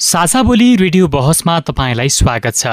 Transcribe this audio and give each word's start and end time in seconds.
साझा 0.00 0.42
बोली 0.42 0.74
रेडियो 0.76 1.06
बहसमा 1.08 1.58
तपाईँलाई 1.60 2.08
स्वागत 2.08 2.54
छ। 2.54 2.66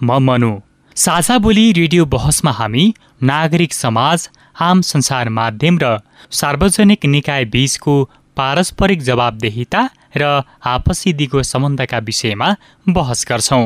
म 0.00 0.18
मनु। 0.20 0.48
साझा 0.96 1.36
बोली 1.38 1.72
रेडियो 1.72 2.04
बहसमा 2.04 2.50
हामी 2.50 2.94
नागरिक 3.22 3.72
समाज 3.72 4.28
आम 4.60 4.80
संसार 4.82 5.28
माध्यम 5.28 5.78
र 5.82 5.98
सार्वजनिक 6.30 7.04
निकाय 7.06 7.44
बीचको 7.44 7.94
पारस्परिक 8.36 9.02
जवाबदेहिता 9.02 9.82
र 10.16 10.42
आपसी 10.66 11.12
दिगो 11.12 11.42
सम्बन्धका 11.42 11.98
विषयमा 11.98 12.48
बहस 12.86 13.24
गर्छौँ। 13.28 13.64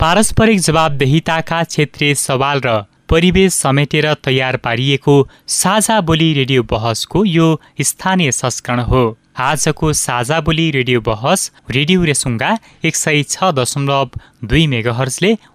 पारस्परिक 0.00 0.60
जवाबदेहिताका 0.60 1.62
क्षेत्रीय 1.64 2.14
सवाल 2.14 2.60
र 2.66 2.76
परिवेश 3.10 3.52
समेटेर 3.54 4.12
तयार 4.22 4.56
पारिएको 4.62 5.18
साझा 5.58 6.00
बोली 6.06 6.32
रेडियो 6.34 6.62
बहसको 6.70 7.24
यो 7.24 7.50
स्थानीय 7.82 8.32
संस्करण 8.32 8.80
हो। 8.86 9.04
आजको 9.36 9.92
साझा 9.92 10.40
बोली 10.40 10.70
रेडियो 10.70 11.00
बहस 11.00 11.50
रेडियो 11.70 12.02
रेसुङ्गा 12.04 12.50
एक 12.84 12.96
सय 12.96 13.22
छ 13.24 13.50
दशमलव 13.52 14.10
दुई 14.44 14.66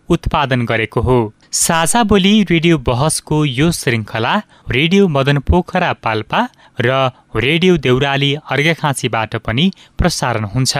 उत्पादन 0.09 0.65
गरेको 0.65 1.01
हो। 1.01 1.17
साझा 1.51 2.03
बोली 2.03 2.33
रेडियो 2.49 2.77
बहसको 2.83 3.43
यो 3.45 3.71
श्रृङ्खला 3.71 4.35
रेडियो 4.69 5.07
मदन 5.07 5.39
पोखरा 5.47 5.91
पाल्पा 6.03 6.41
र 6.81 6.97
रेडियो 7.35 7.77
देउराली 7.79 8.33
अर्घाखाँचीबाट 8.51 9.35
पनि 9.45 9.71
प्रसारण 9.97 10.43
हुन्छ। 10.45 10.77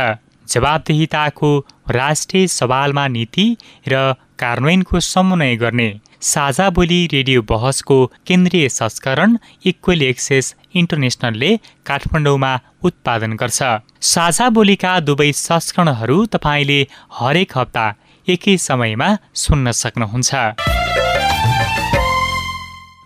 जवाबदेहिताको 0.47 1.50
राष्ट्रिय 1.92 2.48
सवालमा 2.50 3.08
नीति 3.08 3.45
र 3.88 4.14
कार्यान्वयनको 4.40 5.00
समन्वय 5.00 5.56
गर्ने 5.56 5.90
साझा 6.22 6.70
बोली 6.70 7.00
रेडियो 7.14 7.42
बहसको 7.50 7.98
केन्द्रीय 8.28 8.68
संस्करण 8.70 9.38
इक्वेल 9.66 10.02
एक्सेस 10.04 10.56
इन्टरनेसनलले 10.76 11.52
काठमाडौँमा 11.86 12.54
उत्पादन 12.84 13.34
गर्छ। 13.34 13.62
साझा 14.06 14.50
बोलीका 14.50 15.00
दुवै 15.00 15.32
संस्करणहरू 15.38 16.17
तपाईँले 16.34 16.80
हरेक 17.20 17.58
हप्ता 17.58 17.86
एकै 18.28 18.58
समयमा 18.60 19.10
सुन्न 19.36 19.72
सक्नुहुन्छ। 19.82 20.34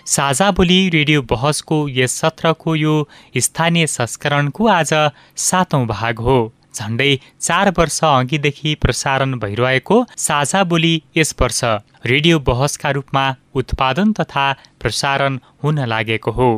साझा 0.05 0.49
बोली 0.51 0.79
रेडियो 0.89 1.21
बहसको 1.29 1.77
यस 1.89 2.19
सत्रको 2.21 2.75
यो 2.75 2.95
स्थानीय 3.37 3.87
संस्करणको 3.87 4.67
आज 4.69 4.93
सातौँ 5.45 5.85
भाग 5.87 6.19
हो। 6.19 6.39
झन्डै 6.75 7.15
चार 7.41 7.69
वर्ष 7.77 7.99
अघिदेखि 8.03 8.75
प्रसारण 8.81 9.39
भइरहेको 9.39 10.03
साझा 10.17 10.63
बोली 10.63 10.93
यस 11.17 11.35
वर्ष 11.41 11.63
रेडियो 12.05 12.39
बहसका 12.49 12.91
रूपमा 12.91 13.25
उत्पादन 13.55 14.13
तथा 14.19 14.51
प्रसारण 14.79 15.39
हुन 15.63 15.79
लागेको 15.87 16.31
हो। 16.31 16.51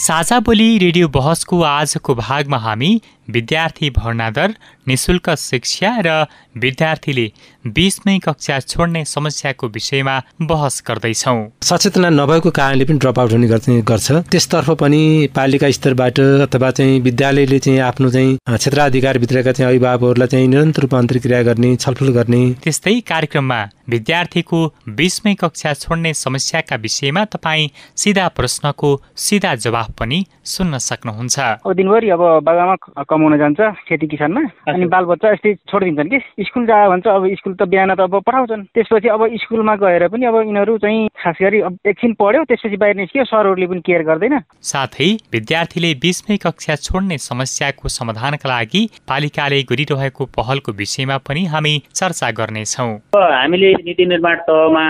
साझा 0.00 0.38
बोली 0.40 0.66
रेडियो 0.78 1.08
बहसको 1.14 1.60
आजको 1.62 2.14
भागमा 2.14 2.58
हामी 2.58 2.90
विद्यार्थी 3.30 3.90
भर्ना 3.90 4.28
दर 4.30 4.54
निशुल्क 4.86 5.30
शिक्षा 5.38 5.90
र 6.06 6.08
विद्यार्थीले 6.56 7.26
बिचमै 7.66 8.18
कक्षा 8.18 8.58
छोड्ने 8.60 9.04
समस्याको 9.04 9.68
विषयमा 9.68 10.16
बहस 10.42 10.82
गर्दैछौँ। 10.88 11.38
सचेतना 11.62 12.08
नभएको 12.10 12.50
कारणले 12.50 12.84
पनि 12.84 12.98
ड्रप 12.98 13.18
आउट 13.18 13.32
हुने 13.32 13.48
गर्छ 13.82 14.10
त्यसतर्फ 14.30 14.70
पनि 14.80 15.02
पालिका 15.36 15.70
स्तरबाट 15.70 16.20
अथवा 16.46 16.70
चाहिँ 16.70 17.00
विद्यालयले 17.00 17.58
चाहिँ 17.58 17.80
आफ्नो 17.80 18.10
चाहिँ 18.10 18.36
क्षेत्राधिकारभित्रका 18.48 19.52
चाहिँ 19.52 19.68
अभिभावकहरूलाई 19.70 20.28
चाहिँ 20.28 20.48
निरन्तर 20.48 20.82
रूपमा 20.82 20.98
अन्तर्क्रिया 20.98 21.42
गर्ने 21.42 21.74
छलफल 21.76 22.08
गर्ने। 22.18 22.42
त्यस्तै 22.64 22.98
कार्यक्रममा 23.08 23.60
विद्यार्थीको 23.90 24.58
बिचमै 24.96 25.34
कक्षा 25.34 25.72
छोड्ने 25.74 26.14
समस्याका 26.14 26.76
विषयमा 26.76 27.24
तपाईँ 27.34 27.70
सिधा 27.96 28.26
प्रश्नको 28.36 28.90
सिधा 29.18 29.54
जवाफ 29.64 29.90
पनि 30.00 30.24
सुन्न 30.46 30.78
सक्नुहुन्छ। 30.80 31.38
दिनभरि 31.76 32.10
अब 32.10 32.22
बाबामा 32.42 32.74
कमाउन 33.04 33.38
जान्छ 33.38 33.60
खेती 33.86 34.06
किसानमा। 34.06 34.42
अनि 34.70 34.86
बालबच्चा 34.86 35.30
यस्तै 35.32 35.54
छोडिदिन्छन् 35.70 36.10
कि? 36.10 36.18
स्कुल 36.40 36.66
जा 36.66 36.76
भन्छ 36.88 37.06
अब 37.06 37.26
स्कुल 37.38 37.54
त 37.54 37.62
बिहान 37.70 37.94
त 37.94 38.00
अब 38.00 38.14
पठाउँछन् 38.26 38.64
त्यसपछि 38.74 39.08
अब 39.08 39.22
स्कुलमा 39.42 39.74
गएर 39.82 40.06
पनि 40.08 40.26
अब 40.26 40.36
यिनीहरू 40.40 40.76
चाहिँ 40.78 41.08
खास 41.16 41.38
गरी 41.42 41.60
अब 41.68 41.78
एकछिन 41.86 42.12
पढ्यो 42.20 42.44
त्यसपछि 42.44 42.76
बाहिर 42.76 42.96
निस्क्यो 42.96 43.24
सरहरूले 43.24 43.66
पनि 43.66 43.80
केयर 43.86 44.02
गर्दैन। 44.10 44.38
साथै 44.62 45.08
विद्यार्थीले 45.34 45.90
बिचमै 46.02 46.36
कक्षा 46.44 46.74
छोड्ने 46.86 47.18
समस्याको 47.20 47.88
समाधानका 47.90 48.48
लागि 48.48 48.82
पालिकाले 49.08 49.60
गरिरहेको 49.70 50.24
पहलको 50.38 50.72
विषयमा 50.80 51.16
पनि 51.26 51.44
हामी 51.52 51.74
चर्चा 51.94 52.30
गर्नेछौँ। 52.38 52.90
हामीले 53.16 53.72
नीति 53.84 54.06
निर्माण 54.06 54.36
तहमा 54.48 54.84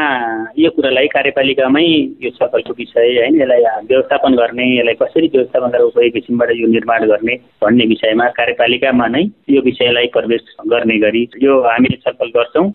यो 0.58 0.70
कुरालाई 0.76 1.08
कार्यपालिकामै 1.16 1.86
यो 2.24 2.30
छलफलको 2.36 2.72
विषय 2.78 3.08
होइन 3.16 3.40
यसलाई 3.40 3.62
व्यवस्थापन 3.88 4.32
गर्ने 4.42 4.66
यसलाई 4.76 5.00
कसरी 5.02 5.26
व्यवस्थापन 5.34 5.68
गरेर 5.70 5.88
उपयोग 5.90 6.12
किसिमबाट 6.14 6.50
यो 6.60 6.66
निर्माण 6.76 7.08
गर्ने 7.08 7.34
भन्ने 7.62 7.86
विषयमा 7.86 8.08
विषयमा 8.10 8.26
कार्यपालिकामा 8.36 9.06
नै 9.06 9.22
यो 9.50 9.60
विषयलाई 9.70 10.06
प्रवेश 10.12 10.54
गर्ने 10.68 10.98
गरी 11.00 11.28
यो 11.42 11.60
हामीले 11.62 11.96
छलफल 11.96 12.36
गर्छौँ। 12.36 12.68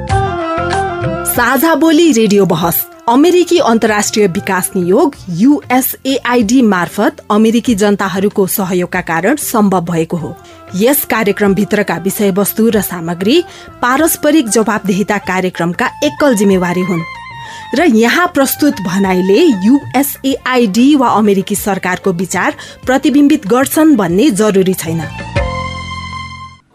साझा 1.28 1.74
बोली 1.76 2.12
रेडियो 2.14 2.46
बहस 2.46 2.86
अमेरिकी 3.10 3.58
अन्तर्राष्ट्रिय 3.60 4.28
विकास 4.28 4.72
नियोग 4.76 5.16
युएसएआइडी 5.30 6.62
मार्फत 6.62 7.18
अमेरिकी 7.32 7.76
जनताहरूको 7.76 8.46
सहयोगका 8.48 9.02
कारण 9.02 9.36
सम्भव 9.36 9.86
भएको 9.86 10.18
हो। 10.18 10.36
यस 10.76 11.04
कार्यक्रमभित्रका 11.06 11.98
विषयवस्तु 11.98 12.70
र 12.70 12.82
सामग्री 12.82 13.42
पारस्परिक 13.82 14.50
जवाबदेहिता 14.50 15.18
कार्यक्रमका 15.28 15.92
एकल 16.04 16.36
जिम्मेवारी 16.36 16.82
हुन्। 16.82 17.04
र 17.76 17.86
यहाँ 17.96 18.28
प्रस्तुत 18.34 18.82
भनाइले 18.88 19.40
युएसएआइडी 19.68 20.96
वा 20.96 21.10
अमेरिकी 21.18 21.56
सरकारको 21.58 22.14
विचार 22.16 22.56
प्रतिबिम्बित 22.86 23.48
गर्छन् 23.48 23.96
भन्ने 23.96 24.30
जरुरी 24.42 24.74
छैन। 24.74 25.02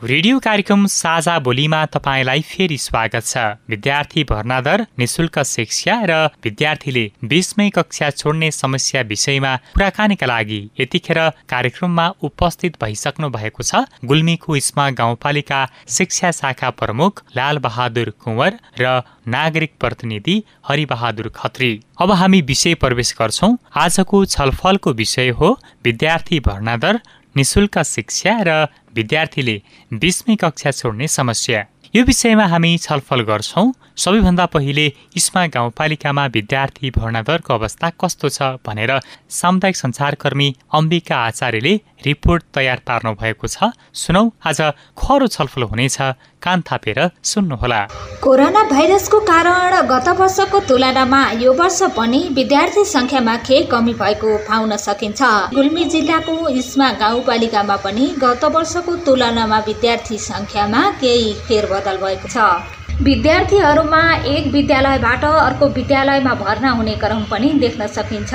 रेडियो 0.00 0.38
कार्यक्रम 0.38 0.84
साझा 0.86 1.38
बोलीमा 1.38 1.84
तपाईँलाई 1.86 2.40
फेरि 2.40 2.76
स्वागत 2.78 3.24
छ। 3.24 3.38
विद्यार्थी 3.68 4.22
भर्ना 4.24 4.60
दर 4.60 4.84
निशुल्क 4.98 5.38
शिक्षा 5.40 5.96
र 6.04 6.14
विद्यार्थीले 6.44 7.02
बिचमै 7.24 7.68
कक्षा 7.70 8.08
छोड्ने 8.12 8.50
समस्या 8.50 9.02
विषयमा 9.02 9.54
कुराकानीका 9.74 10.26
लागि 10.26 10.60
यतिखेर 10.80 11.20
कार्यक्रममा 11.50 12.08
उपस्थित 12.22 12.80
भइसक्नु 12.80 13.28
भएको 13.28 13.62
छ। 13.62 13.84
गुल्मीको 14.04 14.56
इस्मा 14.56 14.88
गाउँपालिका 14.96 15.60
शिक्षा 15.88 16.30
शाखा 16.32 16.70
प्रमुख 16.80 17.22
लाल 17.36 17.58
बहादुर 17.60 18.10
कुँवर 18.24 18.58
र 18.80 19.00
नागरिक 19.28 19.72
प्रतिनिधि 19.80 20.42
हरिबहादुर 20.68 21.28
खत्री। 21.36 21.72
अब 22.00 22.10
हामी 22.12 22.40
विषय 22.42 22.74
प्रवेश 22.80 23.14
गर्छौँ। 23.20 23.56
आजको 23.76 24.24
छलफलको 24.26 24.92
विषय 24.94 25.28
हो 25.30 25.56
विद्यार्थी 25.84 26.40
भर्ना 26.40 26.76
दर 26.76 27.00
निशुल्क 27.36 27.78
शिक्षा 27.78 28.32
र 28.46 28.50
विद्यार्थीले 28.94 29.56
बिचमै 29.92 30.34
कक्षा 30.40 30.70
छोड्ने 30.70 31.06
समस्या। 31.08 31.60
यो 31.94 32.02
विषयमा 32.04 32.46
हामी 32.46 32.76
छलफल 32.78 33.20
गर्छौँ 33.20 33.66
सबैभन्दा 34.00 34.44
पहिले 34.46 34.84
इस्मा 35.16 35.46
गाउँपालिकामा 35.54 36.24
विद्यार्थी 36.26 36.90
भर्ना 36.90 37.20
दरको 37.22 37.54
अवस्था 37.54 37.88
कस्तो 38.00 38.28
छ 38.28 38.48
भनेर 38.66 38.92
सामुदायिक 39.30 39.76
सञ्चारकर्मी 39.76 40.48
अम्बिका 40.72 41.16
आचार्यले 41.22 41.74
रिपोर्ट 42.06 42.42
तयार 42.54 42.80
पार्नु 42.86 43.12
भएको 43.20 43.46
छ। 43.46 43.68
सुनौ 43.94 44.22
आज 44.48 44.60
खरो 44.96 45.26
छलफल 45.26 45.62
हुनेछ। 45.68 45.98
कान 46.40 46.62
थापेर 46.64 47.00
सुन्नुहोला। 47.22 47.80
कोरोना 48.24 48.62
भाइरसको 48.72 49.20
कारण 49.28 49.76
गत 49.92 50.08
वर्षको 50.20 50.60
तुलनामा 50.64 51.20
यो 51.44 51.52
वर्ष 51.60 51.82
पनि 51.92 52.20
विद्यार्थी 52.32 52.84
संख्यामा 52.96 53.36
केही 53.44 53.68
कमी 53.68 53.94
भएको 54.00 54.36
पाउन 54.48 54.76
सकिन्छ। 54.80 55.20
गुल्मी 55.52 55.84
जिल्लाको 55.92 56.48
इस्मा 56.56 56.90
गाउँपालिकामा 57.04 57.76
पनि 57.84 58.06
गत 58.18 58.44
वर्षको 58.56 58.96
तुलनामा 59.04 59.58
विद्यार्थी 59.68 60.18
संख्यामा 60.24 60.90
केही 61.00 61.32
फेरबदल 61.44 62.04
भएको 62.04 62.28
छ। 62.28 62.79
विद्यार्थीहरूमा 63.02 64.00
एक 64.30 64.46
विद्यालयबाट 64.52 65.22
अर्को 65.24 65.66
विद्यालयमा 65.76 66.32
भर्ना 66.40 66.70
हुने 66.70 66.94
क्रम 67.02 67.22
पनि 67.30 67.52
देख्न 67.62 67.86
सकिन्छ। 67.94 68.32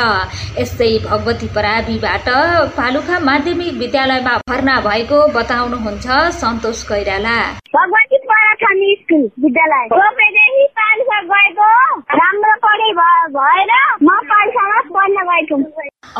यस्तै 0.59 0.87
भगवती 1.03 1.47
पराबीबाट 1.55 2.29
पालुखा 2.77 3.19
माध्यमिक 3.27 3.77
विद्यालयमा 3.77 4.35
भर्ना 4.49 4.79
भएको 4.87 5.19
बताउनुहुन्छ 5.35 6.07
सन्तोष 6.41 6.83
कैराला। 6.83 7.37
भगवती 7.77 8.17
छ 8.57 8.67
नि 8.71 8.89
स्कुल 8.99 9.23
विद्यालय। 9.43 9.87
रोपेदेखि 9.93 10.65
पाँच 10.75 10.99
गएको। 11.31 11.69
राम्रो 12.17 12.53
पढे 12.65 12.91
भएर 12.93 13.71
म 14.03 14.15
पाठशाला 14.29 14.79
पढ्न 14.89 15.25
गएको 15.29 15.57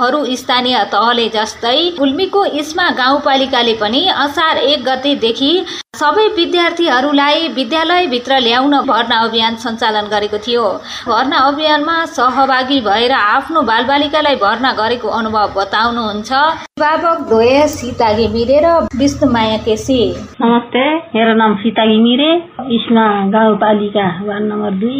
अरू 0.06 0.20
स्थानीय 0.36 0.78
तहले 0.94 1.28
जस्तै 1.30 1.78
गुल्मीको 2.00 2.44
इस्मा 2.62 2.90
गाउँपालिकाले 2.98 3.74
पनि 3.82 4.02
असार 4.24 4.58
एक 4.60 4.84
गतेदेखि 4.86 5.52
सबै 5.96 6.28
विद्यार्थीहरूलाई 6.36 7.48
विद्यालयभित्र 7.56 8.35
ल्याउन 8.40 8.74
भर्ना 8.86 9.18
अभियान 9.20 9.56
सञ्चालन 9.56 10.08
गरेको 10.08 10.38
थियो। 10.38 10.64
भर्ना 11.08 11.38
अभियानमा 11.48 11.96
सहभागी 12.16 12.80
भएर 12.82 13.12
आफ्नो 13.12 13.62
बालबालिकालाई 13.62 14.36
भर्ना 14.36 14.72
गरेको 14.74 15.08
अनुभव 15.10 15.54
बताउनुहुन्छ। 15.58 16.32
अभिभावक 16.34 17.20
द्वय 17.30 17.68
सीता 17.68 18.12
घिमिरे 18.14 18.60
र 18.66 18.74
विष्णुमाया 19.00 19.58
केसी। 19.66 20.00
नमस्ते 20.42 20.86
मेरो 21.16 21.34
नाम 21.34 21.56
सीता 21.56 21.86
घिमिरे 21.86 22.32
इस्मा 22.76 23.06
गाउँपालिका 23.30 24.08
वार्ड 24.26 24.44
नम्बर 24.44 24.72
दुई। 24.82 25.00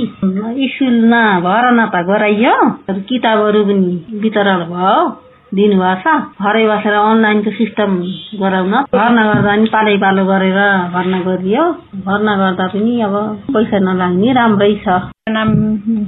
स्कुलमा 0.76 1.24
भर्ना 1.40 1.86
त 1.86 2.06
गराइयो 2.08 2.56
किताबहरू 2.90 3.64
पनि 3.66 4.20
वितरण 4.24 4.64
भयो। 4.72 4.98
दिनुभएको 5.56 6.02
छ। 6.04 6.44
घरै 6.44 6.64
बसेर 6.68 6.96
अनलाइनको 7.00 7.52
सिस्टम 7.58 7.92
गराउन। 8.42 8.74
भर्ना 8.92 9.24
गर्दा 9.28 9.56
पनि 9.56 9.68
पालै 9.74 9.98
पालो 9.98 10.26
गरेर 10.26 10.60
भर्ना 10.96 11.20
गरियो। 11.28 11.66
भर्ना 12.06 12.34
गर्दा 12.38 12.68
पनि 12.74 12.94
अब 13.02 13.16
पैसा 13.54 13.80
नलाग्ने 13.80 14.34
राम्रै 14.34 14.74
छ। 14.86 15.15
नाम 15.26 15.50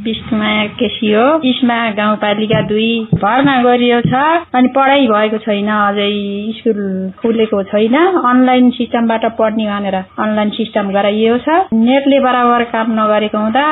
विष्णुमाया 0.06 0.66
केसी 0.78 1.12
हो 1.12 1.22
इस्मा 1.50 1.78
गाउँपालिका 1.98 2.60
दुई 2.70 2.90
भर्ना 3.18 3.56
गरियो 3.64 4.02
छ 4.02 4.14
अनि 4.54 4.68
पढाइ 4.76 5.08
भएको 5.10 5.38
छैन 5.42 5.70
अझै 5.74 6.12
स्कुल 6.58 6.78
खुलेको 7.22 7.64
छैन। 7.74 7.96
अनलाइन 7.98 8.70
सिस्टमबाट 8.78 9.26
पढ्ने 9.40 9.66
भनेर 9.66 9.96
अनलाइन 9.96 10.50
सिस्टम 10.60 10.92
गराइएको 10.94 11.38
छ। 11.42 11.58
नेटले 11.74 12.20
बराबर 12.20 12.64
काम 12.70 12.94
नगरेको 13.00 13.38
हुँदा 13.38 13.66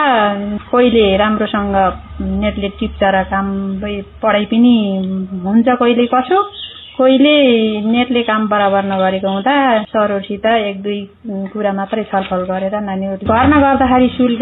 कहिले 0.74 1.06
राम्रोसँग 1.18 1.78
नेटले 2.42 2.70
टिप्छ 2.82 3.04
र 3.06 3.24
काम 3.30 3.48
पढाइ 4.26 4.46
पनि 4.50 4.76
हुन्छ 5.46 5.68
कहिले 5.70 6.06
कसो। 6.10 6.42
कोहीले 6.98 7.36
नेटले 7.92 8.22
काम 8.24 8.48
बराबर 8.48 8.84
नगरेको 8.86 9.30
हुँदा 9.30 9.56
सरहरूसित 9.92 10.46
एक 10.46 10.82
दुई 10.84 11.00
कुरा 11.54 11.72
मात्रै 11.80 12.04
छलफल 12.12 12.44
गरेर 12.52 12.76
नानीहरू 12.82 13.28
भर्ना 13.28 13.58
गर्दाखेरि 13.60 14.08
शुल्क 14.18 14.42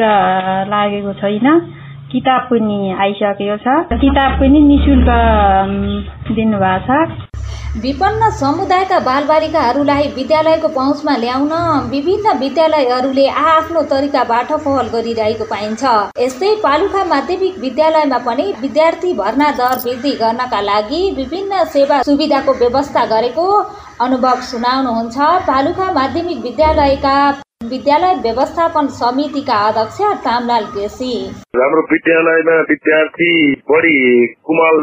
लागेको 0.70 1.14
छैन। 1.22 1.48
किताब 2.14 2.42
पनि 2.50 2.80
आइसकेको 3.02 3.58
छ। 3.58 4.00
किताब 4.02 4.32
पनि 4.40 4.60
निशुल्क 4.64 5.10
दिनुभएको 6.32 6.82
छ। 6.88 7.30
विपन्न 7.84 8.30
समुदायका 8.40 9.00
बालबालिकाहरूलाई 9.00 10.08
विद्यालयको 10.16 10.68
पहुँचमा 10.76 11.16
ल्याउन 11.18 11.54
विभिन्न 11.90 12.38
विद्यालयहरूले 12.40 13.26
आफ्नो 13.28 13.82
तरिकाबाट 13.92 14.52
पहल 14.66 14.88
गरिरहेको 14.94 15.46
पाइन्छ। 15.46 15.84
यस्तै 16.22 16.52
पालुखा 16.64 17.04
माध्यमिक 17.06 17.58
विद्यालयमा 17.60 18.20
पनि 18.28 18.46
विद्यार्थी 18.62 19.14
भर्ना 19.14 19.50
दर 19.52 19.82
वृद्धि 19.86 20.12
गर्नका 20.22 20.60
लागि 20.62 21.02
विभिन्न 21.18 21.64
सेवा 21.74 22.02
सुविधाको 22.04 22.54
व्यवस्था 22.62 23.06
गरेको 23.06 23.48
अनुभव 24.02 24.40
सुनाउनुहुन्छ। 24.42 25.18
पालुखा 25.48 25.92
माध्यमिक 25.94 26.38
विद्यालयका 26.44 27.16
विद्यालय 27.72 28.14
व्यवस्थापन 28.24 28.88
समितिका 28.94 29.58
अध्यक्ष 29.68 30.00
कामलाल 30.24 30.64
केसी। 30.74 31.12
हाम्रो 31.56 31.82
विद्यालयमा 31.92 32.56
विद्यार्थी 32.70 33.30
बढी 33.72 33.94
कुमाल 34.48 34.80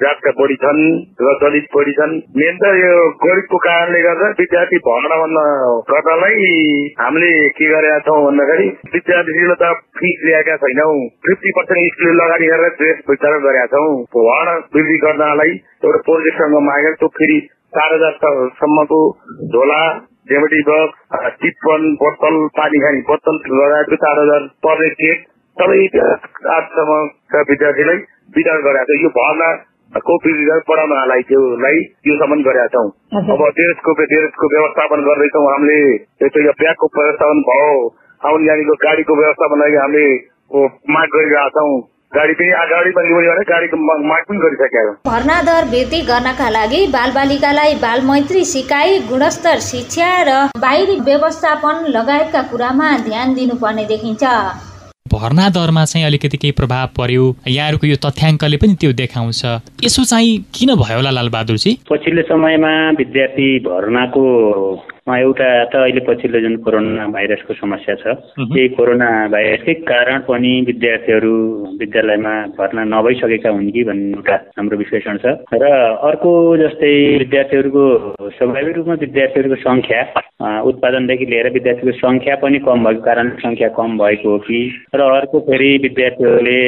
जातका 0.00 0.30
बढी 0.38 0.56
छन् 0.62 0.80
र 1.20 1.34
दलित 1.42 1.66
बढी 1.76 1.92
छन्। 1.98 2.14
मेन 2.40 2.56
त 2.62 2.72
यो 2.78 2.94
गरिबको 3.24 3.58
कारणले 3.66 4.00
गर्दा 4.02 4.28
विद्यार्थी 4.40 4.78
भर्ना 4.88 5.20
भन्न 5.22 5.44
गर्नलाई 5.92 6.48
हामीले 7.00 7.32
के 7.58 7.68
गरेका 7.74 7.98
छौँ 8.08 8.24
भन्दाखेरि 8.24 8.68
विद्यार्थीले 8.96 9.60
त 9.62 9.72
फिस 10.00 10.26
ल्याएका 10.26 10.56
छैनौ। 10.64 10.90
फिफ्टी 11.26 11.50
पर्सेन्ट 11.58 11.92
स्कुल 11.94 12.26
अगाडि 12.26 12.46
गरेर 12.46 12.76
ड्रेस 12.80 13.06
वितरण 13.10 13.40
गरेका 13.46 13.66
छौँ। 13.76 13.94
भर्ना 14.16 14.58
वृद्धि 14.74 14.98
गर्नलाई 15.06 15.56
एउटा 15.84 15.98
प्रोजेक्टसँग 16.08 16.62
मागेर 16.68 16.94
त्यो 17.00 17.08
फेरि 17.20 17.40
चार 17.72 17.94
हजारसम्मको 17.94 19.00
झोला 19.48 19.80
जेमेटी 20.30 20.60
बक्स 20.62 21.26
टिप्पन 21.42 21.88
बोतल 22.00 22.38
पानी 22.56 22.80
खाने 22.80 23.00
बोतल 23.08 23.40
लगायतको 23.54 23.96
चार 24.04 24.20
हजार 24.20 24.46
पर्ने 24.66 24.88
केक 25.00 25.26
सबै 25.56 25.78
आठसम्मका 26.54 27.40
विद्यार्थीलाई 27.50 27.98
वितरण 28.36 28.60
गरेका 28.66 28.84
छ। 28.84 28.98
यो 29.02 29.10
भर्ना 29.16 29.48
को 30.06 30.16
पढाउनलाई 30.68 31.22
त्योलाई 31.28 31.78
योसम्म 32.06 32.42
गरेका 32.48 32.66
छौँ। 32.74 32.88
अब 33.20 33.42
ड्रेसको 33.56 33.94
ड्रेसको 34.02 34.50
व्यवस्थापन 34.52 35.02
गर्दैछौँ 35.08 35.46
हामीले। 35.46 35.80
यो 36.46 36.52
ब्यागको 36.60 36.90
व्यवस्थापन 36.98 37.40
भयो। 37.48 37.72
आउने 38.20 38.46
जानेको 38.46 38.74
गाडीको 38.84 39.16
व्यवस्थापन 39.20 39.58
लागि 39.60 39.76
हामीले 39.76 40.06
माग 40.94 41.08
गरिरहेका 41.14 41.48
छौँ 41.56 41.72
गाडी 42.12 42.32
पनि 42.34 42.50
अगाडि 42.60 42.90
पनि 42.90 43.10
भने 43.14 43.42
गाडीको 43.48 43.76
माग 44.06 44.22
पनि 44.28 44.38
गरिसकेको। 44.38 44.92
भर्ना 45.06 45.36
दर 45.42 45.64
वृद्धि 45.64 46.00
गर्नका 46.02 46.48
लागि 46.50 46.80
बालबालिकालाई 46.86 47.74
बाल 47.74 48.00
मैत्री 48.02 48.44
सिकाइ 48.44 48.98
गुणस्तर 49.08 49.60
शिक्षा 49.62 50.08
र 50.28 50.34
बाहिरी 50.58 50.96
व्यवस्थापन 51.00 51.86
लगायतका 51.96 52.42
कुरामा 52.50 52.88
ध्यान 53.06 53.34
दिनुपर्ने 53.34 53.84
देखिन्छ। 53.84 54.24
भर्ना 55.14 55.48
दरमा 55.48 55.84
चाहिँ 55.84 56.06
अलिकति 56.06 56.36
केही 56.36 56.52
प्रभाव 56.52 56.88
पर्यो। 56.98 57.24
यहाँहरूको 57.46 57.86
यो 57.86 57.96
तथ्याङ्कले 58.04 58.56
पनि 58.56 58.74
त्यो 58.74 58.92
देखाउँछ। 58.92 59.42
यसो 59.86 60.04
चाहिँ 60.04 60.38
किन 60.54 60.74
भयो 60.82 60.96
होला 60.96 61.10
लालबहादुरजी? 61.10 61.78
पछिल्लो 61.90 62.22
समयमा 62.22 62.72
विद्यार्थी 62.98 63.48
भर्नाको 63.66 64.24
एउटा 65.08 65.64
त 65.64 65.74
अहिले 65.76 66.00
पछिल्लो 66.00 66.40
जुन 66.40 66.56
कोरोना 66.56 67.06
भाइरसको 67.08 67.54
समस्या 67.54 67.94
छ 67.94 68.06
यही 68.38 68.68
कोरोना 68.68 69.08
भाइरसकै 69.28 69.74
कारण 69.82 70.18
पनि 70.20 70.52
विद्यार्थीहरू 70.66 71.32
विद्यालयमा 71.80 72.34
भर्ना 72.58 72.84
नभइसकेका 72.84 73.50
हुन् 73.50 73.70
कि 73.70 73.84
भन्ने 73.84 74.12
एउटा 74.12 74.36
हाम्रो 74.58 74.76
विश्लेषण 74.76 75.16
छ। 75.16 75.40
र 75.54 75.64
अर्को 76.04 76.32
जस्तै 76.56 76.92
विद्यार्थीहरूको 77.18 77.84
स्वाभाविक 78.30 78.76
रूपमा 78.76 78.94
विद्यार्थीहरूको 78.94 79.58
सङ्ख्या 79.62 80.02
उत्पादनदेखि 80.62 81.26
लिएर 81.26 81.48
विद्यार्थीको 81.50 81.92
सङ्ख्या 81.98 82.36
पनि 82.36 82.58
कम 82.58 82.84
भएको 82.84 83.02
कारण 83.02 83.28
सङ्ख्या 83.40 83.68
कम 83.68 83.98
भएको 83.98 84.28
हो 84.30 84.38
कि। 84.38 84.60
र 84.94 85.00
अर्को 85.00 85.40
फेरि 85.40 85.70
विद्यार्थीहरूले 85.82 86.60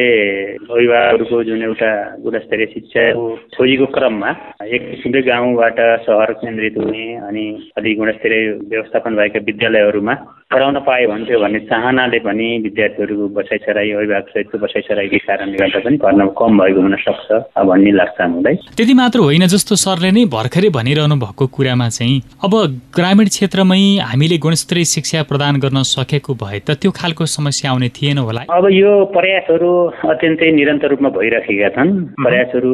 अभिभावकहरूको 0.73 1.43
जुन 1.45 1.63
एउटा 1.63 1.93
गुणस्तरीय 2.25 2.67
शिक्षाको 2.67 3.29
खोजीको 3.57 3.87
क्रममा 3.93 4.31
एक 4.67 4.91
किसिमले 4.91 5.23
गाउँबाट 5.23 5.79
सहर 6.09 6.33
केन्द्रित 6.41 6.79
हुने 6.79 7.07
अनि 7.29 7.47
अलिक 7.77 7.99
गुणस्तरीय 7.99 8.22
धेरै 8.23 8.41
व्यवस्थापन 8.71 9.17
भएका 9.17 9.41
विद्यालयहरूमा 9.49 10.15
पढाउन 10.53 10.79
पाए 10.87 11.07
भन्थ्यो 11.07 11.39
भन्ने 11.41 11.61
चाहनाले 11.69 12.19
पनि 12.27 12.47
विद्यार्थीहरूको 12.63 13.27
बसाइ 13.37 13.59
छराई 13.65 13.91
अभिभावक 13.91 14.29
सहितको 14.33 14.59
बसाइ 14.65 14.83
छराईकै 14.89 15.19
कारणले 15.27 15.57
गर्दा 15.57 15.81
पनि 15.85 15.97
भर्ना 16.05 16.25
कम 16.41 16.59
भएको 16.61 16.81
हुन 16.81 16.97
सक्छ 17.05 17.29
भन्ने 17.69 17.93
लाग्छ 17.93 18.21
हामीलाई। 18.21 18.57
त्यति 18.77 18.95
मात्र 18.95 19.19
होइन 19.27 19.47
जस्तो 19.49 19.77
सरले 19.85 20.11
नै 20.13 20.25
भर्खरै 20.35 20.69
भनिरहनु 20.77 21.17
भएको 21.25 21.47
कुरामा 21.57 21.89
चाहिँ 21.89 22.21
अब 22.45 22.53
ग्रामीण 22.93 23.27
क्षेत्रमै 23.33 23.81
हामीले 24.11 24.37
गुणस्तरीय 24.45 24.85
शिक्षा 24.93 25.23
प्रदान 25.31 25.61
गर्न 25.65 25.83
सकेको 25.89 26.35
भए 26.43 26.61
त 26.69 26.77
त्यो 26.83 26.91
खालको 27.01 27.27
समस्या 27.37 27.71
आउने 27.73 27.89
थिएन 27.97 28.19
होला। 28.19 28.45
अब 28.53 28.69
यो 28.73 28.93
प्रयासहरू 29.17 29.71
अत्यन्तै 30.13 30.51
निरन्तर 30.53 30.89
रूपमा 30.93 31.11
भइराखेका 31.17 31.69
छन्। 31.77 31.91
प्रयासहरू 32.21 32.73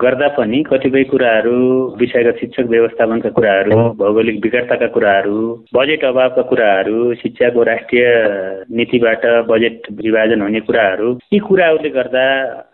गर्दा 0.00 0.28
पनि 0.40 0.62
कतिपय 0.70 1.04
कुराहरू 1.12 1.56
विषयगत 2.00 2.40
शिक्षक 2.40 2.66
व्यवस्थापनका 2.72 3.30
कुराहरू 3.36 3.76
भौगोलिक 4.00 4.40
विकटताका 4.44 4.71
शिक्षाका 4.72 4.86
कुराहरू 4.88 5.38
बजेट 5.74 6.04
अभावका 6.04 6.42
कुराहरू 6.42 7.14
शिक्षाको 7.14 7.62
राष्ट्रिय 7.62 8.04
नीतिबाट 8.70 9.24
बजेट 9.44 9.82
विभाजन 9.94 10.40
हुने 10.40 10.60
कुराहरू 10.62 11.08
यी 11.32 11.38
कुराहरूले 11.40 11.90
गर्दा 11.90 12.24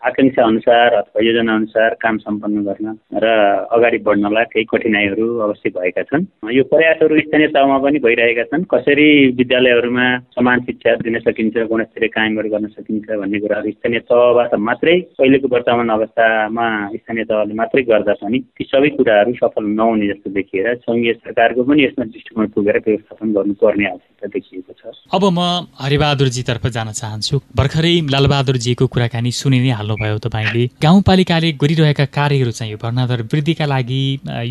आकाङ्क्षा 0.08 0.42
अनुसार 0.44 0.94
अथवा 0.94 1.22
योजना 1.22 1.54
अनुसार 1.54 1.94
काम 2.00 2.16
सम्पन्न 2.18 2.62
गर्न 2.62 2.94
र 3.14 3.26
अगाडि 3.70 3.98
बढ्नलाई 4.06 4.44
केही 4.44 4.64
कठिनाइहरू 4.70 5.26
अवश्य 5.38 5.70
भएका 5.70 6.02
छन्। 6.04 6.26
यो 6.48 6.64
प्रयासहरू 6.64 7.18
स्थानीय 7.18 7.48
तहमा 7.48 7.78
पनि 7.78 7.98
भइरहेका 7.98 8.44
छन्। 8.44 8.68
कसरी 8.70 9.08
विद्यालयहरूमा 9.34 10.06
समान 10.38 10.60
शिक्षा 10.60 10.94
दिन 11.02 11.18
सकिन्छ 11.20 11.66
गुणस्तरीय 11.66 12.08
कायमहरू 12.08 12.48
गर्न 12.48 12.66
सकिन्छ 12.76 13.10
भन्ने 13.12 13.38
कुराहरू 13.40 13.70
स्थानीय 13.72 14.00
तहबाट 14.06 14.54
मात्रै 14.68 14.96
अहिलेको 15.18 15.48
वर्तमान 15.48 15.88
अवस्थामा 15.90 16.68
स्थानीय 16.94 17.24
तहले 17.26 17.58
मात्रै 17.58 17.82
गर्दा 17.90 18.18
पनि 18.22 18.38
ती 18.54 18.70
सबै 18.70 18.94
कुराहरू 18.96 19.34
सफल 19.34 19.70
नहुने 19.74 20.08
जस्तो 20.08 20.30
देखिएर 20.30 20.74
सङ्घीय 20.78 21.12
सरकारको 21.18 21.62
पनि 21.64 21.87
यसमा 21.88 22.04
दृष्टिकोण 22.12 22.46
पुगेर 22.54 22.76
व्यवस्थापन 22.86 23.32
गर्नुपर्ने 23.32 23.84
आवश्यकता 23.88 24.26
देखिएको 24.28 24.72
छ। 24.78 24.82
अब 25.16 25.24
म 25.32 25.40
हरिबहादुरजीतर्फ 25.80 26.66
जान 26.76 26.92
चाहन्छु। 26.92 27.40
भर्खरै 27.56 27.94
लालबहादुरजीको 28.12 28.86
कुराकानी 28.86 29.30
सुनि 29.32 29.58
नै 29.64 29.70
हाल्नुभयो 29.78 30.18
तपाईँले। 30.26 30.64
गाउँपालिकाले 30.84 31.48
गरिरहेका 31.62 32.04
कार्यहरू 32.18 32.50
चाहिँ 32.52 32.72
यो 32.72 32.78
भर्नादर 32.82 33.22
वृद्धिका 33.32 33.66
लागि 33.66 34.02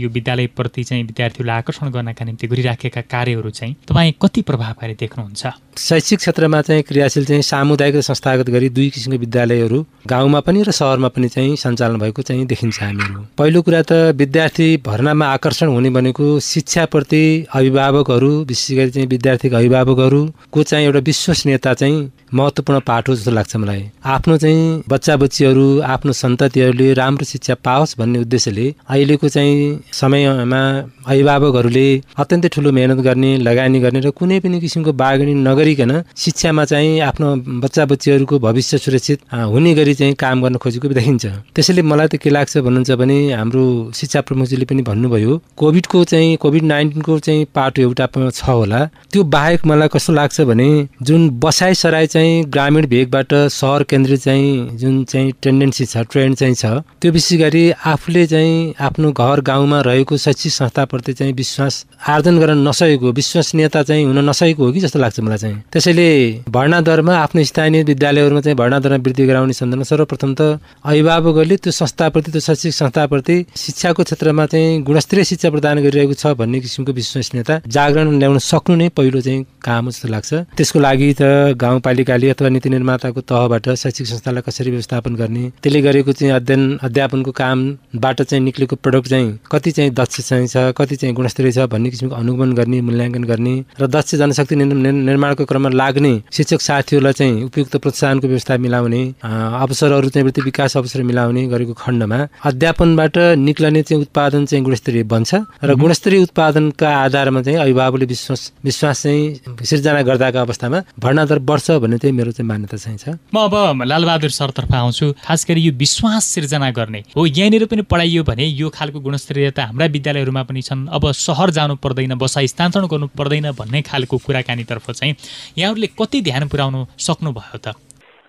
यो 0.01 0.07
विद्यालयप्रति 0.09 0.83
चाहिँ 0.83 1.03
विद्यार्थीहरूलाई 1.03 1.57
आकर्षण 1.57 1.87
गर्नका 1.95 2.25
निम्ति 2.25 2.47
गरिराखेका 2.47 3.01
कार्यहरू 3.13 3.49
चाहिँ 3.53 3.73
तपाईँ 3.87 4.13
कति 4.21 4.41
प्रभावकारी 4.49 4.93
देख्नुहुन्छ? 4.97 5.43
शैक्षिक 5.77 6.19
क्षेत्रमा 6.19 6.61
चाहिँ 6.61 6.83
क्रियाशील 6.83 7.25
चाहिँ 7.25 7.41
सामुदायिक 7.43 7.95
र 7.95 8.01
संस्थागत 8.01 8.49
गरी 8.49 8.69
दुई 8.69 8.89
किसिमको 8.89 9.19
विद्यालयहरू 9.19 9.85
गाउँमा 10.07 10.39
पनि 10.41 10.63
र 10.63 10.71
सहरमा 10.71 11.09
पनि 11.13 11.27
चाहिँ 11.29 11.55
सञ्चालन 11.55 11.99
भएको 11.99 12.21
चाहिँ 12.21 12.45
देखिन्छ 12.47 12.81
हामीहरू। 12.81 13.21
पहिलो 13.37 13.61
कुरा 13.61 13.81
त 13.85 13.91
विद्यार्थी 14.17 14.67
भर्नामा 14.81 15.25
आकर्षण 15.27 15.67
हुने 15.67 15.89
भनेको 15.93 16.39
शिक्षाप्रति 16.39 17.23
अभिभावकहरू 17.53 18.29
विशेष 18.43 18.77
गरी 18.77 18.91
चाहिँ 18.91 19.07
विद्यार्थीका 19.07 19.57
अभिभावकहरूको 19.57 20.63
चाहिँ 20.63 20.85
एउटा 20.85 20.99
विश्वसनीयता 21.07 21.73
चाहिँ 21.73 22.11
महत्त्वपूर्ण 22.33 22.79
पाठ 22.87 23.09
हो 23.09 23.15
जस्तो 23.15 23.31
लाग्छ 23.31 23.55
मलाई। 23.55 23.83
आफ्नो 24.05 24.37
चाहिँ 24.37 24.83
बच्चा 24.89 25.15
बच्चीहरू 25.17 25.65
आफ्नो 25.93 26.11
सन्ततिहरूले 26.13 26.93
राम्रो 26.93 27.25
शिक्षा 27.25 27.55
पाओस् 27.65 27.97
भन्ने 27.99 28.19
उद्देश्यले 28.19 28.65
अहिलेको 28.89 29.29
चाहिँ 29.29 29.79
समयमा 29.93 30.61
अभिभावकहरूले 31.07 31.87
अत्यन्तै 32.17 32.49
ठुलो 32.55 32.71
मेहनत 32.71 32.99
गर्ने 33.07 33.31
लगानी 33.37 33.79
गर्ने 33.79 33.99
र 33.99 34.09
कुनै 34.11 34.39
पनि 34.39 34.59
किसिमको 34.59 34.91
बागनी 34.93 35.33
नगरिकन 35.47 35.93
शिक्षामा 36.17 36.65
चाहिँ 36.65 36.99
आफ्नो 37.01 37.27
बच्चा 37.63 37.85
बच्चीहरूको 37.85 38.39
भविष्य 38.39 38.77
सुरक्षित 38.77 39.19
हुने 39.53 39.73
गरी 39.75 39.93
चाहिँ 39.93 40.13
काम 40.19 40.43
गर्न 40.43 40.57
खोजेको 40.57 40.87
देखिन्छ। 40.89 41.25
त्यसैले 41.55 41.81
मलाई 41.81 42.07
त 42.07 42.15
के 42.19 42.29
लाग्छ 42.29 42.57
भन्नुहुन्छ 42.57 42.91
भने 42.99 43.17
हाम्रो 43.33 43.63
शिक्षा 43.95 44.21
प्रमुखजीले 44.27 44.65
पनि 44.65 44.81
भन्नुभयो 44.83 45.41
कोभिडको 45.57 46.03
चाहिँ 46.11 46.35
कोभिड 46.43 46.63
नाइन्टिनको 46.63 47.16
चाहिँ 47.19 47.45
पाटो 47.55 47.81
एउटा 47.81 48.07
छ 48.31 48.49
होला। 48.49 48.83
त्यो 49.11 49.23
बाहेक 49.25 49.65
मलाई 49.65 49.87
कस्तो 49.93 50.13
लाग्छ 50.13 50.41
भने 50.41 50.67
जुन 51.01 51.29
बसाइ 51.39 51.75
सराई 51.75 52.07
चाहिँ 52.07 52.43
ग्रामीण 52.51 52.85
भेगबाट 52.87 53.33
सहर 53.51 53.83
केन्द्रित 53.89 54.21
चाहिँ 54.21 54.77
जुन 54.77 55.03
चाहिँ 55.03 55.31
टेन्डेन्सी 55.43 55.85
छ 55.85 55.97
ट्रेन्ड 56.11 56.37
चाहिँ 56.37 56.55
छ 56.55 56.65
त्यो 57.01 57.11
विशेष 57.11 57.39
गरी 57.39 57.63
आफूले 57.85 58.25
चाहिँ 58.27 58.73
आफ्नो 58.81 59.11
घर 59.11 59.41
गाउँमा 59.47 59.81
रहेको 59.81 60.17
शैक्षिक 60.17 60.51
संस्थाप्रति 60.53 61.13
चाहिँ 61.13 61.33
विश्वास 61.33 61.85
आर्जन 62.09 62.39
गर्न 62.39 62.67
नसकेको 62.67 63.11
विश्वसनीयता 63.11 63.83
चाहिँ 63.83 64.05
हुन 64.05 64.19
नसकेको 64.29 64.65
हो 64.65 64.71
कि 64.71 64.79
जस्तो 64.79 64.99
लाग्छ 64.99 65.19
मलाई 65.19 65.37
चाहिँ। 65.37 65.61
त्यसैले 65.73 66.07
भर्ना 66.49 66.81
दरमा 66.81 67.15
आफ्नो 67.17 67.43
स्थानीय 67.43 67.83
विद्यालयहरूमा 67.83 68.41
चाहिँ 68.41 68.57
भर्ना 68.57 68.79
दरमा 68.79 68.97
वृद्धि 68.97 69.25
गराउने 69.27 69.53
सन्दर्भमा 69.53 69.83
सर्वप्रथम 69.83 70.35
त 70.39 70.59
अभिभावकहरूले 70.85 71.57
त्यो 71.57 71.71
संस्थाप्रति 71.71 72.31
त्यो 72.31 72.41
शैक्षिक 72.41 72.73
संस्थाप्रति 72.73 73.35
शिक्षाको 73.57 74.03
क्षेत्रमा 74.03 74.45
चाहिँ 74.45 74.81
गुणस्तरीय 74.83 75.23
शिक्षा 75.23 75.49
प्रदान 75.49 75.79
गरिरहेको 75.83 76.13
छ 76.13 76.33
भन्ने 76.37 76.59
किसिमको 76.59 76.93
विश्वसनीयता 77.07 77.59
जागरण 77.67 78.17
ल्याउन 78.19 78.37
सक्नु 78.43 78.75
नै 78.75 78.89
पहिलो 78.97 79.21
चाहिँ 79.21 79.45
काम 79.63 79.85
हो 79.85 79.91
जस्तो 79.91 80.07
लाग्छ। 80.07 80.33
त्यसको 80.57 80.79
लागि 80.79 81.07
त 81.19 81.55
गाउँपालिकाले 81.57 82.29
अथवा 82.29 82.49
नीति 82.49 82.69
निर्माताको 82.69 83.21
तहबाट 83.23 83.65
शैक्षिक 83.75 84.07
संस्थालाई 84.07 84.41
कसरी 84.47 84.69
व्यवस्थापन 84.71 85.15
गर्ने 85.15 85.43
त्यसले 85.63 85.81
गरेको 85.81 86.11
चाहिँ 86.13 86.33
अध्ययन 86.33 86.63
अध्यापनको 86.83 87.31
कामबाट 87.31 88.21
चाहिँ 88.21 88.43
निक्लेको 88.43 88.75
प्रडक्ट 88.83 89.07
चाहिँ 89.09 89.27
कति 89.51 89.71
चाहिँ 89.71 89.91
दक्ष 89.93 90.21
चाहिँ 90.21 90.47
छ 90.47 90.57
कति 90.77 90.95
चाहिँ 90.95 91.15
गुणस्तरीय 91.15 91.51
छ 91.51 91.67
भन्ने 91.71 91.89
किसिमको 91.89 92.15
अनुगमन 92.15 92.53
गर्ने 92.53 92.81
मूल्याङ्कन 92.81 93.23
गर्ने 93.23 93.55
र 93.81 93.87
दक्ष 93.87 94.15
जनशक्ति 94.15 94.55
निर्माणको 94.55 95.45
क्रममा 95.45 95.69
लाग्ने 95.73 96.13
शिक्षक 96.31 96.61
साथीहरूलाई 96.61 97.13
चाहिँ 97.13 97.43
उपयुक्त 97.43 97.75
प्रोत्साहनको 97.77 98.27
व्यवस्था 98.27 98.57
मिलाउने 98.57 99.01
अवसरहरू 99.23 100.09
चाहिँ 100.09 100.23
वृत्ति 100.25 100.41
विकास 100.41 100.77
अवसर 100.77 101.03
मिलाउने 101.03 101.45
गरेको 101.47 101.73
खण्डमा 101.83 102.19
अध्यापनबाट 102.51 103.17
निक्लने 103.47 103.81
चाहिँ 103.83 104.01
उत्पादन 104.01 104.45
चाहिँ 104.45 104.63
गुणस्तरीय 104.63 105.03
बन्छ 105.13 105.35
र 105.63 105.75
गुणस्तरीय 105.75 106.21
उत्पादनका 106.23 106.89
आधारमा 106.97 107.41
चाहिँ 107.41 107.59
अभिभावकले 107.59 108.05
विश्वास 108.05 108.41
विश्वास 108.63 109.03
चाहिँ 109.03 109.65
सिर्जना 109.65 110.01
गर्दाको 110.01 110.37
अवस्थामा 110.37 110.79
भर्ना 110.99 111.25
दर 111.25 111.39
बढ्छ 111.39 111.71
भन्ने 111.83 111.97
चाहिँ 111.97 112.15
मेरो 112.17 112.31
चाहिँ 112.31 112.47
मान्यता 112.47 112.77
चाहिँ 112.77 112.97
छ। 112.97 113.17
म 113.33 113.37
अब 113.37 113.83
लालबहादुर 113.85 114.29
सरतर्फ 114.29 114.73
आउँछु। 114.73 115.11
खास 115.23 115.45
गरी 115.49 115.61
यो 115.61 115.71
विश्वास 115.77 116.23
सिर्जना 116.35 116.71
गर्ने 116.71 117.03
हो 117.15 117.25
यहाँनिर 117.25 117.65
पनि 117.65 117.81
पढाइयो 117.85 118.23
भने 118.23 118.45
यो 118.45 118.69
खालको 118.69 118.99
गुणस्तरीयता 118.99 119.63
हाम्रा 119.65 119.85
विद्यालयहरूमा 119.95 120.43
पनि 120.43 120.61
छन्। 120.61 120.87
अब 120.87 121.11
सहर 121.11 121.49
जानु 121.57 121.75
पर्दैन 121.83 122.15
बसाइ 122.17 122.47
स्थानान्तरण 122.47 122.87
गर्नु 122.87 123.07
पर्दैन 123.17 123.51
भन्ने 123.53 123.81
खालको 123.81 124.17
कुराकानीतर्फ 124.17 124.91
चाहिँ 124.91 125.15
यहाँहरूले 125.57 125.87
कति 125.99 126.21
ध्यान 126.21 126.47
पुर्याउनु 126.47 126.85
सक्नुभयो 126.99 127.57
त? 127.57 127.75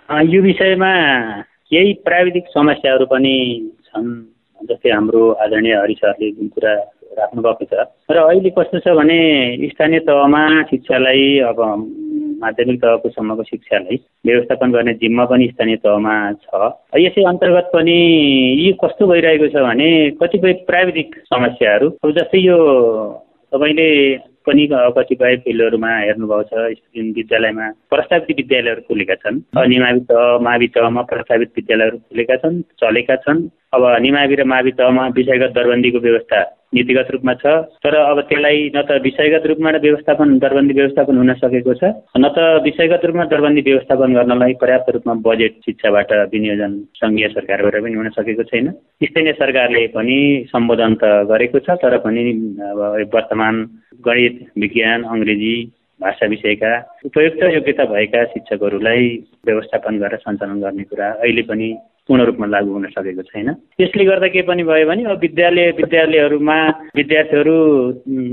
यो 0.08 0.42
विषयमा 0.42 0.92
केही 1.68 1.92
प्राविधिक 2.04 2.44
समस्याहरू 2.48 3.06
पनि 3.06 3.34
छन् 3.86 4.08
जस्तै 4.60 4.90
हाम्रो 4.90 5.20
आदरणीय 5.44 5.74
हरिसरले 5.76 6.30
जुन 6.30 6.48
कुरा 6.48 6.72
राख्नुभएको 7.18 7.64
छ। 7.64 7.72
र 8.10 8.16
अहिले 8.16 8.50
कस्तो 8.50 8.78
छ 8.78 8.96
भने 8.96 9.18
स्थानीय 9.68 10.00
तहमा 10.00 10.42
शिक्षालाई 10.62 11.38
अब 11.50 11.58
माध्यमिक 12.42 12.78
तहको 12.80 13.08
सम्मको 13.08 13.42
शिक्षालाई 13.42 13.96
व्यवस्थापन 14.26 14.72
गर्ने 14.72 14.92
जिम्मा 14.94 15.24
पनि 15.24 15.48
स्थानीय 15.48 15.76
तहमा 15.76 16.14
छ। 16.42 16.72
यसै 16.96 17.22
अन्तर्गत 17.24 17.70
पनि 17.74 17.98
यी 18.62 18.72
कस्तो 18.84 19.06
भइरहेको 19.06 19.48
छ 19.48 19.64
भने 19.66 19.88
कतिपय 20.22 20.52
प्राविधिक 20.66 21.14
समस्याहरू 21.26 21.88
जस्तै 22.12 22.38
यो 22.38 22.58
तपाईँले 23.52 23.90
पनि 24.48 24.66
कतिपय 24.96 25.36
फिल्डहरूमा 25.44 25.90
हेर्नुभएको 25.98 26.42
छ 26.50 26.52
जुन 26.96 27.12
विद्यालयमा 27.18 27.70
प्रस्तावित 27.92 28.36
विद्यालयहरू 28.40 28.86
खुलेका 28.88 29.14
छन्। 29.22 29.40
निमावि 29.68 30.00
तह 30.10 30.38
मावि 30.48 30.68
तहमा 30.76 31.02
प्रस्तावित 31.12 31.50
विद्यालयहरू 31.56 31.98
खुलेका 31.98 32.36
छन् 32.42 32.62
चलेका 32.82 33.16
छन्। 33.24 33.48
अब 33.74 33.82
निमावि 34.02 34.34
र 34.34 34.44
मावि 34.44 34.70
तहमा 34.78 35.06
विषयगत 35.16 35.52
दरबन्दीको 35.56 35.98
व्यवस्था 36.00 36.40
नीतिगत 36.74 37.10
रूपमा 37.10 37.32
छ 37.40 37.52
तर 37.80 37.94
अब 37.96 38.18
त्यसलाई 38.28 38.58
न 38.76 38.80
त 38.84 39.00
विषयगत 39.02 39.46
रूपमा 39.48 39.70
व्यवस्थापन 39.84 40.28
दरबन्दी 40.38 40.74
व्यवस्थापन 40.74 41.16
हुन 41.16 41.32
सकेको 41.34 41.74
छ 41.80 41.84
न 42.16 42.28
त 42.28 42.60
विषयगत 42.64 43.04
रूपमा 43.04 43.24
दरबन्दी 43.32 43.62
व्यवस्थापन 43.68 44.14
गर्नलाई 44.14 44.52
पर्याप्त 44.60 44.90
रूपमा 44.94 45.14
बजेट 45.24 45.54
शिक्षाबाट 45.64 46.12
विनियोजन 46.32 46.72
सङ्घीय 47.00 47.28
सरकारबाट 47.28 47.76
पनि 47.82 47.94
हुन 47.94 48.08
सकेको 48.18 48.42
छैन। 48.52 48.68
स्थानीय 49.00 49.32
सरकारले 49.40 49.86
पनि 49.96 50.18
सम्बोधन 50.52 50.94
त 51.00 51.04
गरेको 51.32 51.58
छ 51.64 51.80
तर 51.80 51.96
पनि 52.04 52.24
अब 52.68 52.80
वर्तमान 53.14 53.64
गणित 54.08 54.40
विज्ञान 54.58 55.04
अङ्ग्रेजी 55.14 55.54
भाषा 56.00 56.26
विषयका 56.26 56.72
उपयुक्त 57.04 57.42
योग्यता 57.54 57.84
भएका 57.92 58.24
शिक्षकहरूलाई 58.32 59.06
व्यवस्थापन 59.46 59.98
गरेर 59.98 60.18
सञ्चालन 60.18 60.60
गर्ने 60.62 60.84
कुरा 60.90 61.08
अहिले 61.12 61.42
पनि 61.50 61.68
पूर्ण 62.08 62.24
रूपमा 62.24 62.46
लागू 62.46 62.72
हुन 62.72 62.86
सकेको 62.88 63.22
छैन। 63.22 63.52
त्यसले 63.76 64.04
गर्दा 64.04 64.28
के 64.32 64.42
पनि 64.42 64.62
भयो 64.64 64.86
भने 64.88 65.04
अब 65.04 65.18
विद्यालय 65.20 65.70
विद्यालयहरूमा 65.80 66.58
विद्यार्थीहरू 66.96 67.56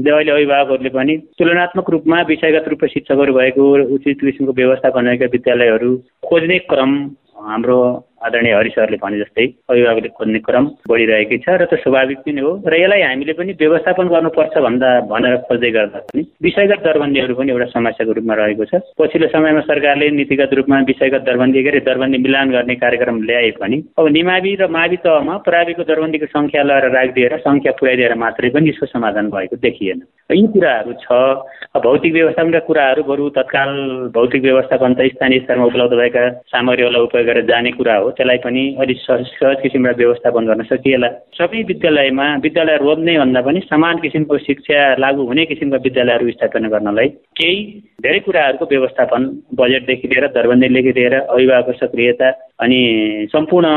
अहिले 0.08 0.32
अभिभावकहरूले 0.32 0.92
पनि 0.96 1.18
तुलनात्मक 1.40 1.90
रूपमा 1.90 2.22
विषयगत 2.32 2.68
रूपमा 2.72 2.88
शिक्षकहरू 2.94 3.34
भएको 3.34 3.66
उचित 3.96 4.22
किसिमको 4.22 4.54
व्यवस्थापन 4.54 5.10
भएका 5.10 5.28
विद्यालयहरू 5.34 5.92
खोज्ने 6.30 6.60
क्रम 6.72 6.92
हाम्रो 7.36 7.78
आदरणीय 8.26 8.54
हरि 8.56 8.70
सरले 8.70 8.98
भने 8.98 9.18
जस्तै 9.20 9.46
अभिभावकले 9.70 10.10
खोज्ने 10.18 10.40
क्रम 10.48 10.66
बढिरहेकै 10.90 11.38
छ 11.44 11.48
र 11.62 11.66
त्यो 11.70 11.78
स्वाभाविक 11.84 12.20
पनि 12.26 12.42
हो। 12.42 12.52
र 12.66 12.74
यसलाई 12.74 13.02
हामीले 13.02 13.34
पनि 13.38 13.54
व्यवस्थापन 13.60 14.08
गर्नुपर्छ 14.08 14.56
भन्दा 14.66 14.90
भनेर 15.12 15.36
खोज्दै 15.46 15.72
गर्दा 15.78 16.00
पनि 16.10 16.22
विषयगत 16.42 16.80
दरबन्दीहरू 16.88 17.36
पनि 17.36 17.52
एउटा 17.52 17.68
समस्याको 17.76 18.12
रूपमा 18.18 18.36
रहेको 18.40 18.66
छ। 18.66 18.82
पछिल्लो 18.98 19.28
समयमा 19.36 19.62
सरकारले 19.70 20.10
नीतिगत 20.20 20.54
रूपमा 20.58 20.80
विषयगत 20.90 21.22
दरबन्दी 21.28 21.64
गरी 21.68 21.80
दरबन्दी 21.90 22.18
मिलान 22.26 22.48
गर्ने 22.56 22.76
कार्यक्रम 22.82 23.22
ल्याए 23.28 23.52
पनि 23.62 23.78
अब 24.00 24.08
निमावि 24.18 24.56
र 24.56 24.68
मावि 24.72 24.98
तहमा 25.06 25.36
प्राविको 25.46 25.84
दरबन्दीको 25.92 26.32
सङ्ख्या 26.34 26.64
लगाएर 26.64 26.92
राखिदिएर 26.98 27.38
सङ्ख्या 27.46 27.78
पुर्याइदिएर 27.78 28.16
मात्रै 28.24 28.50
पनि 28.56 28.70
यसको 28.70 28.86
समाधान 28.96 29.30
भएको 29.30 29.62
देखिएन। 29.62 30.02
यी 30.32 30.48
कुराहरू 30.56 30.94
छ। 31.04 31.08
भौतिक 31.84 32.14
व्यवस्थापनका 32.14 32.60
कुराहरू 32.66 33.04
बरु 33.04 33.30
तत्काल 33.38 33.72
भौतिक 34.16 34.42
व्यवस्थापन 34.42 34.94
त 34.96 35.14
स्थानीय 35.14 35.40
स्तरमा 35.46 35.66
उपलब्ध 35.66 35.94
भएका 36.02 36.24
सामग्रीहरूलाई 36.50 37.04
उपयोग 37.06 37.30
गरेर 37.36 37.46
जाने 37.46 37.72
कुरा 37.72 37.96
हो 37.96 38.10
त्यसलाई 38.12 38.38
पनि 38.38 38.64
अलिक 38.80 38.98
सहज 38.98 39.56
किसिमबाट 39.62 39.98
व्यवस्थापन 39.98 40.46
गर्न 40.48 40.64
सकिएला। 40.72 41.10
सबै 41.36 41.62
विद्यालयमा 41.68 42.28
विद्यालय 42.44 42.78
रोज्ने 42.78 43.18
भन्दा 43.20 43.42
पनि 43.42 43.60
समान 43.68 43.96
किसिमको 44.00 44.38
शिक्षा 44.48 44.80
लागू 44.96 45.24
हुने 45.28 45.46
किसिमका 45.46 45.78
विद्यालयहरू 45.84 46.32
स्थापना 46.32 46.70
गर्नलाई 46.70 47.08
केही 47.36 47.60
धेरै 48.04 48.20
कुराहरूको 48.26 48.66
व्यवस्थापन 48.66 49.22
बजेटदेखि 49.60 50.08
लिएर 50.08 50.28
दरबन्दीदेखि 50.32 50.92
लिएर 50.98 51.14
अभिभावकको 51.16 51.74
सक्रियता 51.82 52.30
अनि 52.64 52.80
सम्पूर्ण 53.32 53.68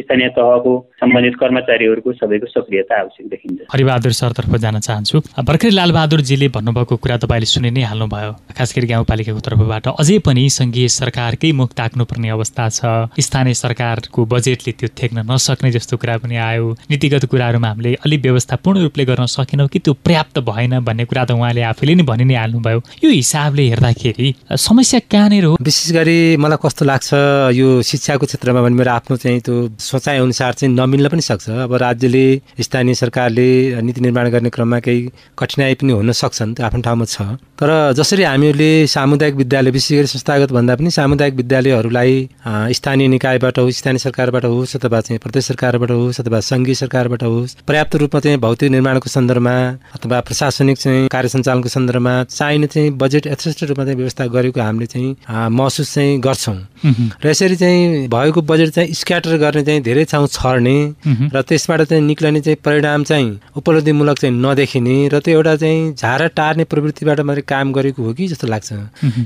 स्थानीय 0.00 0.28
तहको 0.36 0.72
सम्बन्धित 1.00 1.34
कर्मचारीहरूको 1.40 2.12
सबैको 2.12 2.46
सक्रियता 2.46 3.00
आवश्यक 3.00 3.26
देखिन्छ। 3.28 3.58
हरिबहादुर 3.72 4.12
सरतर्फ 4.20 4.54
जान 4.64 4.78
चाहन्छु। 4.80 5.18
भर्खरै 5.48 5.70
लालबहादुरजीले 5.70 6.48
भन्नुभएको 6.56 6.96
कुरा 6.96 7.16
तपाईँले 7.24 7.48
सुनि 7.52 7.70
नै 7.70 7.82
हाल्नुभयो। 7.90 8.32
खास 8.56 8.74
गरी 8.76 8.86
गाउँपालिकाको 8.92 9.40
तर्फबाट 9.48 9.84
अझै 10.00 10.18
पनि 10.24 10.44
सङ्घीय 10.50 10.88
सरकारकै 10.96 11.52
मुख 11.60 11.70
ताक्नुपर्ने 11.76 12.28
अवस्था 12.30 12.59
छ। 12.68 13.08
स्थानीय 13.16 13.54
सरकारको 13.54 14.24
बजेटले 14.26 14.72
त्यो 14.72 14.88
थेक्न 14.92 15.24
नसक्ने 15.30 15.70
जस्तो 15.72 15.96
कुरा 15.96 16.16
पनि 16.18 16.36
आयो। 16.36 16.66
नीतिगत 16.90 17.24
कुराहरूमा 17.30 17.68
हामीले 17.68 17.94
अलिक 18.04 18.20
व्यवस्था 18.22 18.56
पूर्ण 18.64 18.80
रूपले 18.82 19.04
गर्न 19.04 19.26
सकेनौँ 19.26 19.68
कि 19.68 19.78
त्यो 19.78 19.92
पर्याप्त 20.04 20.38
भएन 20.44 20.78
भन्ने 20.84 21.04
कुरा 21.04 21.24
त 21.24 21.30
उहाँले 21.32 21.62
आफैले 21.62 21.94
नै 21.94 22.04
भनि 22.04 22.24
नै 22.24 22.34
हाल्नुभयो। 22.34 22.78
यो 23.04 23.10
हिसाबले 23.10 23.64
हेर्दाखेरि 23.70 24.28
समस्या 24.58 25.00
कहाँनिर 25.10 25.44
हो? 25.44 25.56
विशेष 25.60 25.92
गरी 25.92 26.36
मलाई 26.36 26.58
कस्तो 26.64 26.84
लाग्छ 26.84 27.08
यो 27.54 27.68
शिक्षाको 27.82 28.26
क्षेत्रमा 28.26 28.60
भने 28.62 28.76
मेरो 28.76 28.90
आफ्नो 28.90 29.16
चाहिँ 29.16 29.40
त्यो 29.40 29.54
सोचाइ 29.78 30.18
अनुसार 30.18 30.52
चाहिँ 30.58 30.74
नमिल्न 30.74 31.08
पनि 31.08 31.22
सक्छ। 31.22 31.48
अब 31.66 31.74
राज्यले 31.74 32.24
स्थानीय 32.60 32.94
सरकारले 32.94 33.48
नीति 33.82 34.00
निर्माण 34.00 34.28
गर्ने 34.30 34.50
क्रममा 34.50 34.78
केही 34.80 35.00
कठिनाइ 35.38 35.74
पनि 35.80 35.92
हुन 35.92 36.12
सक्छन् 36.12 36.54
त्यो 36.54 36.66
आफ्नो 36.66 36.80
ठाउँमा 36.82 37.04
छ। 37.04 37.38
तर 37.60 37.92
जसरी 37.92 38.22
हामीहरूले 38.22 38.70
सामुदायिक 38.86 39.34
विद्यालय 39.36 39.70
विशेष 39.70 39.98
गरी 39.98 40.06
संस्थागत 40.06 40.52
भन्दा 40.52 40.74
पनि 40.76 40.90
सामुदायिक 40.90 41.34
विद्यालयहरूलाई 41.34 42.14
स्थानीय 42.72 43.08
निकायबाट 43.08 43.58
होस् 43.58 43.78
स्थानीय 43.78 43.98
सरकारबाट 43.98 44.44
होस् 44.44 44.76
अथवा 44.76 45.00
चाहिँ 45.00 45.18
प्रदेश 45.18 45.44
सरकारबाट 45.46 45.90
होस् 45.90 46.20
अथवा 46.20 46.40
सङ्घीय 46.40 46.74
सरकारबाट 46.74 47.22
होस् 47.22 47.54
पर्याप्त 47.68 47.94
रूपमा 47.96 48.20
चाहिँ 48.20 48.38
भौतिक 48.40 48.70
निर्माणको 48.70 49.08
सन्दर्भमा 49.10 49.54
अथवा 49.94 50.20
प्रशासनिक 50.20 50.78
चाहिँ 50.78 51.08
कार्य 51.08 51.28
सञ्चालनको 51.28 51.68
सन्दर्भमा 51.68 52.14
चाहिने 52.30 52.66
चाहिँ 52.66 52.90
बजेट 52.98 53.26
यथेष्ट 53.26 53.62
रूपमा 53.64 53.84
चाहिँ 53.84 53.96
व्यवस्था 53.98 54.26
गरेको 54.34 54.60
हामीले 54.60 54.86
चाहिँ 54.86 55.16
महसुस 55.50 55.94
चाहिँ 55.94 56.18
गर्छौँ। 56.20 56.56
र 57.24 57.28
यसरी 57.28 57.56
चाहिँ 57.56 58.08
भएको 58.08 58.42
बजेट 58.42 58.70
चाहिँ 58.70 58.94
स्क्याटर 58.94 59.36
गर्ने 59.36 59.62
चाहिँ 59.62 59.82
धेरै 59.82 60.04
ठाउँ 60.04 60.26
छर्ने 60.28 60.76
र 61.34 61.42
त्यसबाट 61.42 61.82
चाहिँ 61.82 62.02
निक्लने 62.04 62.40
चाहिँ 62.40 62.56
परिणाम 62.64 63.04
चाहिँ 63.04 63.38
उपलब्धिमूलक 63.56 64.18
चाहिँ 64.18 64.34
नदेखिने 64.36 64.96
र 65.08 65.20
त्यो 65.20 65.34
एउटा 65.34 65.56
चाहिँ 65.56 65.94
झारा 65.94 66.26
टार्ने 66.34 66.64
प्रवृत्तिबाट 66.64 67.20
मात्रै 67.20 67.42
काम 67.46 67.72
गरेको 67.72 68.02
हो 68.02 68.12
कि 68.14 68.26
जस्तो 68.28 68.46
लाग्छ। 68.46 68.72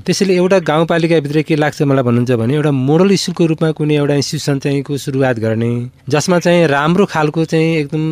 त्यसैले 0.05 0.35
एउटा 0.37 0.59
गाउँपालिकाभित्र 0.71 1.43
के 1.43 1.57
लाग्छ 1.57 1.83
मलाई 1.83 2.05
भन्नुहुन्छ 2.05 2.33
भने 2.41 2.55
एउटा 2.55 2.71
मोडल 2.71 3.13
स्कुलको 3.17 3.47
रूपमा 3.47 3.71
कुनै 3.73 3.97
एउटा 3.97 4.15
इन्स्टिट्युसन 4.15 4.59
चाहिँ 4.59 4.99
सुरुवात 4.99 5.39
गर्ने 5.39 5.71
जसमा 6.09 6.39
चाहिँ 6.39 6.67
राम्रो 6.67 7.07
खालको 7.07 7.45
चाहिँ 7.45 7.77
एकदम 7.77 8.03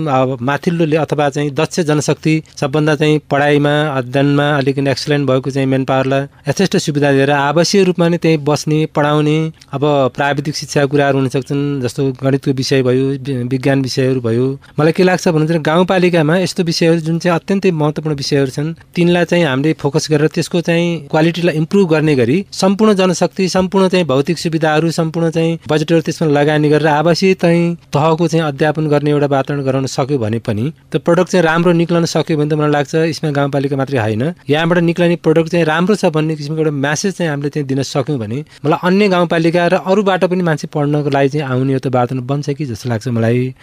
माथिल्लो 0.40 0.86
अथवा 1.00 1.28
चाहिँ 1.30 1.50
दक्ष 1.50 1.80
जनशक्ति 1.80 2.34
सबभन्दा 2.56 2.94
चाहिँ 2.96 3.20
पढाइमा 3.30 3.74
अध्ययनमा 3.96 4.48
अलिकति 4.56 4.90
एक्सलेन्ट 4.90 5.28
भएको 5.30 5.50
चाहिँ 5.50 5.68
मेन 5.68 5.84
पावरलाई 5.84 6.26
यथेष्ट 6.48 6.76
सुविधा 6.76 7.12
दिएर 7.12 7.30
आवश्यक 7.30 7.86
रूपमा 7.86 8.08
नै 8.08 8.18
त्यहीँ 8.18 8.38
बस्ने 8.44 8.84
पढाउने 8.94 9.36
अब 9.72 9.84
प्राविधिक 10.16 10.56
शिक्षा 10.56 10.86
कुराहरू 10.86 11.18
हुन 11.18 11.28
सक्छन् 11.28 11.64
जस्तो 11.82 12.10
गणितको 12.22 12.52
विषय 12.52 12.82
भयो 12.82 13.08
विज्ञान 13.48 13.82
विषयहरू 13.82 14.20
भयो। 14.20 14.46
मलाई 14.80 14.92
के 14.92 15.02
लाग्छ 15.02 15.28
भन्नुहुन्छ 15.28 15.64
गाउँपालिकामा 15.66 16.36
यस्तो 16.38 16.62
विषयहरू 16.62 17.00
जुन 17.00 17.18
चाहिँ 17.18 17.34
अत्यन्तै 17.38 17.70
महत्त्वपूर्ण 17.72 18.16
विषयहरू 18.16 18.50
छन् 18.50 18.72
तिनलाई 18.94 19.24
चाहिँ 19.24 19.44
हामीले 19.44 19.72
फोकस 19.82 20.10
गरेर 20.10 20.28
त्यसको 20.34 20.60
चाहिँ 20.60 20.88
क्वालिटीलाई 21.10 21.56
इम्प्रुभ 21.56 21.88
गर्ने 21.90 22.14
गरी 22.16 22.44
सम्पूर्ण 22.52 22.94
जनशक्ति 22.94 23.48
सम्पूर्ण 23.48 23.88
चाहिँ 23.88 24.06
भौतिक 24.06 24.38
सुविधाहरू 24.38 24.90
सम्पूर्ण 24.92 25.30
चाहिँ 25.30 25.58
बजेटहरू 25.68 26.00
त्यसमा 26.00 26.28
लगानी 26.30 26.68
गरेर 26.68 26.88
आवश्यक 26.88 27.40
चाहिँ 27.40 27.62
तहको 27.92 28.28
चाहिँ 28.28 28.44
अध्यापन 28.46 28.86
गर्ने 28.88 29.10
एउटा 29.10 29.26
वातावरण 29.26 29.62
गराउन 29.64 29.86
सक्यो 29.86 30.18
भने 30.18 30.38
पनि 30.38 30.64
त्यो 30.92 31.00
प्रडक्ट 31.00 31.30
चाहिँ 31.32 31.44
राम्रो 31.44 31.72
निक्लन 31.72 32.04
सक्यो 32.04 32.36
भने 32.36 32.50
त 32.50 32.58
मलाई 32.58 32.70
लाग्छ 32.70 32.94
यसमा 32.94 33.30
गाउँपालिका 33.30 33.76
मात्रै 33.76 33.98
होइन। 33.98 34.22
यहाँबाट 34.48 34.78
निक्लने 34.80 35.16
प्रडक्ट 35.16 35.48
चाहिँ 35.52 35.66
राम्रो 35.66 35.94
छ 35.96 36.12
भन्ने 36.12 36.36
किसिमको 36.36 36.60
एउटा 36.62 36.74
म्यासेज 36.76 37.12
चाहिँ 37.14 37.30
हामीले 37.30 37.50
चाहिँ 37.50 37.66
दिन 37.66 37.82
सक्यौँ 37.82 38.18
भने 38.18 38.38
मलाई 38.64 38.78
अन्य 38.82 39.08
गाउँपालिका 39.08 39.66
र 39.66 39.74
अरूबाट 39.86 40.24
पनि 40.24 40.42
मान्छे 40.42 40.66
पढ्नको 40.72 41.10
लागि 41.10 41.28
चाहिँ 41.28 41.46
आउने 41.48 41.72
एउटा 41.72 41.90
वातावरण 41.90 42.26
बन्छ 42.26 42.50
कि 42.50 42.64
जस्तो 42.66 42.88
लाग्छ 42.88 43.08
मलाई। 43.08 43.54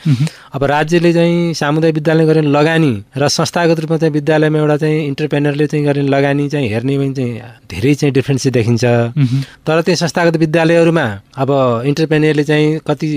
अब 0.53 0.63
राज्यले 0.63 1.13
चाहिँ 1.13 1.53
सामुदायिक 1.53 1.95
विद्यालय 1.95 2.25
गरेर 2.25 2.43
लगानी 2.49 2.93
र 3.17 3.27
संस्थागत 3.29 3.79
रूपमा 3.79 3.97
चाहिँ 3.97 4.13
विद्यालयमा 4.13 4.59
एउटा 4.59 4.77
चाहिँ 4.77 5.05
इन्टरप्रेनरले 5.07 5.67
चाहिँ 5.67 5.85
गरेर 5.85 6.03
लगानी 6.09 6.49
चाहिँ 6.49 6.69
हेर्ने 6.69 6.97
भने 6.97 7.13
चाहिँ 7.13 7.41
धेरै 7.71 7.93
चाहिँ 7.95 8.13
डिफ्रेन्स 8.13 8.47
देखिन्छ। 8.47 8.83
तर 9.65 9.81
त्यो 9.81 9.95
संस्थागत 9.95 10.37
विद्यालयहरूमा 10.37 11.05
अब 11.37 11.51
इन्टरप्रेनियरले 11.85 12.43
चाहिँ 12.43 12.79
कति 12.87 13.07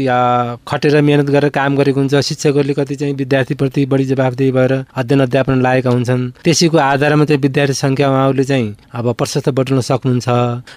खटेर 0.69 1.01
मिहिनेत 1.03 1.31
गरेर 1.31 1.51
काम 1.51 1.77
गरेको 1.77 2.01
हुन्छ 2.01 2.15
शिक्षकहरूले 2.15 2.75
कति 2.75 2.95
चाहिँ 2.97 3.15
विद्यार्थीप्रति 3.15 3.87
बढी 3.93 4.05
जवाफदेही 4.05 4.53
भएर 4.53 4.73
अध्ययन 4.73 5.21
अध्यापन 5.23 5.63
लागेका 5.63 5.91
हुन्छन् 5.91 6.31
त्यसैको 6.45 6.79
आधारमा 6.79 7.25
चाहिँ 7.25 7.41
विद्यार्थी 7.43 7.75
सङ्ख्या 7.75 8.11
उहाँहरूले 8.11 8.45
चाहिँ 8.45 8.75
अब 8.95 9.13
प्रशस्त 9.15 9.49
बटुल्न 9.59 9.81
सक्नुहुन्छ। 9.81 10.29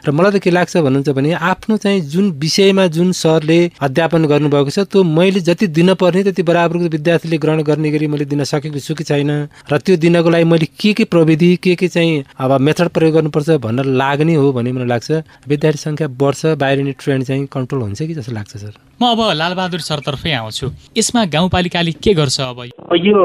र 0.07 0.11
मलाई 0.11 0.31
त 0.31 0.43
के 0.43 0.49
लाग्छ 0.51 0.77
भन्नुहुन्छ 0.77 1.09
भने 1.15 1.33
आफ्नो 1.33 1.77
चाहिँ 1.77 2.01
जुन 2.11 2.31
विषयमा 2.39 2.85
जुन 2.95 3.11
सरले 3.11 3.59
अध्यापन 3.81 4.25
गर्नुभएको 4.25 4.69
छ 4.69 4.79
त्यो 4.91 5.03
मैले 5.03 5.39
जति 5.47 5.67
दिन 5.71 5.93
पर्ने 5.95 6.23
त्यति 6.23 6.43
बराबरको 6.43 6.87
विद्यार्थीले 6.95 7.37
ग्रहण 7.37 7.61
गर्ने 7.63 7.89
गरी 7.91 8.07
मैले 8.07 8.25
दिन 8.25 8.43
सकेको 8.43 8.79
छु 8.79 8.93
कि 8.95 9.03
छैन? 9.03 9.31
र 9.71 9.77
त्यो 9.77 9.95
दिनको 9.97 10.29
लागि 10.29 10.43
मैले 10.43 10.67
के 10.79 10.93
के 10.93 11.03
प्रविधि 11.05 11.55
के 11.63 11.75
के 11.75 11.87
चाहिँ 11.87 12.23
अब 12.39 12.51
मेथड 12.61 12.87
प्रयोग 12.95 13.13
गर्नुपर्छ 13.15 13.49
भनेर 13.65 13.85
लाग्ने 14.01 14.35
हो 14.35 14.51
भन्ने 14.51 14.71
मलाई 14.71 14.87
लाग्छ। 14.87 15.11
विद्यार्थी 15.47 15.79
सङ्ख्या 15.79 16.07
बढ्छ 16.19 16.45
बाहिरिने 16.61 16.91
ट्रेन्ड 16.99 17.14
चाहिँ 17.23 17.47
कन्ट्रोल 17.47 17.81
हुन्छ 17.81 18.01
कि 18.01 18.13
जस्तो 18.13 18.33
लाग्छ 18.33 18.57
सर? 18.57 18.73
म 19.01 19.05
अब 19.05 19.19
लालबहादुर 19.35 19.79
सरतर्फै 19.79 20.31
आउँछु। 20.31 20.67
यसमा 20.97 21.25
गाउँपालिकाले 21.31 21.91
के 22.03 22.13
गर्छ 22.13 22.39
अब? 22.41 22.59
यो 22.95 23.19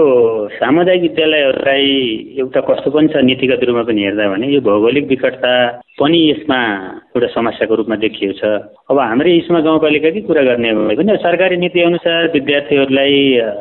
सामुदायिक 0.55 1.03
विद्यालयहरूलाई 1.03 1.87
एउटा 2.39 2.61
कस्तो 2.61 2.91
पनि 2.91 3.09
छ 3.09 3.23
नीतिगत 3.23 3.65
रूपमा 3.65 3.83
पनि 3.87 4.03
हेर्दा 4.03 4.29
भने 4.31 4.47
यो 4.55 4.61
भौगोलिक 4.61 5.07
विकटता 5.09 5.55
पनि 6.01 6.19
यसमा 6.31 6.59
एउटा 7.15 7.29
समस्याको 7.35 7.75
रूपमा 7.75 7.97
देखिएको 8.03 8.35
छ। 8.39 8.43
अब 8.91 8.99
हाम्रै 8.99 9.31
यसमा 9.37 9.61
गाउँपालिकाकै 9.61 10.21
कुरा 10.27 10.43
गर्ने 10.43 10.71
हो 10.71 10.85
भने 10.91 11.17
सरकारी 11.23 11.57
नीति 11.57 11.81
अनुसार 11.81 12.31
विद्यार्थीहरूलाई 12.35 13.15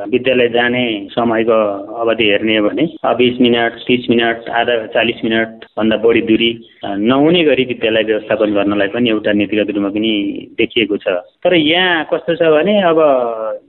विद्यालय 0.10 0.50
जाने 0.50 0.86
समयको 1.14 1.60
अवधि 2.02 2.26
हेर्ने 2.32 2.58
हो 2.58 2.68
भने 2.70 2.86
बिस 3.22 3.42
मिनट 3.42 3.74
तिस 3.86 4.10
मिनट 4.10 4.50
आधा 4.50 4.76
चालिस 4.96 5.24
मिनटभन्दा 5.24 5.98
बढी 6.04 6.22
दूरी 6.30 6.52
नहुने 6.84 7.44
गरी 7.44 7.64
विद्यालय 7.66 8.04
व्यवस्थापन 8.04 8.54
गर्नलाई 8.54 8.88
पनि 8.88 9.10
एउटा 9.10 9.32
नीतिगत 9.34 9.70
रूपमा 9.76 9.90
पनि 9.90 10.12
देखिएको 10.58 10.98
छ। 10.98 11.08
तर 11.44 11.54
यहाँ 11.56 12.04
कस्तो 12.12 12.36
छ 12.36 12.42
भने 12.56 12.74
अब 12.90 13.00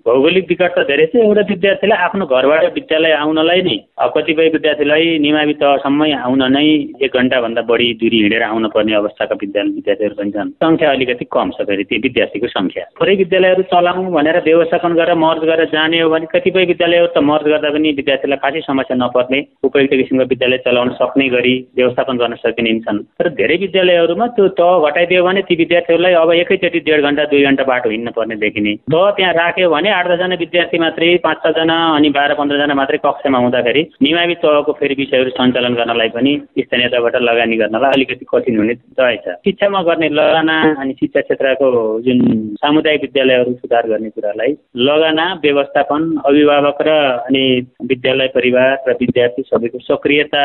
भौगोलिक 0.07 0.46
विकट 0.49 0.73
त 0.79 0.87
धेरै 0.87 1.07
छ 1.11 1.16
एउटा 1.18 1.42
विद्यार्थीलाई 1.51 1.99
आफ्नो 2.07 2.27
घरबाट 2.27 2.64
विद्यालय 2.75 3.12
आउनलाई 3.12 3.62
नै 3.62 3.77
कतिपय 4.16 4.49
विद्यार्थीलाई 4.55 5.18
निमावि 5.27 5.55
तहसम्मै 5.61 6.11
आउन 6.12 6.42
नै 6.55 6.64
एक 7.03 7.16
घन्टाभन्दा 7.16 7.62
बढी 7.70 7.88
दूरी 8.01 8.18
हिँडेर 8.23 8.42
आउन 8.42 8.68
पर्ने 8.75 8.94
अवस्थाका 9.01 9.35
विद्यालय 9.42 9.75
विद्यार्थीहरू 9.79 10.14
पनि 10.14 10.31
छन्। 10.31 10.51
सङ्ख्या 10.62 10.90
अलिकति 10.90 11.25
कम 11.35 11.51
छ 11.57 11.66
फेरि 11.68 11.85
त्यो 11.90 11.99
विद्यार्थीको 12.07 12.49
सङ्ख्या। 12.55 12.85
थोरै 13.01 13.14
विद्यालयहरू 13.23 13.62
चलाउँ 13.75 14.07
भनेर 14.14 14.38
व्यवस्थापन 14.46 14.92
गरेर 15.01 15.14
मर्ज 15.25 15.42
गरेर 15.51 15.68
जाने 15.75 16.01
हो 16.01 16.09
भने 16.11 16.27
कतिपय 16.35 16.64
विद्यालयहरू 16.73 17.12
त 17.14 17.18
मर्ज 17.31 17.46
गर्दा 17.53 17.70
पनि 17.77 17.92
विद्यार्थीलाई 18.01 18.42
खासै 18.42 18.61
समस्या 18.70 18.96
नपर्ने 19.03 19.40
उपयुक्त 19.66 19.94
किसिमको 20.01 20.31
विद्यालय 20.33 20.59
चलाउन 20.66 20.90
सक्ने 21.01 21.29
गरी 21.37 21.55
व्यवस्थापन 21.77 22.16
गर्न 22.23 22.35
सकिने 22.44 22.79
छन्। 22.87 23.00
तर 23.19 23.29
धेरै 23.35 23.57
विद्यालयहरूमा 23.59 24.27
त्यो 24.31 24.49
तह 24.57 24.89
घटाइदियो 24.89 25.25
भने 25.25 25.43
ती 25.43 25.55
विद्यार्थीहरूलाई 25.57 26.15
अब 26.17 26.33
एकैचोटि 26.35 26.81
डेढ 26.83 27.03
घन्टा 27.03 27.25
दुई 27.27 27.43
घन्टा 27.45 27.65
बाटो 27.65 27.91
हिँड्न 27.91 28.11
पर्ने 28.13 28.37
देखिने 28.39 28.75
तह 28.89 29.11
त्यहाँ 29.13 29.33
राख्यो 29.35 29.71
भने 29.71 29.91
आठ 29.93 30.09
दसजना 30.09 30.37
विद्यार्थी 30.37 30.79
मात्रै 30.79 31.11
पाँच 31.25 31.39
छजना 31.45 31.77
अनि 31.97 32.11
बाह्र 32.11 32.35
पन्ध्रजना 32.35 32.75
मात्रै 32.75 32.99
कक्षामा 33.01 33.39
हुँदाखेरि 33.41 33.83
निमावि 34.03 34.35
तहको 34.41 34.73
फेरि 34.75 34.95
विषयहरू 34.97 35.31
सञ्चालन 35.33 35.75
गर्नलाई 35.75 36.09
पनि 36.11 36.33
स्थानीय 36.61 36.89
तहबाट 36.91 37.17
लगानी 37.23 37.57
गर्नलाई 37.57 37.93
अलिकति 37.93 38.27
कठिन 38.31 38.59
हुने 38.59 38.75
रहेछ 39.01 39.29
शिक्षामा 39.41 39.83
गर्ने 39.85 40.09
लगाना 40.13 40.57
अनि 40.77 40.93
शिक्षा 40.95 41.21
क्षेत्रको 41.23 41.71
जुन 42.03 42.21
सामुदायिक 42.61 43.03
विद्यालयहरू 43.03 43.55
सुधार 43.55 43.89
गर्ने 43.89 44.11
कुरालाई 44.11 44.57
लगाना 44.83 45.27
व्यवस्थापन 45.43 46.03
अभिभावक 46.25 46.83
र 46.83 46.97
अनि 47.21 47.45
विद्यालय 47.87 48.29
परिवार 48.35 48.73
र 48.89 48.97
विद्यार्थी 49.01 49.43
सबैको 49.45 49.79
सक्रियता 49.83 50.45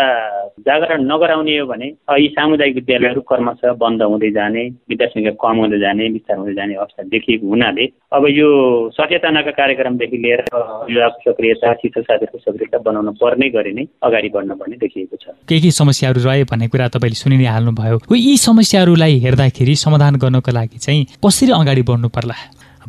जागरण 0.62 1.04
नगराउने 1.06 1.58
हो 1.58 1.66
भने 1.68 1.92
यी 2.16 2.28
सामुदायिक 2.46 2.76
विद्यालयहरू 2.76 3.22
क्रमशः 3.26 3.74
बन्द 3.82 4.02
हुँदै 4.06 4.30
जाने 4.38 4.64
विद्यार्थी 4.90 5.20
सङ्ख्या 5.20 5.34
कम 5.42 5.58
हुँदै 5.66 5.80
जाने 5.82 6.10
विस्तार 6.16 6.38
हुँदै 6.38 6.54
जाने 6.54 6.74
अवस्था 6.78 7.04
देखिएको 7.10 7.48
हुनाले 7.50 7.86
अब 8.14 8.24
यो 8.30 8.48
सचेतनाका 8.94 9.52
कार्यक्रमदेखि 9.60 10.18
लिएर 10.24 10.42
अभिभावकको 10.54 11.32
सक्रियता 11.32 11.74
शिक्षक 11.82 12.06
साथीहरूको 12.06 12.38
सक्रियता 12.46 12.78
बनाउन 12.86 13.10
पर्ने 13.18 13.50
गरी 13.50 13.74
नै 13.74 13.86
अगाडि 14.06 14.30
बढ्न 14.36 14.52
पर्ने 14.62 14.78
देखिएको 14.78 15.16
छ। 15.18 15.34
के 15.50 15.60
के 15.60 15.72
समस्याहरू 15.82 16.22
रहे 16.22 16.44
भन्ने 16.54 16.68
कुरा 16.70 16.88
तपाईँले 16.94 17.18
सुनि 17.18 17.38
नै 17.42 17.50
हाल्नुभयो 17.56 17.98
यी 18.14 18.38
समस्याहरूलाई 18.46 19.18
हेर्दाखेरि 19.26 19.76
समाधान 19.86 20.22
गर्नको 20.22 20.52
लागि 20.54 20.78
चाहिँ 20.86 21.06
कसरी 21.26 21.52
अगाडि 21.62 21.82
बढ्नु 21.90 22.10
पर्ला? 22.14 22.36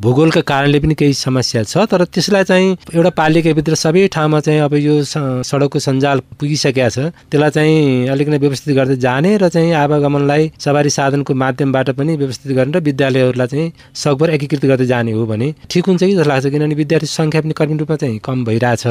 भूगोलका 0.01 0.41
कारणले 0.47 0.79
पनि 0.81 0.95
केही 0.95 1.15
समस्या 1.15 1.63
छ 1.65 1.87
तर 1.91 2.05
त्यसलाई 2.05 2.45
चाहिँ 2.45 2.77
एउटा 2.95 3.11
पालिकाभित्र 3.17 3.75
सबै 3.75 4.07
ठाउँमा 4.13 4.41
चाहिँ 4.41 4.61
अब 4.61 4.75
यो 4.75 4.95
सडकको 5.05 5.79
सञ्जाल 5.79 6.21
पुगिसकेका 6.41 6.89
छ। 6.89 6.99
त्यसलाई 7.33 7.51
चाहिँ 7.51 8.09
अलिकति 8.13 8.39
व्यवस्थित 8.39 8.75
गर्दै 8.77 8.97
जाने 9.01 9.37
र 9.37 9.49
चाहिँ 9.49 9.73
आवागमनलाई 9.73 10.51
सवारी 10.61 10.91
साधनको 10.91 11.35
माध्यमबाट 11.35 11.91
पनि 11.97 12.17
व्यवस्थित 12.17 12.53
गरेर 12.57 12.79
विद्यालयहरूलाई 12.89 13.47
चाहिँ 13.49 13.73
सकभर 13.95 14.31
एकीकृत 14.37 14.65
गर्दै 14.67 14.87
जाने 14.87 15.13
हो 15.13 15.27
भने 15.27 15.53
ठिक 15.71 15.87
हुन्छ 15.87 16.03
कि 16.05 16.13
जस्तो 16.13 16.29
लाग्छ 16.29 16.47
किनभने 16.47 16.75
विद्यार्थी 16.75 17.07
सङ्ख्या 17.07 17.41
पनि 17.41 17.55
कर्मी 17.57 17.79
रूपमा 17.79 17.97
चाहिँ 17.97 18.19
कम 18.21 18.45
भइरहेछ। 18.45 18.85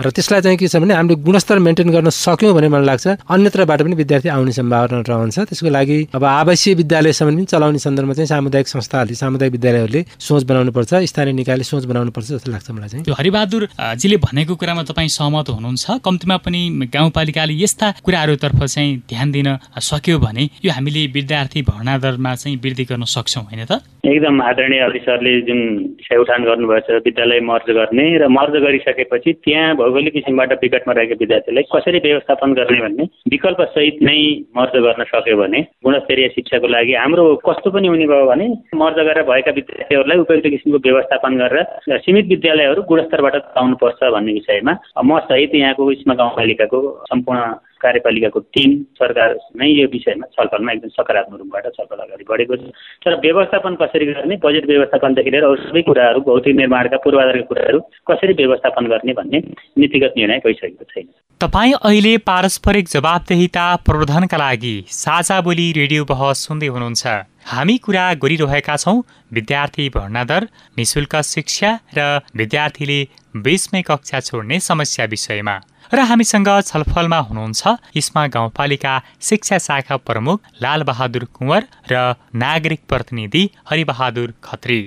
र 0.00 0.10
त्यसलाई 0.10 0.40
चाहिँ 0.42 0.58
के 0.58 0.68
छ 0.68 0.76
भने 0.82 0.94
हामीले 0.94 1.22
गुणस्तर 1.22 1.58
मेन्टेन 1.60 1.90
गर्न 1.90 2.10
सक्यौँ 2.10 2.54
भने 2.54 2.68
मलाई 2.68 2.86
लाग्छ। 2.86 3.06
अन्यत्रबाट 3.30 3.82
पनि 3.82 3.94
विद्यार्थी 3.94 4.28
आउने 4.28 4.52
सम्भावना 4.58 5.00
रहन्छ। 5.06 5.38
त्यसको 5.38 5.70
लागि 5.70 5.98
अब 6.14 6.24
आवासीय 6.24 6.74
विद्यालयसम्म 6.74 7.30
पनि 7.30 7.44
चलाउने 7.46 7.78
सन्दर्भमा 7.78 8.14
चाहिँ 8.18 8.30
सामुदायिक 8.34 8.68
संस्थाहरूले 8.68 9.14
सामुदायिक 9.22 9.52
विद्यालयहरूले 9.52 9.99
सरकारले 10.00 10.20
सोच 10.20 10.44
बनाउनु 10.44 10.72
पर्छ 10.72 10.94
स्थानीय 11.10 11.32
निकायले 11.34 11.64
सोच 11.64 11.84
बनाउनु 11.84 12.10
पर्छ 12.10 12.28
जस्तो 12.30 12.52
लाग्छ 12.52 12.70
मलाई 12.70 12.88
चाहिँ। 12.88 13.14
हरिबहादुरजीले 13.18 14.16
भनेको 14.16 14.54
कुरामा 14.56 14.82
तपाईँ 14.82 15.08
सहमत 15.08 15.48
हुनुहुन्छ। 15.50 16.00
कम्तीमा 16.04 16.36
पनि 16.36 16.60
गाउँपालिकाले 16.94 17.54
यस्ता 17.62 17.86
कुराहरूतर्फ 18.04 18.60
चाहिँ 18.64 18.96
ध्यान 19.08 19.30
दिन 19.32 19.48
सक्यो 19.78 20.18
भने 20.18 20.44
यो 20.64 20.70
हामीले 20.72 21.06
विद्यार्थी 21.12 21.62
भर्ना 21.62 21.98
दरमा 21.98 22.34
चाहिँ 22.34 22.56
वृद्धि 22.56 22.84
गर्न 22.84 23.04
सक्छौँ 23.04 23.44
होइन 23.44 23.64
त? 23.64 23.82
एकदम 24.00 24.40
आदरणीय 24.42 24.80
हरि 24.80 24.98
सरले 25.04 25.32
जुन 25.44 25.60
विषय 26.00 26.16
उठान 26.16 26.44
गर्नुभएको 26.44 26.80
छ 26.88 27.04
विद्यालय 27.04 27.40
मर्ज 27.44 27.68
गर्ने 27.76 28.06
र 28.18 28.28
मर्ज 28.28 28.54
गरिसकेपछि 28.64 29.32
त्यहाँ 29.44 29.74
भौगोलिक 29.76 30.12
किसिमबाट 30.12 30.52
विकटमा 30.62 30.92
रहेको 30.96 31.14
विद्यार्थीलाई 31.20 31.64
कसरी 31.74 31.98
व्यवस्थापन 32.00 32.52
गर्ने 32.56 32.80
भन्ने 32.80 33.04
विकल्प 33.30 33.60
सहित 33.76 33.96
नै 34.02 34.20
मर्ज 34.56 34.74
गर्न 34.86 35.04
सक्यो 35.12 35.36
भने 35.36 35.60
गुणस्तरीय 35.84 36.28
शिक्षाको 36.36 36.66
लागि 36.66 36.94
हाम्रो 36.96 37.24
कस्तो 37.44 37.70
पनि 37.70 37.88
हुने 37.92 38.06
भयो 38.08 38.24
भने 38.30 38.46
मर्ज 38.80 38.98
गरेर 39.04 39.28
भएका 39.28 39.52
विद्यार्थी 39.60 39.89
विद्यार्थीहरूलाई 39.90 40.18
उपयुक्त 40.18 40.46
किसिमको 40.46 40.78
व्यवस्थापन 40.86 41.36
गरेर 41.36 41.98
सीमित 41.98 42.26
विद्यालयहरू 42.28 42.82
गुणस्तरबाट 42.82 43.34
चलाउनुपर्छ 43.36 44.00
भन्ने 44.14 44.32
विषयमा 44.32 44.72
म 45.02 45.18
सहित 45.26 45.54
यहाँको 45.54 45.90
इस्मा 45.92 46.14
गाउँपालिकाको 46.14 46.78
सम्पूर्ण 47.10 47.40
कार्यपालिकाको 47.82 48.40
टिम 48.54 48.70
सरकार 48.94 49.28
नै 49.58 49.68
यो 49.68 49.86
विषयमा 49.90 50.26
छलफलमा 50.36 50.72
एकदम 50.72 50.94
सकारात्मक 50.94 51.38
रूपबाट 51.40 51.66
छलफल 51.76 51.98
अगाडि 52.06 52.24
बढेको 52.30 52.56
छ। 52.56 52.62
तर 53.02 53.14
व्यवस्थापन 53.18 53.74
कसरी 53.82 54.06
गर्ने 54.06 54.36
बजेट 54.44 54.66
व्यवस्थापनदेखि 54.70 55.30
लिएर 55.30 55.44
अरू 55.44 55.56
सबै 55.66 55.82
कुराहरू 55.82 56.20
भौतिक 56.28 56.56
निर्माणका 56.56 56.96
पूर्वाधारका 57.04 57.48
कुराहरू 57.50 57.80
कसरी 58.10 58.32
व्यवस्थापन 58.42 58.86
गर्ने 58.92 59.12
भन्ने 59.18 59.38
नीतिगत 59.78 60.14
निर्णय 60.16 60.40
भइसकेको 60.46 60.84
छैन। 60.92 61.08
तपाईँ 61.40 61.74
अहिले 61.80 62.16
पारस्परिक 62.28 62.88
जवाबदेहिता 62.94 63.66
प्रवर्धनका 63.88 64.36
लागि 64.36 64.76
साझा 65.00 65.40
बोली 65.40 65.66
रेडियो 65.72 66.04
बहस 66.04 66.46
सुन्दै 66.46 66.68
हुनुहुन्छ। 66.76 67.06
हामी 67.46 67.76
कुरा 67.78 68.04
गरिरहेका 68.14 68.76
छौँ 68.76 69.02
विद्यार्थी 69.32 69.88
भर्ना 69.88 70.22
दर 70.24 70.48
निशुल्क 70.78 71.16
शिक्षा 71.24 71.70
र 71.96 72.20
विद्यार्थीले 72.36 72.98
बिचमै 73.36 73.82
कक्षा 73.82 74.20
छोड्ने 74.20 74.60
समस्या 74.60 75.04
विषयमा। 75.04 75.56
र 75.94 75.98
हामीसँग 76.00 76.48
छलफलमा 76.62 77.18
हुनुहुन्छ 77.18 77.62
इस्मा 77.96 78.26
गाउँपालिका 78.26 78.94
शिक्षा 79.20 79.58
शाखा 79.58 79.96
प्रमुख 79.96 80.40
लालबहादुर 80.62 81.24
कुँवर 81.34 81.66
र 81.92 82.14
नागरिक 82.34 82.80
प्रतिनिधि 82.88 83.44
हरिबहादुर 83.70 84.34
खत्री। 84.44 84.80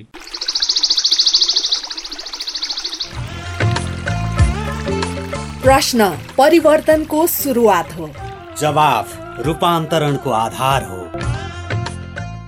प्रश्न 5.64 6.10
परिवर्तनको 6.38 7.28
सुरुवात 7.28 7.92
हो। 7.98 8.10
जवाफ 8.60 9.20
रूपान्तरणको 9.46 10.32
आधार 10.32 10.84
हो। 10.84 11.02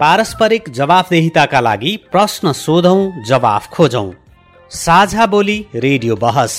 पारस्परिक 0.00 0.68
जवाफदेहिताका 0.68 1.60
लागि 1.60 1.90
प्रश्न 2.12 2.52
सोधौं 2.52 3.00
जवाफ 3.24 3.66
खोजौं। 3.68 4.08
साझा 4.70 5.26
बोली 5.26 5.56
रेडियो 5.74 6.16
बहस। 6.16 6.54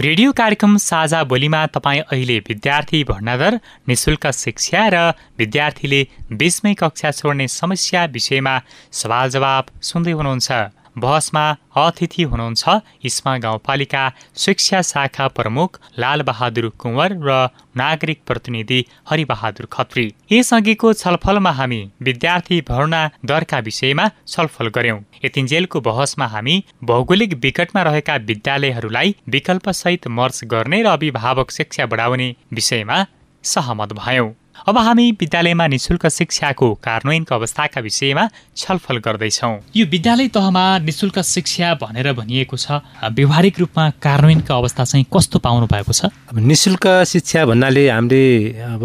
रेडियो 0.00 0.32
कार्यक्रम 0.32 0.76
साझा 0.76 1.22
बोलीमा 1.24 1.66
तपाईँ 1.66 2.00
अहिले 2.00 2.38
विद्यार्थी 2.38 3.02
भर्नादर 3.04 3.58
निशुल्क 3.88 4.26
शिक्षा 4.32 4.88
र 4.88 4.96
विद्यार्थीले 5.38 6.00
बिचमै 6.32 6.74
कक्षा 6.74 7.10
छोड्ने 7.10 7.48
समस्या 7.48 8.04
विषयमा 8.16 8.58
सवाल 8.92 9.28
जवाब 9.28 9.64
सुन्दै 9.82 10.12
हुनुहुन्छ। 10.12 10.50
बहसमा 10.98 11.44
अतिथि 11.76 12.22
हुनुहुन्छ 12.22 12.80
इस्मा 13.04 13.36
गाउँपालिका 13.38 14.02
शिक्षा 14.36 14.80
शाखा 14.82 15.26
प्रमुख 15.28 15.80
लालबहादुर 15.98 16.68
कुँवर 16.78 17.12
र 17.22 17.36
नागरिक 17.76 18.20
प्रतिनिधि 18.26 18.80
हरिबहादुर 19.10 19.66
खत्री। 19.72 20.06
यसअघिको 20.32 20.92
छलफलमा 20.92 21.50
हामी 21.50 21.80
विद्यार्थी 22.02 22.60
भर्ना 22.68 23.02
दरका 23.24 23.58
विषयमा 23.68 24.08
छलफल 24.28 24.68
गर्यौं 24.76 24.98
यतिन्जेलको 25.24 25.80
बहसमा 25.80 26.26
हामी 26.26 26.56
भौगोलिक 26.84 27.34
विकटमा 27.44 27.82
रहेका 27.82 28.16
विद्यालयहरूलाई 28.30 29.14
विकल्पसहित 29.28 30.08
मर्च 30.18 30.44
गर्ने 30.52 30.82
र 30.82 30.86
अभिभावक 30.88 31.50
शिक्षा 31.50 31.86
बढाउने 31.86 32.28
विषयमा 32.52 33.04
सहमत 33.44 33.92
भयौं। 33.94 34.30
अब 34.66 34.78
हामी 34.78 35.10
विद्यालयमा 35.20 35.66
निशुल्क 35.68 36.06
शिक्षाको 36.08 36.72
कार्यान्वयनको 36.82 37.34
अवस्थाका 37.34 37.80
विषयमा 37.80 38.28
छलफल 38.56 38.96
गर्दैछौँ। 38.98 39.54
यो 39.76 39.86
विद्यालय 39.86 40.28
तहमा 40.28 40.64
निशुल्क 40.80 41.18
शिक्षा 41.24 41.74
भनेर 41.82 42.12
भनिएको 42.12 42.56
छ। 42.56 42.82
व्यवहारिक 43.12 43.58
रूपमा 43.60 43.84
कार्यान्वयनको 44.02 44.54
अवस्था 44.54 44.84
चाहिँ 44.84 45.06
कस्तो 45.14 45.38
पाउनु 45.38 45.66
भएको 45.66 45.92
छ 45.92 46.10
निशुल्क 46.34 46.86
शिक्षा 47.06 47.44
भन्नाले 47.46 47.88
हामीले 47.88 48.24
अब 48.66 48.84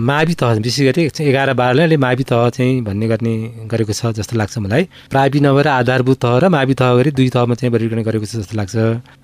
मावि 0.00 0.34
तह 0.34 0.52
विशेष 0.60 0.86
गरी 0.88 1.02
एघार 1.24 1.52
बाह्रले 1.54 1.96
मावि 1.96 2.24
तह 2.24 2.48
चाहिँ 2.50 2.80
भन्ने 2.84 3.06
गर्ने 3.08 3.34
गरेको 3.66 3.92
छ 3.92 4.12
जस्तो 4.18 4.36
लाग्छ 4.36 4.58
मलाई। 4.58 4.82
प्रावि 5.10 5.40
नभएर 5.40 5.68
आधारभूत 5.68 6.18
तह 6.18 6.38
र 6.38 6.48
मावि 6.48 6.74
तह 6.74 6.94
गरी 6.94 7.10
दुई 7.10 7.28
तहमा 7.30 7.54
चाहिँ 7.54 7.72
वर्गीकरण 7.72 8.02
गरेको 8.02 8.26
छ 8.26 8.44
जस्तो 8.44 8.56
लाग्छ। 8.56 8.76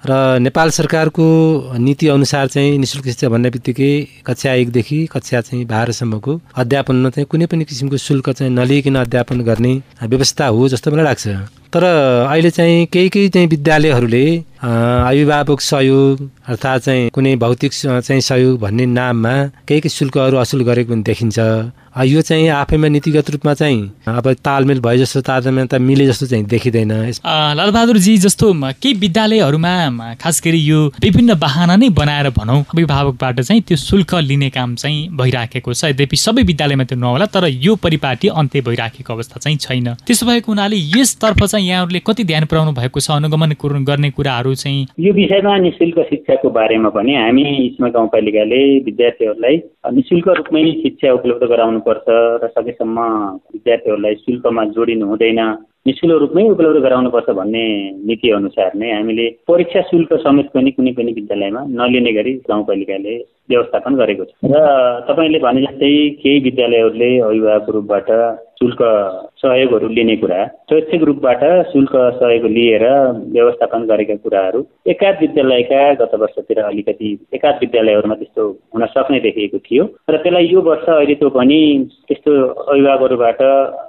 र 0.09 0.39
नेपाल 0.41 0.71
सरकारको 0.71 1.27
नीति 1.79 2.09
अनुसार 2.09 2.47
चाहिँ 2.49 2.79
निशुल्क 2.79 3.07
शिक्षा 3.07 3.29
भन्ने 3.29 3.51
बित्तिकै 3.51 3.93
कक्षा 4.27 4.53
एकदेखि 4.53 4.99
कक्षा 5.13 5.41
चाहिँ 5.41 5.65
बाह्रसम्मको 5.75 6.33
अध्यापनमा 6.63 7.11
चाहिँ 7.11 7.27
कुनै 7.27 7.47
पनि 7.51 7.65
किसिमको 7.67 7.97
शुल्क 8.07 8.31
चाहिँ 8.31 8.53
नलिइकन 8.55 8.95
अध्यापन 8.97 9.41
गर्ने 9.51 9.75
व्यवस्था 10.07 10.47
हो 10.47 10.69
जस्तो 10.69 10.91
मलाई 10.91 11.05
लाग्छ। 11.05 11.27
तर 11.75 11.85
अहिले 11.85 12.51
चाहिँ 12.51 12.87
केही 12.87 13.09
केही 13.11 13.29
चाहिँ 13.35 13.49
विद्यालयहरूले 13.49 14.27
अभिभावक 14.65 15.61
सहयोग 15.61 16.21
अर्थात् 16.49 16.83
चाहिँ 16.85 17.09
कुनै 17.15 17.35
भौतिक 17.37 17.73
चाहिँ 17.75 18.21
सहयोग 18.21 18.61
भन्ने 18.61 18.87
नाममा 18.87 19.35
केही 19.69 19.81
केही 19.81 19.97
शुल्कहरू 19.99 20.37
असुल 20.39 20.63
गरेको 20.65 20.93
पनि 20.93 21.03
देखिन्छ। 21.03 21.39
यो 21.95 22.21
चाहिँ 22.23 22.49
आफैमा 22.51 22.89
नीतिगत 22.89 23.31
रूपमा 23.31 23.53
चाहिँ 23.55 24.07
अब 24.09 24.33
तालमेल 24.45 24.81
भए 24.81 24.99
जस्तो 24.99 25.21
तालमेल 25.21 25.79
मिले 25.81 26.07
जस्तो 26.07 26.27
चाहिँ 26.27 26.45
देखिँदैन। 26.47 26.93
लालबहादुरजी 27.59 28.17
जस्तो 28.19 28.53
केही 28.55 28.95
विद्यालयहरूमा 28.99 30.15
खास 30.23 30.41
गरी 30.45 30.59
यो 30.59 30.81
विभिन्न 31.03 31.35
बाहना 31.39 31.77
नै 31.77 31.89
बनाएर 31.91 32.31
भनौँ 32.39 32.61
अभिभावकबाट 32.65 33.41
चाहिँ 33.41 33.63
त्यो 33.63 33.77
शुल्क 33.77 34.15
लिने 34.15 34.51
काम 34.51 34.75
चाहिँ 34.75 35.09
भइराखेको 35.13 35.75
छ। 35.75 35.85
यद्यपि 35.85 36.17
सबै 36.17 36.43
विद्यालयमा 36.43 36.85
त्यो 36.85 36.99
नहोला 36.99 37.27
तर 37.27 37.47
यो 37.47 37.75
परिपाटी 37.77 38.29
अन्त्य 38.33 38.61
भइराखेको 38.63 39.13
अवस्था 39.15 39.39
चाहिँ 39.39 39.59
छैन। 39.59 39.95
त्यसो 40.07 40.27
भएको 40.27 40.53
हुनाले 40.53 40.77
यसतर्फ 40.99 41.45
चाहिँ 41.45 41.64
यहाँहरूले 41.65 42.01
कति 42.07 42.25
ध्यान 42.25 42.45
पुर्याउनु 42.45 42.73
भएको 42.73 43.01
छ 43.01 43.11
अनुगमन 43.11 43.53
गर्ने 43.85 44.11
कुराहरू 44.11 44.55
चाहिँ? 44.55 44.87
यो 45.01 45.13
विषयमा 45.13 45.57
निशुल्क 45.59 45.99
शिक्षाको 46.11 46.51
बारेमा 46.51 46.89
पनि 46.97 47.15
हामी 47.15 47.45
इस्मा 47.67 47.89
गाउँपालिकाले 47.97 48.63
विद्यार्थीहरूलाई 48.87 49.57
निशुल्क 49.93 50.29
रूपमै 50.39 50.65
शिक्षा 50.83 51.13
उपलब्ध 51.13 51.45
गराउनुपर्छ 51.53 52.07
र 52.43 52.49
सकेसम्म 52.57 52.99
विद्यार्थीहरूलाई 53.55 54.15
शुल्कमा 54.25 54.65
जोडिनु 54.75 55.07
हुँदैन। 55.07 55.41
निशुल्क 55.87 56.21
रूपमै 56.21 56.43
उपलब्ध 56.49 56.81
गराउनुपर्छ 56.83 57.31
भन्ने 57.39 57.65
नीति 58.09 58.31
अनुसार 58.31 58.71
नै 58.75 58.93
हामीले 58.93 59.27
परीक्षा 59.49 59.81
शुल्क 59.91 60.13
समेत 60.25 60.49
पनि 60.55 60.71
कुनै 60.77 60.93
पनि 60.97 61.13
विद्यालयमा 61.13 61.61
नलिने 61.81 62.13
गरी 62.13 62.33
गाउँपालिकाले 62.49 63.15
व्यवस्थापन 63.51 63.95
गरेको 64.01 64.25
छ। 64.25 64.33
र 64.49 64.55
तपाईँले 65.09 65.39
भने 65.45 65.61
जस्तै 65.67 65.93
केही 66.23 66.39
विद्यालयहरूले 66.49 67.11
अभिभावक 67.21 67.69
रूपबाट 67.77 68.09
शुल्क 68.65 68.79
सहयोगहरू 69.37 69.89
लिने 69.89 70.17
कुरा 70.17 70.45
स्वैच्छिक 70.69 71.03
रूपबाट 71.03 71.41
शुल्क 71.73 71.91
सहयोग 72.15 72.45
लिएर 72.49 72.85
व्यवस्थापन 73.33 73.85
गरेका 73.87 74.15
कुराहरू 74.19 74.65
एकाध 74.87 75.21
विद्यालयका 75.21 75.83
गत 75.95 76.15
वर्षतिर 76.15 76.61
अलिकति 76.63 77.11
एकाध 77.35 77.59
विद्यालयहरूमा 77.61 78.15
त्यस्तो 78.15 78.47
हुन 78.75 78.87
सक्ने 78.89 79.21
देखिएको 79.21 79.59
थियो 79.61 79.85
र 80.11 80.17
त्यसलाई 80.19 80.47
यो 80.47 80.63
वर्ष 80.63 80.89
अहिले 80.91 81.15
त्यो 81.15 81.31
पनि 81.31 81.61
त्यस्तो 82.09 82.33
अभिभावकहरूबाट 82.47 83.43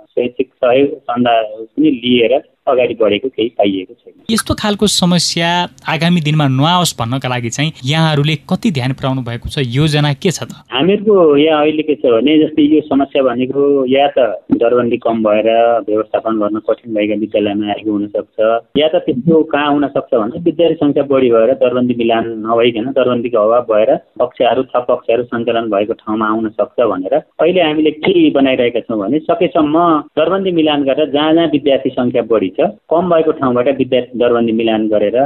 शैक्षिक 0.10 0.52
सहयोग 0.56 1.00
चन्दा 1.06 1.40
पनि 1.54 1.92
लिएर 1.94 2.38
अगाडि 2.68 2.94
बढेको 3.02 3.28
केही 3.30 3.50
पाइएको 3.58 3.94
छैन। 3.94 4.14
यस्तो 4.30 4.54
खालको 4.58 4.88
समस्या 4.90 5.50
आगामी 5.88 6.22
दिनमा 6.22 6.48
नआओस् 6.50 6.96
भन्नका 7.00 7.30
लागि 7.30 7.50
चाहिँ 7.50 7.72
यहाँहरूले 7.86 8.36
कति 8.50 8.72
ध्यान 8.78 8.94
पुर्याउनु 8.98 9.22
भएको 9.22 9.50
छ 9.50 9.62
योजना 9.70 10.14
के 10.18 10.32
छ 10.32 10.44
त? 10.44 10.66
हामीहरूको 10.74 11.16
यहाँ 11.38 11.62
अहिले 11.62 11.84
के 11.84 11.96
छ 11.96 12.06
भने 12.06 12.38
जस्तै 12.42 12.64
यो 12.66 12.82
समस्या 12.90 13.24
भनेको 13.24 13.62
या 13.88 14.08
त 14.18 14.42
दरबन्दी 14.56 14.98
कम 15.06 15.24
भएर 15.24 15.50
व्यवस्थापन 15.90 16.40
गर्न 16.42 16.60
कठिन 16.70 16.94
भएका 16.96 17.16
विद्यालयमा 17.22 17.68
आएको 17.74 17.92
हुनसक्छ 17.92 18.38
या 18.82 18.88
त 18.88 19.04
त्यस्तो 19.06 19.42
कहाँ 19.54 19.70
हुन 19.72 19.88
सक्छ 19.94 20.12
भने 20.16 20.40
विद्यार्थी 20.42 20.76
सङ्ख्या 20.82 21.04
बढी 21.14 21.30
भएर 21.32 21.54
दरबन्दी 21.62 21.96
मिलान 22.02 22.26
नभइकन 22.46 22.92
दरबन्दीको 22.98 23.46
अभाव 23.46 23.64
भएर 23.70 23.94
कक्षाहरू 24.22 24.64
थप 24.74 24.86
कक्षाहरू 24.90 25.24
सञ्चालन 25.30 25.70
भएको 25.70 25.94
ठाउँमा 26.02 26.28
आउन 26.30 26.50
सक्छ 26.58 26.90
भनेर 26.94 27.16
अहिले 27.16 27.62
हामीले 27.62 27.92
के 28.02 28.30
बनाइरहेका 28.40 28.80
छौँ 28.90 29.00
भने 29.00 29.20
सकेसम्म 29.30 29.86
दरबन्दी 30.18 30.52
मिलान 30.60 30.84
गरेर 30.90 31.12
जहाँ 31.12 31.34
जहाँ 31.34 31.48
विद्यार्थी 31.56 31.90
सङ्ख्या 32.00 32.22
बढी 32.32 32.50
छ। 32.58 32.70
कम 32.92 33.10
भएको 33.10 33.32
ठाउँबाट 33.40 33.68
विद्यार्थी 33.78 34.20
दरबन्दी 34.20 34.54
मिलान 34.60 34.88
गरेर 34.88 35.18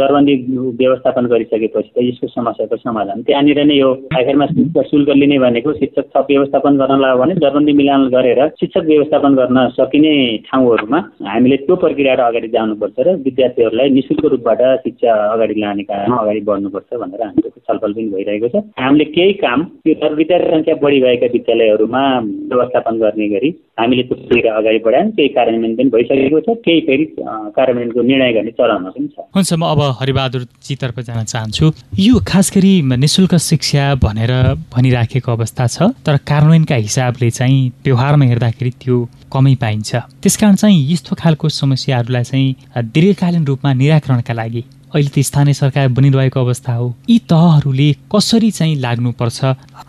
दरबन्दी 0.00 0.34
व्यवस्थापन 0.80 1.26
गरिसकेपछि 1.32 1.90
त 1.94 1.98
यसको 2.00 2.26
समस्याको 2.28 2.76
समाधान। 2.78 3.22
त्यहाँनिर 3.22 3.60
नै 3.64 3.76
यो 3.76 3.90
आखिरमा 4.18 4.46
शुल्क 4.90 5.08
लिने 5.20 5.38
भनेको 5.38 5.72
शिक्षक 5.80 6.06
थप 6.16 6.26
व्यवस्थापन 6.30 6.76
गर्नलाई 6.78 7.16
भने 7.18 7.34
दरबन्दी 7.44 7.72
मिलान 7.80 8.08
गरेर 8.08 8.40
शिक्षक 8.60 8.84
व्यवस्थापन 8.88 9.34
गर्न 9.40 9.58
सकिने 9.78 10.14
ठाउँहरूमा 10.48 10.98
हामीले 11.28 11.56
त्यो 11.66 11.76
प्रक्रियाबाट 11.84 12.26
अगाडि 12.28 12.48
जानुपर्छ 12.48 12.96
र 12.98 13.16
विद्यार्थीहरूलाई 13.26 13.88
निशुल्क 13.98 14.24
रूपबाट 14.34 14.62
शिक्षा 14.84 15.12
अगाडि 15.34 15.60
लाने 15.60 15.82
कारणमा 15.90 16.16
अगाडि 16.22 16.40
बढ्नुपर्छ 16.48 16.90
भनेर 17.02 17.22
हामीले 17.22 17.50
छलफल 17.58 17.92
पनि 17.92 18.08
भइरहेको 18.14 18.48
छ। 18.48 18.64
हामीले 18.80 19.04
केही 19.16 19.32
काम 19.44 19.64
त्यो 19.84 20.14
विद्यार्थी 20.20 20.50
सङ्ख्या 20.54 20.74
बढी 20.82 21.00
भएका 21.02 21.26
विद्यालयहरूमा 21.36 22.02
व्यवस्थापन 22.50 22.94
गर्ने 22.98 23.28
गरी 23.28 23.50
हामीले 23.78 24.02
त्यो 24.08 24.40
अगाडि 24.58 24.78
बढायौँ। 24.86 25.10
केही 25.18 25.28
कार्यान्वयन 25.36 25.76
पनि 25.76 25.90
भइसकेको 25.94 26.40
छ। 26.40 26.56
केही 26.66 26.77
फेरि 26.86 27.04
कार्यान्वयनको 27.18 28.02
निर्णय 28.02 28.32
गर्ने 28.32 28.50
चरणमा 28.58 28.90
पनि 28.90 29.08
छ। 29.08 29.26
हुन्छ 29.34 29.52
म 29.52 29.62
अब 29.64 29.80
हरिबहादुरजीतर्फ 30.00 31.00
जान 31.00 31.24
चाहन्छु। 31.24 31.66
यो 31.98 32.14
खास 32.26 32.52
गरी 32.54 32.72
निशुल्क 32.82 33.34
शिक्षा 33.34 33.84
भनेर 34.04 34.32
भनिराखेको 34.72 35.32
अवस्था 35.32 35.66
छ 35.66 35.90
तर 36.06 36.16
कार्यान्वयनका 36.30 36.76
हिसाबले 36.86 37.30
चाहिँ 37.30 37.60
व्यवहारमा 37.84 38.24
हेर्दाखेरि 38.24 38.70
त्यो 38.82 38.96
कमै 39.32 39.54
पाइन्छ। 39.60 39.90
त्यसकारण 40.22 40.54
चाहिँ 40.54 40.78
यस्तो 40.92 41.16
खालको 41.20 41.48
समस्याहरूलाई 41.48 42.24
चाहिँ 42.24 42.56
दीर्घकालीन 42.94 43.44
रूपमा 43.44 43.72
निराकरणका 43.72 44.34
लागि 44.34 44.62
अहिले 44.94 45.10
त 45.10 45.24
स्थानीय 45.24 45.54
सरकार 45.54 45.88
बनिरहेको 45.92 46.40
अवस्था 46.40 46.72
हो। 46.74 46.94
यी 47.10 47.18
तहहरूले 47.30 47.88
कसरी 48.14 48.50
चाहिँ 48.50 48.76
लाग्नुपर्छ? 48.80 49.38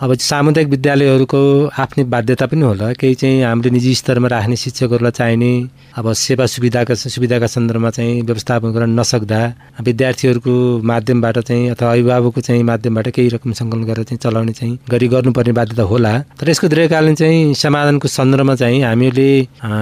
अब 0.01 0.13
सामुदायिक 0.29 0.69
विद्यालयहरूको 0.69 1.41
आफ्नै 1.79 2.03
बाध्यता 2.13 2.45
पनि 2.45 2.62
होला। 2.62 2.91
केही 2.99 3.15
चाहिँ 3.15 3.43
हामीले 3.43 3.69
निजी 3.69 3.93
स्तरमा 3.95 4.27
राख्ने 4.27 4.55
शिक्षकहरूलाई 4.55 5.12
चाहिने 5.12 5.51
अब 5.97 6.12
सेवा 6.13 6.45
सुविधाका 6.45 6.93
सुविधाका 6.95 7.47
सन्दर्भमा 7.47 7.89
चाहिँ 7.89 8.21
व्यवस्थापन 8.21 8.71
गर्न 8.71 8.99
नसक्दा 8.99 9.39
विद्यार्थीहरूको 9.81 10.53
माध्यमबाट 10.83 11.38
चाहिँ 11.39 11.69
अथवा 11.69 11.91
अभिभावकको 11.91 12.41
चाहिँ 12.41 12.63
माध्यमबाट 12.63 13.07
केही 13.15 13.27
रकम 13.35 13.51
सङ्कलन 13.59 13.83
गरेर 13.83 14.03
चाहिँ 14.03 14.19
चलाउने 14.23 14.53
चाहिँ 14.53 14.77
गरी 14.89 15.07
गर्नुपर्ने 15.07 15.53
बाध्यता 15.59 15.83
होला। 15.83 16.13
तर 16.39 16.49
यसको 16.49 16.67
दीर्घकालीन 16.67 17.15
चाहिँ 17.15 17.53
समाधानको 17.55 18.07
सन्दर्भमा 18.07 18.55
चाहिँ 18.55 18.81
हामीले 18.83 19.29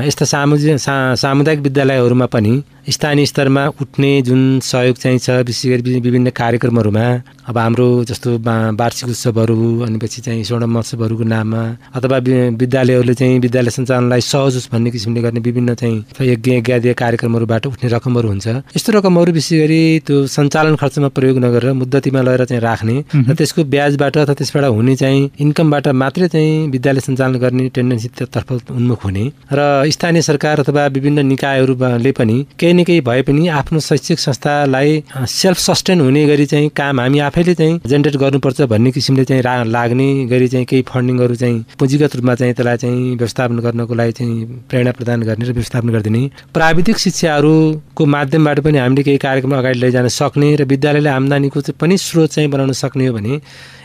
यस्ता 0.08 0.26
सामुदायिक 0.26 0.80
सामुदायिक 1.20 1.60
विद्यालयहरूमा 1.60 2.26
पनि 2.26 2.54
स्थानीय 2.88 3.26
स्तरमा 3.26 3.66
उठ्ने 3.82 4.22
जुन 4.22 4.60
सहयोग 4.64 4.96
चाहिँ 4.98 5.20
छ 5.20 5.30
विशेष 5.48 5.82
गरी 5.82 6.00
विभिन्न 6.00 6.30
कार्यक्रमहरूमा। 6.32 7.06
अब 7.48 7.58
हाम्रो 7.58 7.88
जस्तो 8.04 8.38
वार्षिक 8.40 9.10
उत्सवहरू 9.10 9.80
अनि 9.84 9.98
पछि 10.00 10.22
चाहिँ 10.22 10.44
स्वर्ण 10.44 10.66
महोत्सवहरूको 10.66 11.24
नाममा 11.24 11.64
अथवा 11.96 12.18
विद्यालयहरूले 12.58 13.14
चाहिँ 13.14 13.40
विद्यालय 13.40 13.70
सञ्चालनलाई 13.70 14.22
सहज 14.22 14.56
होस् 14.56 14.70
भन्ने 14.72 14.92
किसिमले 14.92 15.22
गर्ने 15.22 15.40
विभिन्न 15.40 15.76
चाहिँ 15.76 16.04
यज्ञ 16.22 16.52
यज्ञादीय 16.52 16.94
कार्यक्रमहरूबाट 16.94 17.66
उठ्ने 17.68 17.90
रकमहरू 17.90 18.28
हुन्छ। 18.28 18.48
यस्तो 18.48 18.92
रकमहरू 18.98 19.32
विशेष 19.32 19.60
गरी 19.62 19.82
त्यो 20.08 20.26
सञ्चालन 20.28 20.76
खर्चमा 20.76 21.08
प्रयोग 21.12 21.38
नगरेर 21.44 21.74
मुद्दतीमा 21.74 22.22
लगेर 22.22 22.46
चाहिँ 22.46 22.62
राख्ने 22.62 22.98
र 23.16 23.36
त्यसको 23.36 23.64
ब्याजबाट 23.66 24.18
अथवा 24.18 24.34
त्यसबाट 24.34 24.64
हुने 24.64 24.96
चाहिँ 24.96 25.30
इन्कमबाट 25.40 25.88
मात्रै 26.04 26.28
चाहिँ 26.28 26.68
विद्यालय 26.72 27.02
सञ्चालन 27.02 27.36
गर्ने 27.40 27.68
टेन्डेन्सीतर्फ 27.76 28.52
उन्मुख 28.72 29.04
हुने। 29.04 29.26
र 29.52 29.60
स्थानीय 29.92 30.22
सरकार 30.22 30.60
अथवा 30.60 30.88
विभिन्न 30.96 31.26
निकायहरूले 31.28 32.12
पनि 32.12 32.38
केही 32.60 32.76
न 32.78 32.84
केही 32.84 33.02
भए 33.02 33.22
पनि 33.22 33.48
आफ्नो 33.50 33.80
शैक्षिक 33.80 34.20
संस्थालाई 34.20 35.04
सेल्फ 35.28 35.58
सस्टेन 35.58 36.02
हुने 36.02 36.26
गरी 36.26 36.46
चाहिँ 36.46 36.70
काम 36.78 37.00
हामी 37.00 37.20
आफैले 37.20 37.54
चाहिँ 37.56 37.80
जेनेरेट 37.86 38.16
गर्नुपर्छ 38.18 38.62
भन्ने 38.70 38.92
किसिमले 38.92 39.26
चाहिँ 39.26 39.66
लाग्ने 39.68 40.08
गरी 40.26 40.48
चाहिँ 40.48 40.66
केही 40.66 40.82
फन्डिङहरू 40.88 41.36
चाहिँ 41.36 41.66
पुँजीगत 41.80 42.16
रूपमा 42.16 42.36
चाहिँ 42.36 42.54
त्यसलाई 42.54 42.78
चाहिँ 42.78 43.16
व्यवस्थापन 43.16 43.60
गर्नको 43.60 43.94
लागि 43.94 44.12
चाहिँ 44.12 44.46
प्रेरणा 44.70 44.92
प्रदान 44.92 45.22
गर्ने 45.24 45.46
र 45.46 45.52
व्यवस्थापन 45.52 45.90
गरिदिने। 45.90 46.22
प्राविधिक 46.54 46.98
शिक्षाहरूको 46.98 48.06
माध्यमबाट 48.06 48.60
पनि 48.60 48.78
हामीले 48.78 49.04
केही 49.04 49.18
कार्यक्रम 49.18 49.58
अगाडि 49.58 49.80
लैजान 49.80 50.08
सक्ने 50.08 50.56
र 50.56 50.64
विद्यालयले 50.66 51.10
आम्दानीको 51.10 51.62
पनि 51.80 51.98
स्रोत 51.98 52.30
चाहिँ 52.30 52.50
बनाउन 52.50 52.72
सक्ने 52.74 53.08
हो 53.08 53.14
भने 53.14 53.42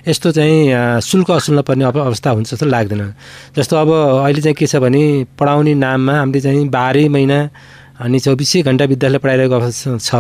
यस्तो 0.09 0.31
चाहिँ 0.33 1.01
शुल्क 1.01 1.31
असुल्न 1.31 1.63
पर्ने 1.63 1.85
अवस्था 1.85 2.31
हुन्छ 2.31 2.51
जस्तो 2.51 2.67
लाग्दैन। 2.67 3.03
जस्तो 3.57 3.77
अब 3.77 3.91
अहिले 4.25 4.41
चाहिँ 4.43 4.55
के 4.55 4.67
छ 4.67 4.77
भने 4.83 5.03
पढाउने 5.39 5.75
नाममा 5.75 6.15
हामीले 6.19 6.41
चाहिँ 6.41 6.69
बाह्रै 6.69 7.09
महिना 7.09 7.39
अनि 8.01 8.19
चौबिसै 8.21 8.63
घन्टा 8.63 8.85
विद्यालय 8.85 9.19
पढाइरहेको 9.19 9.55
अवस्था 9.55 9.99
छ। 9.99 10.11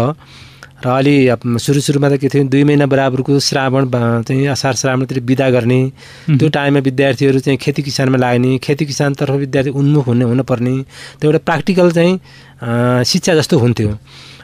र 0.82 0.88
अलि 0.90 1.14
सुरु 1.62 1.80
सुरुमा 1.80 2.08
त 2.10 2.18
के 2.18 2.28
थियो 2.28 2.42
दुई 2.50 2.64
महिना 2.66 2.86
बराबरको 2.90 3.38
श्रावण 3.38 3.86
चाहिँ 4.26 4.46
असार 4.50 4.74
श्रावणतिर 4.74 5.20
बिदा 5.22 5.48
गर्ने। 5.54 5.80
त्यो 6.26 6.48
टाइममा 6.50 6.80
विद्यार्थीहरू 6.82 7.38
चाहिँ 7.38 7.58
खेती 7.62 7.82
किसानमा 7.86 8.18
लाग्ने 8.18 8.58
खेती 8.58 8.84
किसानतर्फ 8.90 9.34
विद्यार्थी 9.46 9.70
उन्मुख 9.70 10.06
हुने 10.06 10.24
हुनुपर्ने। 10.26 10.74
त्यो 11.22 11.30
एउटा 11.30 11.38
प्र्याक्टिकल 11.46 11.90
चाहिँ 11.94 13.04
शिक्षा 13.06 13.34
जस्तो 13.38 13.58
हुन्थ्यो। 13.62 13.90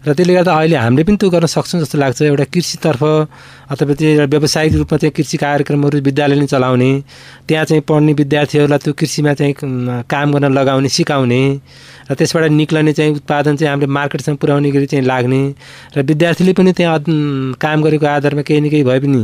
र 0.08 0.14
त्यसले 0.16 0.34
गर्दा 0.34 0.52
अहिले 0.56 0.76
हामीले 0.76 1.04
पनि 1.04 1.16
त्यो 1.20 1.28
गर्न 1.30 1.46
सक्छौँ 1.46 1.80
जस्तो 1.84 1.98
लाग्छ। 1.98 2.22
एउटा 2.22 2.44
कृषितर्फ 2.48 3.02
अथवा 3.72 3.94
त्यो 4.00 4.26
व्यावसायिक 4.32 4.72
रूपमा 4.80 4.96
चाहिँ 4.98 5.12
कृषि 5.12 5.36
कार्यक्रमहरू 5.36 6.00
विद्यालयले 6.08 6.46
चलाउने 6.48 6.90
त्यहाँ 7.48 7.64
चाहिँ 7.68 7.82
पढ्ने 7.88 8.12
विद्यार्थीहरूलाई 8.20 8.78
त्यो 8.84 8.92
कृषिमा 9.00 9.34
चाहिँ 9.36 9.54
काम 10.08 10.32
गर्न 10.32 10.52
लगाउने 10.58 10.88
सिकाउने 10.88 11.42
र 12.10 12.14
त्यसबाट 12.16 12.50
निक्लने 12.50 12.92
चाहिँ 12.96 13.14
उत्पादन 13.14 13.56
चाहिँ 13.56 13.70
हामीले 13.70 13.92
मार्केटसम्म 13.92 14.36
पुर्याउने 14.40 14.70
गरी 14.72 14.86
चाहिँ 14.86 15.04
लाग्ने 15.04 15.42
र 15.96 16.02
विद्यार्थीले 16.02 16.52
पनि 16.56 16.72
त्यहाँ 16.72 16.98
काम 17.60 17.82
गरेको 17.84 18.06
आधारमा 18.08 18.42
केही 18.48 18.60
न 18.60 18.68
केही 18.70 18.84
भए 18.88 19.00
पनि 19.00 19.22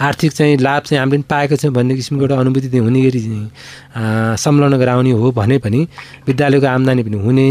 आर्थिक 0.00 0.32
चाहिँ 0.32 0.56
लाभ 0.58 0.82
चाहिँ 0.82 0.98
हामीले 1.00 1.18
पनि 1.18 1.28
पाएको 1.30 1.56
छौँ 1.56 1.72
भन्ने 1.72 1.94
किसिमको 1.96 2.24
एउटा 2.24 2.36
अनुभूति 2.40 2.78
हुने 2.78 3.00
गरी 3.02 3.20
संलग्न 4.38 4.78
गराउने 4.78 5.10
हो 5.10 5.30
भने 5.32 5.58
पनि 5.58 5.80
विद्यालयको 6.26 6.66
आम्दानी 6.66 7.02
पनि 7.02 7.18
हुने 7.18 7.48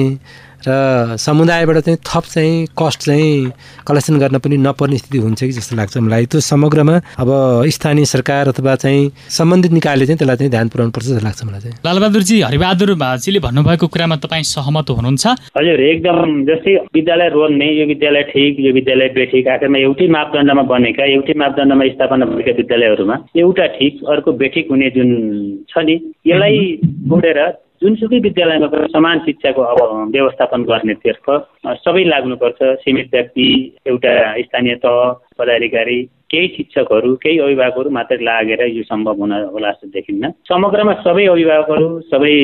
र 0.67 1.17
समुदायबाट 1.17 1.77
चाहिँ 1.77 1.97
थप 2.05 2.23
चाहिँ 2.33 2.65
कस्ट 2.77 2.99
चाहिँ 3.05 3.51
कलेक्सन 3.87 4.19
गर्न 4.19 4.37
पनि 4.39 4.57
नपर्ने 4.57 4.97
स्थिति 4.97 5.17
हुन्छ 5.17 5.39
कि 5.43 5.51
जस्तो 5.51 5.75
लाग्छ 5.75 5.97
मलाई। 5.97 6.25
त्यो 6.31 6.39
समग्रमा 6.41 6.95
अब 7.17 7.29
स्थानीय 7.67 8.05
सरकार 8.05 8.47
अथवा 8.47 8.75
चाहिँ 8.83 9.11
सम्बन्धित 9.37 9.71
निकायले 9.71 10.05
चाहिँ 10.05 10.17
त्यसलाई 10.17 10.37
चाहिँ 10.37 10.51
ध्यान 10.51 10.67
पुऱ्याउनु 10.69 10.91
पर्छ 10.91 11.05
जस्तो 11.07 11.25
लाग्छ 11.25 11.43
मलाई 11.45 11.61
चाहिँ। 11.61 11.77
लालबहादुरजी 11.85 12.41
हरिबहादुरजीले 12.41 13.39
भन्नुभएको 13.39 13.87
कुरामा 13.87 14.15
तपाईँ 14.21 14.43
सहमत 14.45 14.89
हुनुहुन्छ? 14.89 15.25
हजुर 15.57 15.79
एकदम 15.81 16.29
जस्तै 16.45 16.75
विद्यालय 16.93 17.29
रोज्ने 17.33 17.67
यो 17.79 17.85
विद्यालय 17.91 18.23
ठिक 18.31 18.59
यो 18.59 18.71
विद्यालय 18.73 19.07
बेठिक 19.17 19.47
आखिरमा 19.47 19.77
एउटै 19.79 20.07
मापदण्डमा 20.17 20.63
बनेका 20.71 21.03
एउटै 21.15 21.33
मापदण्डमा 21.41 21.83
स्थापना 21.95 22.25
भएका 22.31 22.53
विद्यालयहरूमा 22.61 23.15
एउटा 23.41 23.65
ठिक 23.77 23.93
अर्को 24.13 24.31
बेठिक 24.41 24.65
हुने 24.71 24.89
जुन 24.95 25.09
छ 25.69 25.83
नि 25.87 25.95
यसलाई 26.27 26.57
जोडेर 27.09 27.39
जुनसुकै 27.81 28.17
विद्यालयमा 28.21 28.67
पनि 28.71 28.87
समान 28.93 29.19
शिक्षाको 29.25 29.61
अब 29.73 29.79
व्यवस्थापन 30.13 30.61
गर्नेतर्फ 30.69 31.25
सबै 31.81 32.03
लाग्नुपर्छ। 32.05 32.59
सीमित 32.81 33.07
व्यक्ति 33.13 33.45
एउटा 33.89 34.11
स्थानीय 34.45 34.75
तह 34.83 34.97
पदाधिकारी 35.39 35.97
केही 36.31 36.47
शिक्षकहरू 36.57 37.13
केही 37.23 37.37
अभिभावकहरू 37.41 37.89
मात्रै 37.89 38.17
लागेर 38.21 38.61
यो 38.69 38.83
सम्भव 38.85 39.17
हुन 39.21 39.33
होला 39.53 39.71
जस्तो 39.71 39.87
देखिन्न। 39.97 40.29
समग्रमा 40.45 40.93
सबै 41.01 41.25
अभिभावकहरू 41.33 41.87
सबै 42.13 42.35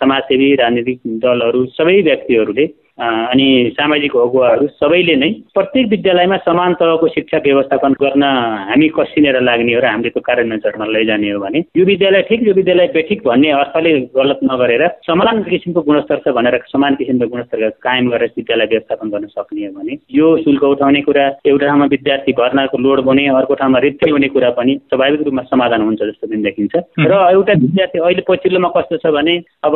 समाजसेवी 0.00 0.48
राजनीतिक 0.62 0.98
दलहरू 1.22 1.64
सबै 1.78 1.96
व्यक्तिहरूले 2.10 2.66
अनि 3.00 3.48
सामाजिक 3.74 4.16
अगुवाहरू 4.18 4.66
सबैले 4.76 5.14
नै 5.16 5.30
प्रत्येक 5.54 5.86
विद्यालयमा 5.88 6.36
समान 6.40 6.74
तहको 6.80 7.08
शिक्षा 7.08 7.38
व्यवस्थापन 7.44 7.92
गर्न 8.00 8.24
हामी 8.68 8.88
कसिनेर 8.96 9.40
लाग्ने 9.40 9.74
हो 9.74 9.80
र 9.80 9.86
हामीले 9.86 10.10
त्यो 10.10 10.20
कार्यान्वयन 10.20 10.60
चरणमा 10.60 10.86
लैजाने 10.88 11.30
हो 11.30 11.40
भने 11.40 11.64
यो 11.76 11.84
विद्यालय 11.84 12.22
ठिक 12.28 12.42
यो 12.42 12.54
विद्यालय 12.54 12.90
बेठिक 12.94 13.22
भन्ने 13.24 13.50
अर्थले 13.54 13.92
गलत 14.16 14.40
नगरेर 14.44 14.86
समान 15.06 15.42
किसिमको 15.44 15.80
गुणस्तर 15.82 16.22
छ 16.24 16.34
भनेर 16.36 16.58
समान 16.68 16.94
किसिमको 16.94 17.26
गुणस्तर 17.26 17.68
कायम 17.80 18.10
गरेर 18.10 18.32
विद्यालय 18.36 18.66
व्यवस्थापन 18.66 19.10
गर्न 19.10 19.26
सक्ने 19.28 19.66
हो 19.66 19.72
भने 19.72 19.98
यो 20.14 20.36
शुल्क 20.38 20.64
उठाउने 20.64 21.00
कुरा 21.02 21.26
एउटा 21.46 21.66
ठाउँमा 21.66 21.86
विद्यार्थी 21.86 22.32
भर्नाको 22.32 22.78
लोड 22.78 23.00
बने 23.04 23.26
अर्को 23.34 23.54
ठाउँमा 23.54 23.78
रित्तै 23.78 24.10
हुने 24.10 24.28
कुरा 24.28 24.50
पनि 24.50 24.78
स्वाभाविक 24.84 25.22
रूपमा 25.22 25.42
समाधान 25.50 25.82
हुन्छ 25.82 26.02
जस्तो 26.02 26.26
पनि 26.26 26.42
देखिन्छ। 26.42 26.74
र 27.00 27.12
एउटा 27.30 27.52
विद्यार्थी 27.60 27.98
अहिले 27.98 28.22
पछिल्लोमा 28.28 28.68
कस्तो 28.76 28.96
छ 28.96 29.14
भने 29.14 29.34
अब 29.62 29.74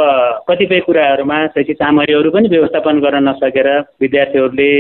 कतिपय 0.49 0.81
कुराहरूमा 0.81 1.37
शैक्षिक 1.49 1.77
सामग्रीहरू 1.77 2.31
पनि 2.31 2.49
व्यवस्थापन 2.49 3.01
गर्न 3.14 3.29
नसकेर 3.29 3.68
विद्यार्थीहरूले 4.00 4.70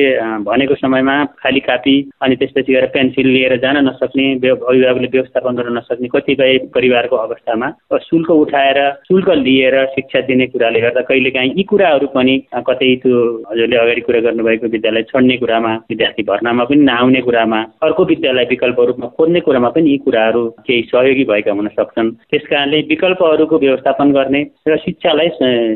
भनेको 0.44 0.74
समयमा 0.74 1.16
खाली 1.38 1.60
कापी 1.60 1.96
अनि 2.22 2.36
त्यसपछि 2.36 2.72
गएर 2.72 2.86
पेन्सिल 2.94 3.26
लिएर 3.28 3.56
जान 3.62 3.76
नसक्ने 3.86 4.26
अभिभावकले 4.34 5.08
व्यवस्थापन 5.08 5.56
गर्न 5.56 5.76
नसक्ने 5.78 6.08
कतिपय 6.08 6.58
परिवारको 6.74 7.16
अवस्थामा 7.16 7.70
शुल्क 8.04 8.30
उठाएर 8.30 8.78
शुल्क 9.08 9.28
लिएर 9.38 9.76
शिक्षा 9.94 10.20
दिने 10.28 10.46
कुराले 10.46 10.80
गर्दा 10.80 11.00
कहिलेकाहीँ 11.08 11.52
यी 11.56 11.62
कुराहरू 11.64 12.06
पनि 12.14 12.34
कतै 12.68 12.94
त्यो 13.02 13.20
हजुरले 13.50 13.76
अगाडि 13.76 14.00
कुरा 14.00 14.20
गर्नुभएको 14.26 14.66
विद्यालय 14.74 15.02
छोड्ने 15.10 15.36
कुरामा 15.36 15.72
विद्यार्थी 15.90 16.22
भर्नामा 16.22 16.64
पनि 16.64 16.82
नआउने 16.82 17.20
कुरामा 17.20 17.60
अर्को 17.82 18.04
विद्यालय 18.04 18.46
विकल्प 18.50 18.80
रूपमा 18.80 19.06
खोज्ने 19.16 19.40
कुरामा 19.46 19.68
पनि 19.76 19.90
यी 19.90 19.98
कुराहरू 20.06 20.42
केही 20.66 20.82
सहयोगी 20.90 21.24
भएका 21.24 21.52
हुन 21.52 21.68
सक्छन्। 21.78 22.10
त्यस 22.30 22.46
कारणले 22.50 22.80
विकल्पहरूको 22.88 23.58
व्यवस्थापन 23.58 24.12
गर्ने 24.12 24.42
र 24.68 24.76
शिक्षालाई 24.84 25.28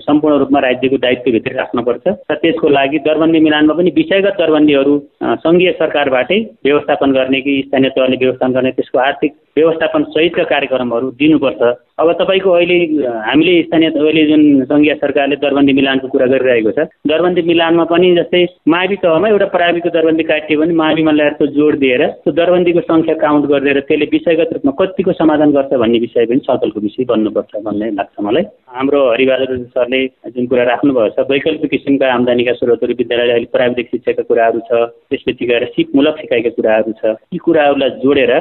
सम्पूर्ण 0.08 0.38
रूपमा 0.38 0.60
राज्यको 0.60 0.96
दायित्वभित्र 0.98 1.52
राख्नुपर्छ। 1.58 2.06
र 2.30 2.34
त्यसको 2.48 2.68
लागि 2.78 2.98
दरबन्दी 3.08 3.40
मिलानमा 3.46 3.74
पनि 3.80 3.90
विषयगत 3.96 4.40
दरबन्दीहरू 4.40 4.94
सङ्घीय 5.44 5.72
सरकारबाटै 5.82 6.38
व्यवस्थापन 6.64 7.12
गर्ने 7.18 7.40
कि 7.40 7.60
स्थानीय 7.66 7.90
तहले 7.98 8.16
व्यवस्थापन 8.24 8.52
गर्ने 8.56 8.72
त्यसको 8.78 8.98
आर्थिक 9.08 9.32
व्यवस्थापन 9.58 10.02
सहितका 10.14 10.42
कार्यक्रमहरू 10.50 11.06
दिनुपर्छ। 11.20 11.62
अब 12.00 12.10
तपाईँको 12.18 12.50
अहिले 12.50 12.76
हामीले 13.28 13.54
स्थानीय 13.62 13.88
अहिले 13.90 14.22
जुन 14.26 14.42
सङ्घीय 14.70 14.94
सरकारले 15.00 15.36
दरबन्दी 15.44 15.72
मिलानको 15.78 16.08
कुरा 16.08 16.26
गरिरहेको 16.32 16.72
छ 16.76 16.86
दरबन्दी 17.10 17.42
मिलानमा 17.48 17.84
पनि 17.92 18.10
जस्तै 18.18 18.42
मावि 18.74 18.96
तहमा 19.02 19.28
एउटा 19.28 19.48
प्राविको 19.56 19.90
दरबन्दी 19.96 20.24
काटियो 20.30 20.60
भने 20.60 20.74
माविमा 20.82 21.12
ल्याएर 21.18 21.34
त्यो 21.40 21.46
जोड 21.58 21.78
दिएर 21.82 22.06
त्यो 22.22 22.32
दरबन्दीको 22.38 22.80
सङ्ख्या 22.90 23.14
काउन्ट 23.24 23.50
गरिदिएर 23.52 23.80
त्यसले 23.88 24.06
विषयगत 24.14 24.54
रूपमा 24.54 24.76
कतिको 24.80 25.12
समाधान 25.20 25.50
गर्छ 25.58 25.72
भन्ने 25.82 25.98
विषय 26.06 26.26
पनि 26.30 26.46
छलफलको 26.46 26.80
विषय 26.86 27.10
बन्नुपर्छ 27.10 27.62
भन्ने 27.66 27.90
लाग्छ 27.98 28.14
मलाई। 28.22 28.44
हाम्रो 28.78 29.00
हरिबहादुर 29.10 29.58
सरले 29.74 30.00
जुन 30.30 30.46
कुरा 30.46 30.70
राख्नुभएको 30.70 31.14
छ 31.16 31.26
वैकल्पिक 31.30 31.70
किसिमका 31.70 32.14
आम्दानीका 32.28 32.52
स्रोतहरू 32.52 32.94
विद्यालय 32.98 33.30
अहिले 33.32 33.48
प्राविधिक 33.52 33.86
शिक्षाका 33.88 34.22
कुराहरू 34.28 34.60
छ 34.68 34.70
त्यसपछि 35.08 35.44
गएर 35.48 35.64
सिपमूलक 35.72 36.16
सिकाइका 36.20 36.50
कुराहरू 36.52 36.92
छ। 37.00 37.16
यी 37.32 37.38
कुराहरूलाई 37.40 37.90
जोडेर 38.04 38.32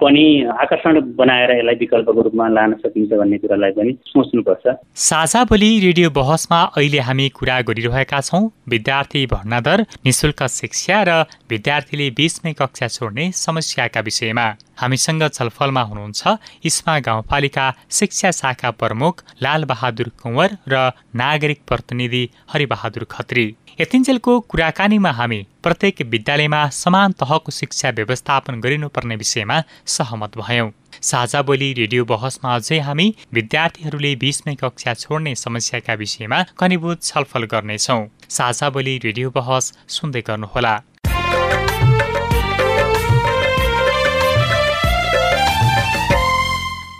पनि 0.00 0.24
आकर्षण 0.64 1.00
बनाएर 1.20 1.50
यसलाई 1.52 1.74
विकल्पको 1.76 2.20
रूपमा 2.22 2.48
लान 2.48 2.72
सकिन्छ 2.80 3.12
भन्ने 3.12 3.38
कुरालाई 3.38 3.72
पनि 3.76 3.92
सोच्नुपर्छ। 4.08 4.64
साझा 5.04 5.44
बोली 5.44 5.68
रेडियो 5.80 6.10
बहसमा 6.16 6.60
अहिले 6.72 7.00
हामी 7.04 7.28
कुरा 7.36 7.60
गरिरहेका 7.68 8.20
छौँ। 8.20 8.44
विद्यार्थी 8.68 9.26
भर्ना 9.28 9.60
दर 9.60 9.84
निशुल्क 10.06 10.42
शिक्षा 10.50 11.02
र 11.08 11.10
विद्यार्थीले 11.50 12.10
बिचमै 12.16 12.52
कक्षा 12.56 12.88
छोड्ने 12.88 13.30
समस्याका 13.36 14.00
विषयमा। 14.00 14.46
हामीसँग 14.76 15.28
छलफलमा 15.28 15.82
हुनुहुन्छ। 15.82 16.36
इस्मा 16.64 16.98
गाउँपालिका 17.00 17.66
शिक्षा 17.90 18.30
शाखा 18.30 18.70
प्रमुख 18.72 19.22
लालबहादुर 19.42 20.08
कुँवर 20.22 20.56
र 20.68 20.90
नागरिक 21.14 21.60
प्रतिनिधि 21.68 22.28
हरिबहादुर 22.52 23.04
खत्री। 23.10 23.46
यतिन्जेलको 23.80 24.38
कुराकानीमा 24.40 25.10
हामी 25.10 25.40
प्रत्येक 25.62 26.00
विद्यालयमा 26.02 26.60
समान 26.72 27.12
तहको 27.12 27.52
शिक्षा 27.52 27.90
व्यवस्थापन 27.90 28.60
गरिनुपर्ने 28.60 29.16
विषयमा 29.16 29.60
सहमत 29.86 30.38
भयौं। 30.38 30.70
साझा 31.02 31.42
बोली 31.42 31.72
रेडियो 31.72 32.04
बहसमा 32.04 32.54
अझै 32.54 32.78
हामी 32.78 33.06
विद्यार्थीहरूले 33.34 34.14
बिचमै 34.16 34.54
कक्षा 34.54 34.94
छोड्ने 34.94 35.34
समस्याका 35.36 35.94
विषयमा 35.94 36.42
कनिभूत 36.58 37.02
छलफल 37.02 37.44
गर्नेछौ। 37.44 38.00
साझा 38.28 38.70
बोली 38.70 38.98
रेडियो 39.04 39.30
बहस 39.30 39.72
सुन्दै 39.88 40.20
गर्नुहोला। 40.20 40.74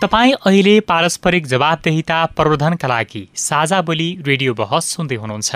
तपाईँ 0.01 0.33
अहिले 0.45 0.79
पारस्परिक 0.79 1.45
जवाबदेहिता 1.47 2.17
प्रवर्धनका 2.37 2.87
लागि 2.87 3.21
साझा 3.35 3.81
बोली 3.81 4.09
रेडियो 4.27 4.53
बहस 4.53 4.85
सुन्दै 4.93 5.15
हुनुहुन्छ। 5.15 5.55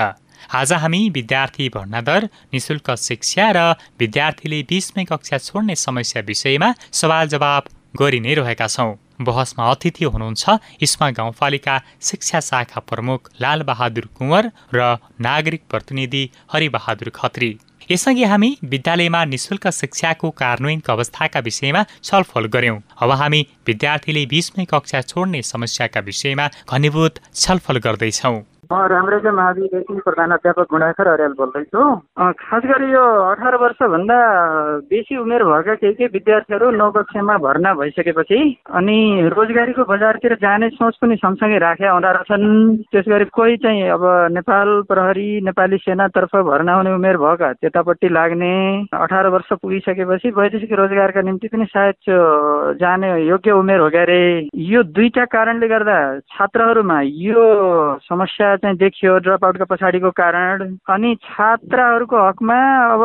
आज 0.58 0.72
हामी 0.82 1.02
विद्यार्थी 1.14 1.68
भर्ना 1.70 2.02
दर 2.02 2.26
निशुल्क 2.54 2.90
शिक्षा 3.00 3.46
र 3.54 3.60
विद्यार्थीले 4.02 4.62
बिचमै 4.66 5.04
कक्षा 5.06 5.38
छोड्ने 5.38 5.76
समस्या 5.78 6.22
विषयमा 6.26 6.74
सवाल 6.92 7.28
जवाब 7.30 7.70
गरि 8.02 8.20
नै 8.20 8.34
रहेका 8.42 8.68
छौँ। 8.68 8.98
बहसमा 9.22 9.70
अतिथि 9.72 10.06
हुनुहुन्छ 10.10 10.44
इस्मा 10.82 11.10
गाउँपालिका 11.22 11.76
शिक्षा 12.02 12.40
शाखा 12.42 12.80
प्रमुख 12.90 13.30
लालबहादुर 13.42 14.06
कुँवर 14.18 14.52
र 14.74 14.98
नागरिक 15.22 15.70
प्रतिनिधि 15.70 16.24
हरिबहादुर 16.54 17.10
खत्री। 17.14 17.52
यसअघि 17.92 18.24
हामी 18.24 18.50
विद्यालयमा 18.64 19.24
निशुल्क 19.26 19.68
शिक्षाको 19.74 20.30
कार्यान्वयनको 20.42 20.92
अवस्थाका 20.92 21.40
विषयमा 21.40 21.82
छलफल 22.04 22.46
गर्यौं 22.54 22.78
अब 23.02 23.12
हामी 23.22 23.42
विद्यार्थीले 23.68 24.26
बिचमै 24.34 24.66
कक्षा 24.72 25.02
छोड्ने 25.02 25.42
समस्याका 25.44 26.00
विषयमा 26.00 26.48
घनीभूत 26.72 27.20
छलफल 27.36 27.78
गर्दैछौँ। 27.86 28.40
म 28.72 28.76
राम्रैका 28.88 29.32
महाविद्यालय 29.32 30.00
प्रधान 30.00 30.32
अध्यापक 30.32 30.68
गुणाखर 30.72 31.08
अर्याल 31.12 31.32
बोल्दैछु 31.40 31.84
खास 32.40 32.64
गरी 32.66 32.88
यो 32.92 33.04
अठार 33.22 33.56
वर्षभन्दा 33.62 34.20
बेसी 34.88 35.18
उमेर 35.20 35.44
भएका 35.44 35.74
केही 35.76 35.94
केही 35.94 36.10
विद्यार्थीहरू 36.14 36.70
नौ 36.72 36.90
कक्षामा 36.96 37.36
भर्ना 37.46 37.74
भइसकेपछि 37.76 38.40
अनि 38.80 38.96
रोजगारीको 39.36 39.84
बजारतिर 39.92 40.36
जाने 40.44 40.70
सोच 40.80 40.96
पनि 41.02 41.16
सँगसँगै 41.20 41.58
राखे 41.60 41.86
आउँदा 41.88 42.12
रहेछन्। 42.12 42.48
त्यस 42.92 43.06
गरी 43.12 43.26
कोही 43.36 43.58
चाहिँ 43.60 43.90
अब 43.92 44.06
नेपाल 44.40 44.70
प्रहरी 44.88 45.28
नेपाली 45.44 45.78
सेनातर्फ 45.84 46.36
भर्ना 46.52 46.76
हुने 46.76 46.94
उमेर 46.96 47.18
भएका 47.26 47.52
त्यतापट्टि 47.60 48.10
लाग्ने 48.10 48.56
अठार 48.96 49.28
वर्ष 49.36 49.52
पुगिसकेपछि 49.62 50.32
वैदेशिक 50.40 50.74
रोजगारका 50.80 51.22
निम्ति 51.28 51.48
पनि 51.52 51.66
सायद 51.76 52.80
जाने 52.80 53.12
योग्य 53.28 53.52
उमेर 53.60 53.80
हो 53.80 53.90
क्यारे। 53.90 54.24
यो 54.72 54.84
दुईटा 54.96 55.26
कारणले 55.36 55.68
गर्दा 55.68 56.00
छात्रहरूमा 56.32 57.02
यो 57.28 57.46
समस्या 58.08 58.56
चाहिँ 58.62 58.78
देखियो 58.78 59.18
ड्रप 59.20 59.46
आउटको 59.46 59.66
पछाडिको 59.66 60.12
कारण। 60.12 60.78
अनि 60.90 61.16
छात्राहरूको 61.24 62.28
हकमा 62.28 62.58
अब 62.94 63.02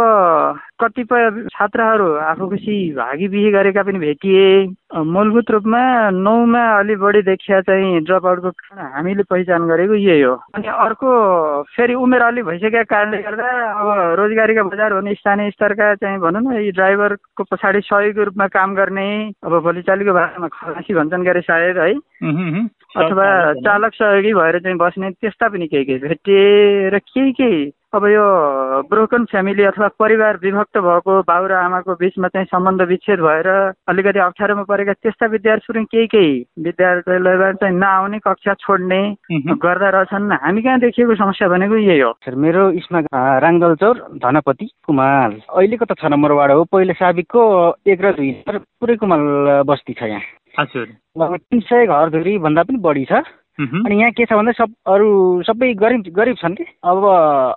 कतिपय 0.80 1.30
छात्राहरू 1.52 2.06
आफू 2.30 2.48
खुसी 2.48 2.76
भागी 2.94 3.28
बिही 3.28 3.50
गरेका 3.50 3.82
पनि 3.82 3.98
भेटिए। 3.98 4.48
मूलभूत 4.94 5.50
रूपमा 5.50 5.82
नौमा 6.10 6.62
अलि 6.78 6.96
बढी 6.96 7.22
देखिया 7.22 7.60
चाहिँ 7.60 8.00
ड्रप 8.04 8.26
आउटको 8.26 8.50
कारण 8.50 8.92
हामीले 8.94 9.22
पहिचान 9.30 9.66
गरेको 9.68 9.94
यही 9.94 10.20
हो। 10.20 10.34
अनि 10.54 10.68
अर्को 10.68 11.08
फेरि 11.76 11.94
उमेर 11.96 12.22
अलि 12.22 12.42
भइसकेका 12.42 12.82
कारणले 12.92 13.22
गर्दा 13.22 13.48
अब 13.72 13.88
रोजगारीका 14.20 14.62
बजार 14.62 14.92
हुने 14.92 15.14
स्थानीय 15.14 15.50
स्तरका 15.50 15.94
चाहिँ 15.94 16.18
भनौँ 16.20 16.42
न 16.42 16.56
यी 16.60 16.70
ड्राइभरको 16.72 17.44
पछाडि 17.50 17.80
सहयोगको 17.80 18.24
रूपमा 18.24 18.46
काम 18.52 18.74
गर्ने 18.74 19.08
अब 19.44 19.58
भोलिचालीको 19.62 20.12
भाषामा 20.12 20.48
खलासी 20.52 20.94
भन्छन् 20.94 21.24
गरे 21.24 21.40
सायद 21.40 21.78
है। 21.78 21.92
अथवा 22.96 23.26
चालक 23.64 23.94
सहयोगी 23.94 24.32
भएर 24.34 24.58
चाहिँ 24.58 24.76
बस्ने 24.78 25.10
त्यस्ता 25.10 25.48
पनि 25.48 25.66
केही 25.66 25.84
केही 25.84 25.98
भेटिए 25.98 26.88
र 26.90 26.98
केही 26.98 27.32
केही 27.32 27.64
अब 27.94 28.04
यो 28.06 28.24
ब्रोकन 28.90 29.24
फ्यामिली 29.24 29.64
अथवा 29.64 29.88
परिवार 29.98 30.36
विभक्त 30.42 30.78
भएको 30.78 31.12
बाउ 31.28 31.46
र 31.46 31.52
आमाको 31.56 31.94
बिचमा 31.96 32.28
चाहिँ 32.28 32.46
सम्बन्ध 32.46 32.82
विच्छेद 32.88 33.20
भएर 33.20 33.48
अलिकति 33.88 34.18
अप्ठ्यारोमा 34.20 34.62
परेका 34.68 34.92
त्यस्ता 34.92 35.26
विद्यार्थीहरू 35.26 35.84
केही 35.84 36.06
केही 36.06 36.34
विद्यालयबाट 36.66 37.56
चाहिँ 37.56 37.76
नआउने 37.76 38.18
कक्षा 38.26 38.54
छोड्ने 38.60 39.00
गर्दा 39.64 39.88
रहेछन्। 39.96 40.32
हामी 40.44 40.62
कहाँ 40.62 40.78
देखिएको 40.80 41.14
समस्या 41.14 41.48
भनेको 41.48 41.76
यही 41.76 42.00
हो। 42.00 42.12
मेरो 42.36 42.70
इसमा 42.80 43.00
राङदल 43.40 43.74
चौर 43.80 43.96
धनपति 44.24 44.66
कुमार। 44.86 45.30
अहिलेको 45.48 45.84
त 45.84 45.96
छ 45.96 46.12
नम्बर 46.12 46.32
वार्ड 46.36 46.52
हो। 46.52 46.64
पहिले 46.68 46.92
साबिकको 47.00 47.42
एक 47.86 48.00
र 48.04 48.12
दुई। 48.12 48.30
पुरै 48.50 48.96
कुमाल 48.96 49.62
बस्ती 49.64 49.92
छ 49.94 50.02
यहाँ। 50.02 50.20
हजुर। 50.58 50.86
तिन 51.36 51.60
सय 51.60 51.86
घरधुरी 51.86 52.36
भन्दा 52.38 52.62
पनि 52.62 52.78
बढी 52.78 53.04
छ। 53.04 53.22
अनि 53.56 53.98
यहाँ 54.00 54.10
के 54.12 54.24
छ 54.24 54.32
भन्दा 54.36 54.52
सब 54.52 54.72
अरू 54.84 55.08
सबै 55.48 55.72
गरिब 55.80 56.12
गरिब 56.12 56.36
छन् 56.36 56.54
कि? 56.54 56.64
अब 56.84 57.04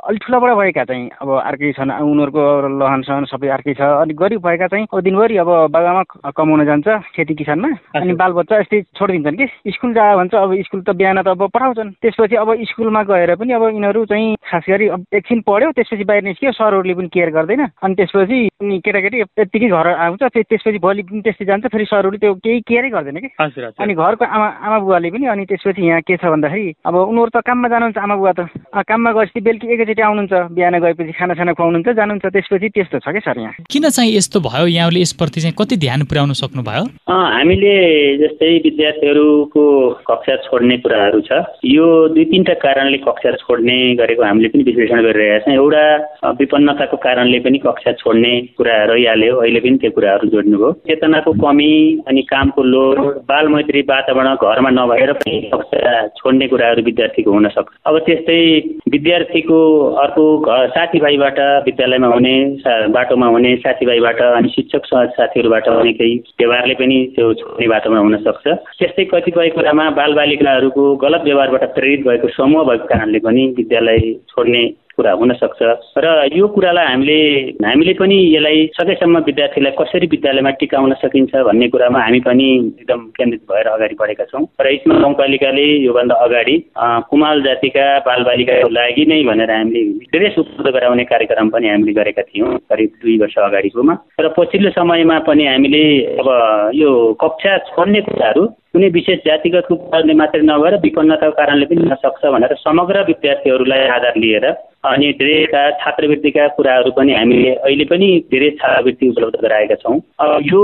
अलिक 0.07 0.23
ठुलाबाट 0.23 0.51
भएका 0.57 0.83
चाहिँ 0.83 1.09
अब 1.21 1.29
अर्कै 1.43 1.71
छन्। 1.75 1.91
उनीहरूको 1.91 2.43
लहन 2.79 3.01
सहन 3.03 3.25
सबै 3.27 3.47
अर्कै 3.51 3.73
छ। 3.75 3.81
अनि 3.99 4.13
गरिब 4.15 4.39
भएका 4.39 4.67
चाहिँ 4.67 4.87
अब 4.87 4.99
दिनभरि 5.03 5.37
अब 5.43 5.49
बाबामा 5.75 6.03
कमाउन 6.31 6.65
जान्छ 6.65 6.87
खेती 7.15 7.33
किसानमा। 7.35 7.99
अनि 7.99 8.13
बालबच्चा 8.15 8.59
यस्तै 8.59 8.81
छोडिदिन्छन् 8.95 9.37
कि? 9.37 9.47
स्कुल 9.75 9.93
जा 9.93 10.15
भन्छ 10.15 10.33
अब 10.35 10.55
स्कुल 10.63 10.81
त 10.87 10.95
बिहान 10.95 11.21
त 11.21 11.27
अब 11.35 11.43
पठाउँछन् 11.51 11.91
त्यसपछि 11.99 12.35
अब 12.35 12.55
स्कुलमा 12.71 13.03
गएर 13.03 13.35
पनि 13.35 13.53
अब 13.59 13.63
यिनीहरू 13.75 14.05
चाहिँ 14.07 14.35
खास 14.39 14.65
गरी 14.69 14.87
अब 14.95 15.03
एकछिन 15.13 15.41
पढ्यो 15.43 15.71
त्यसपछि 15.75 16.03
बाहिर 16.07 16.23
निस्क्यो। 16.23 16.51
सरहरूले 16.55 16.93
पनि 16.95 17.07
केयर 17.11 17.29
गर्दैन। 17.35 17.61
अनि 17.83 17.95
त्यसपछि 17.99 18.39
केटाकेटी 18.63 19.19
यत्तिकै 19.19 19.67
घर 19.67 19.87
आउँछ 19.99 20.23
त्यसपछि 20.47 20.79
भोलि 20.79 21.03
पनि 21.03 21.21
त्यस्तै 21.27 21.45
जान्छ। 21.45 21.67
फेरि 21.67 21.85
सरहरूले 21.91 22.17
त्यो 22.23 22.33
केही 22.39 22.59
केयरै 22.63 22.89
गर्दैन 22.89 23.19
कि? 23.19 23.29
अनि 23.83 23.93
घरको 23.93 24.25
आमा 24.25 24.47
आमा 24.63 24.79
बुवाले 24.79 25.09
पनि 25.11 25.25
अनि 25.27 25.45
त्यसपछि 25.45 25.87
यहाँ 25.89 26.01
के 26.07 26.17
छ 26.17 26.25
भन्दाखेरि 26.29 26.73
अब 26.85 26.95
उनीहरू 26.95 27.31
त 27.35 27.43
काममा 27.49 27.67
जानुहुन्छ 27.73 27.97
आमा 27.97 28.15
बुवा 28.15 28.33
त 28.37 28.39
काममा 28.89 29.11
गएपछि 29.17 29.39
बेलुकी 29.41 29.73
एकैचोटि 29.73 30.01
आउनुहुन्छ 30.01 30.33
बिहान 30.55 30.75
गएपछि 30.85 31.13
खानासाना 31.19 31.53
खुवाउनुहुन्छ 31.57 31.89
जानुहुन्छ 31.99 32.25
त्यसपछि 32.25 32.69
त्यस्तो 32.69 32.97
छ 32.99 33.07
कि 33.09 33.21
सर 33.25 33.39
यहाँ? 33.39 33.53
किन 33.69 33.89
चाहिँ 33.89 34.15
यस्तो 34.15 34.39
भयो? 34.39 34.65
यहाँले 34.69 34.99
यसप्रति 35.01 35.41
चाहिँ 35.41 35.55
कति 35.59 35.75
ध्यान 35.85 36.03
पुर्याउन 36.09 36.33
सक्नुभयो? 36.41 36.83
हामीले 37.09 37.75
जस्तै 38.21 38.49
विद्यार्थीहरूको 38.65 39.63
कक्षा 40.09 40.35
छोड्ने 40.45 40.77
कुराहरू 40.83 41.19
छ। 41.27 41.31
यो 41.65 41.85
दुई 42.13 42.25
तिनवटा 42.31 42.53
कारणले 42.63 42.97
कक्षा 43.07 43.31
छोड्ने 43.43 43.77
गरेको 43.99 44.23
हामीले 44.23 44.49
पनि 44.53 44.63
विश्लेषण 44.69 45.01
गरिरहेका 45.03 45.45
छौँ। 45.45 45.55
एउटा 45.55 45.83
विपन्नताको 46.39 46.97
कारणले 47.05 47.39
पनि 47.45 47.57
कक्षा 47.65 47.91
छोड्ने 48.01 48.33
कुरा 48.57 48.75
रहिहाल्यो। 48.91 49.35
अहिले 49.39 49.59
पनि 49.59 49.77
त्यो 49.81 49.91
कुराहरू 49.97 50.27
जोड्नुभयो। 50.29 50.71
चेतनाको 50.87 51.31
कमी 51.43 51.73
अनि 52.07 52.21
कामको 52.31 52.63
लोड 52.63 52.97
बालमैत्री 53.29 53.81
वातावरण 53.89 54.35
घरमा 54.35 54.69
नभएर 54.77 55.11
पनि 55.21 55.35
कक्षा 55.53 55.78
छोड्ने 56.17 56.47
कुराहरू 56.47 56.81
विद्यार्थीको 56.83 57.31
हुन 57.31 57.47
सक्छ। 57.49 57.73
अब 57.85 57.97
त्यस्तै 57.99 58.39
विद्यार्थीको 58.89 59.59
अर्को 60.03 60.25
साथीभाइबाट 60.67 61.39
विद्यालयमा 61.65 62.07
हुने 62.07 62.35
बाटोमा 62.89 63.27
हुने 63.27 63.55
साथीभाइबाट 63.55 64.21
अनि 64.21 64.49
शिक्षक 64.49 64.85
साथीहरूबाट 64.85 65.67
हुने 65.67 65.93
केही 65.93 66.15
व्यवहारले 66.39 66.73
पनि 66.73 66.97
त्यो 67.15 67.33
छोड्ने 67.33 67.67
बाटोमा 67.67 67.99
हुन 67.99 68.17
सक्छ। 68.17 68.47
त्यस्तै 68.79 69.05
कतिपय 69.05 69.49
कुरामा 69.49 69.89
बालबालिकाहरूको 69.91 70.95
गलत 70.95 71.21
व्यवहारबाट 71.23 71.63
प्रेरित 71.73 72.07
भएको 72.07 72.27
समूह 72.27 72.63
भएको 72.63 72.85
कारणले 72.85 73.19
पनि 73.19 73.47
विद्यालय 73.57 74.13
छोड्ने 74.29 74.63
कुरा 74.99 75.11
हुनसक्छ। 75.15 75.59
र 75.97 76.07
यो 76.35 76.47
कुरालाई 76.51 76.85
हामीले 76.85 77.19
हामीले 77.63 77.93
पनि 77.95 78.17
यसलाई 78.35 78.65
सकेसम्म 78.75 79.17
विद्यार्थीलाई 79.25 79.73
कसरी 79.79 80.07
विद्यालयमा 80.11 80.51
टिकाउन 80.59 80.93
सकिन्छ 80.99 81.33
भन्ने 81.47 81.67
कुरामा 81.71 81.99
हामी 82.03 82.19
पनि 82.27 82.47
एकदम 82.75 83.01
केन्द्रित 83.17 83.43
भएर 83.51 83.67
अगाडि 83.69 83.95
बढेका 84.01 84.25
छौँ। 84.31 84.43
र 84.59 84.67
यसमा 84.73 84.99
गाउँपालिकाले 84.99 85.67
योभन्दा 85.85 86.15
अगाडि 86.25 86.55
कुमाल 87.09 87.41
जातिका 87.43 87.87
बालबालिकाको 88.07 88.69
लागि 88.69 89.05
नै 89.09 89.23
भनेर 89.23 89.51
हामीले 89.51 89.83
ड्रेस 90.11 90.37
उपलब्ध 90.39 90.75
गराउने 90.75 91.03
कार्यक्रम 91.05 91.49
पनि 91.49 91.67
हामीले 91.69 91.93
गरेका 91.99 92.23
थियौँ 92.29 92.57
करिब 92.69 92.89
दुई 93.01 93.17
वर्ष 93.17 93.37
अगाडिकोमा 93.39 93.93
र 94.19 94.33
पछिल्लो 94.37 94.69
समयमा 94.77 95.19
पनि 95.27 95.45
हामीले 95.47 95.83
अब 96.19 96.29
यो 96.75 96.89
कक्षा 97.21 97.57
छोड्ने 97.69 98.01
कुराहरू 98.07 98.43
कुनै 98.73 98.89
विशेष 98.93 99.19
जातिगत 99.25 99.67
कुराहरूले 99.69 100.13
मात्रै 100.13 100.41
नभएर 100.45 100.75
विपन्नताको 100.83 101.37
कारणले 101.39 101.65
पनि 101.69 101.81
हुनसक्छ 101.83 102.23
भनेर 102.27 102.55
समग्र 102.59 103.05
विद्यार्थीहरूलाई 103.07 103.87
आधार 103.97 104.17
लिएर 104.23 104.45
अनि 104.83 105.11
धेरैका 105.19 105.61
छात्रवृत्तिका 105.79 106.47
कुराहरू 106.47 106.91
पनि 106.91 107.13
हामीले 107.13 107.51
अहिले 107.51 107.85
पनि 107.85 108.07
धेरै 108.31 108.49
छात्रवृत्ति 108.59 109.09
उपलब्ध 109.09 109.35
गराएका 109.41 109.75
छौँ। 109.75 109.95
यो 110.43 110.61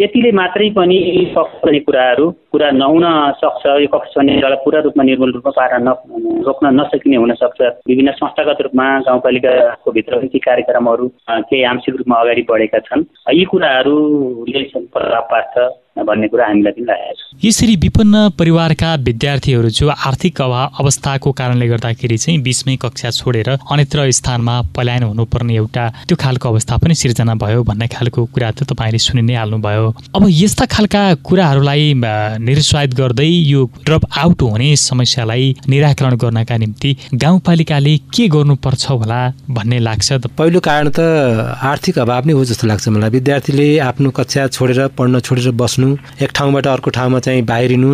यतिले 0.00 0.30
मात्रै 0.32 0.68
पनि 0.70 0.98
सक्ने 1.36 1.80
कुराहरू 1.80 2.30
कुरा 2.52 2.70
नहुन 2.70 3.04
सक्छ 3.40 3.64
यो 3.66 3.88
कक्ष 3.92 4.14
छन्नेलाई 4.14 4.56
पुरा 4.64 4.80
रूपमा 4.80 5.04
निर्मूल 5.04 5.32
रूपमा 5.32 5.52
पार 5.52 5.74
न 5.80 5.94
रोक्न 6.48 6.66
नसकिने 6.80 7.16
हुनसक्छ 7.16 7.60
विभिन्न 7.88 8.12
संस्थागत 8.12 8.62
रूपमा 8.62 8.86
गाउँपालिकाको 9.00 9.92
भित्र 9.92 10.18
केही 10.18 10.38
कार्यक्रमहरू 10.38 11.08
केही 11.30 11.62
आंशिक 11.64 11.96
रूपमा 11.96 12.16
अगाडि 12.16 12.42
बढेका 12.48 12.78
छन्। 12.88 13.04
यी 13.36 13.44
कुराहरूले 13.44 14.62
प्रभाव 14.94 15.28
पार्छ 15.30 15.54
भन्ने 16.06 16.28
कुरा 16.28 16.46
हामीलाई 16.46 16.72
पनि 16.72 16.86
लागेको 16.86 17.14
छ। 17.14 17.44
यसरी 17.44 17.74
विपन्न 17.76 18.28
परिवारका 18.38 18.94
विद्यार्थीहरू 19.08 19.68
जो 19.70 19.88
आर्थिक 19.88 20.40
अभाव 20.42 20.70
अवस्थाको 20.80 21.32
कारणले 21.40 21.66
गर्दाखेरि 21.68 22.16
चाहिँ 22.18 22.40
बिचमै 22.42 22.76
कक्षा 22.82 23.10
छोडेर 23.18 23.48
अन्यत्र 23.50 24.10
स्थानमा 24.18 24.54
पलायन 24.76 25.02
हुनुपर्ने 25.02 25.54
एउटा 25.56 25.84
त्यो 26.08 26.16
खालको 26.22 26.48
अवस्था 26.48 26.76
पनि 26.82 26.94
सिर्जना 26.94 27.34
भयो 27.42 27.62
भन्ने 27.64 27.86
खालको 27.88 28.24
कुरा 28.34 28.50
त 28.50 28.68
तपाईँले 28.70 28.98
सुनि 28.98 29.22
नै 29.22 29.34
हाल्नुभयो 29.34 29.86
अब 30.16 30.26
यस्ता 30.28 30.64
खालका 30.74 31.02
कुराहरूलाई 31.26 31.92
निरुत्साहित 31.96 32.94
गर्दै 33.00 33.28
यो 33.28 33.64
ड्रप 33.86 34.04
आउट 34.18 34.42
हुने 34.42 34.74
समस्यालाई 34.78 35.54
निराकरण 35.68 36.16
गर्नका 36.22 36.56
निम्ति 36.56 36.96
गाउँपालिकाले 37.14 37.96
के 38.14 38.28
गर्नुपर्छ 38.34 38.84
होला 38.90 39.20
भन्ने 39.50 39.78
लाग्छ 39.78 40.12
पहिलो 40.38 40.60
कारण 40.60 40.88
त 40.90 41.00
आर्थिक 41.62 41.98
अभाव 41.98 42.26
नै 42.26 42.32
हो 42.32 42.44
जस्तो 42.44 42.66
लाग्छ 42.66 42.88
मलाई। 42.88 43.10
विद्यार्थीले 43.10 43.68
आफ्नो 43.80 44.10
कक्षा 44.18 44.46
छोडेर 44.48 44.86
पढ्न 44.98 45.20
छोडेर 45.20 45.50
बस्नु 45.60 45.87
एक 46.22 46.30
ठाउँबाट 46.34 46.66
अर्को 46.66 46.90
ठाउँमा 46.90 47.18
चाहिँ 47.20 47.42
बाहिरिनु 47.44 47.92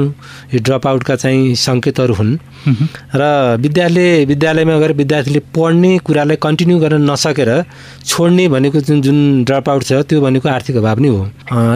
यो 0.54 0.58
ड्रप 0.60 0.86
आउटका 0.86 1.14
चाहिँ 1.16 1.54
सङ्केतहरू 1.56 2.14
हुन्। 2.14 2.32
र 3.14 3.22
विद्यालय 3.60 4.24
विद्यालयमा 4.24 4.78
गएर 4.78 4.92
विद्यार्थीले 4.94 5.40
पढ्ने 5.54 5.92
कुरालाई 6.06 6.36
कन्टिन्यू 6.40 6.78
गर्न 6.78 7.10
नसकेर 7.10 7.50
छोड्ने 8.04 8.48
भनेको 8.48 8.80
जुन 8.80 9.02
जुन 9.02 9.18
ड्रप 9.44 9.68
आउट 9.68 9.82
छ 9.84 9.92
त्यो 10.08 10.20
भनेको 10.20 10.48
आर्थिक 10.48 10.76
अभाव 10.76 10.98
नै 11.00 11.08
हो। 11.08 11.22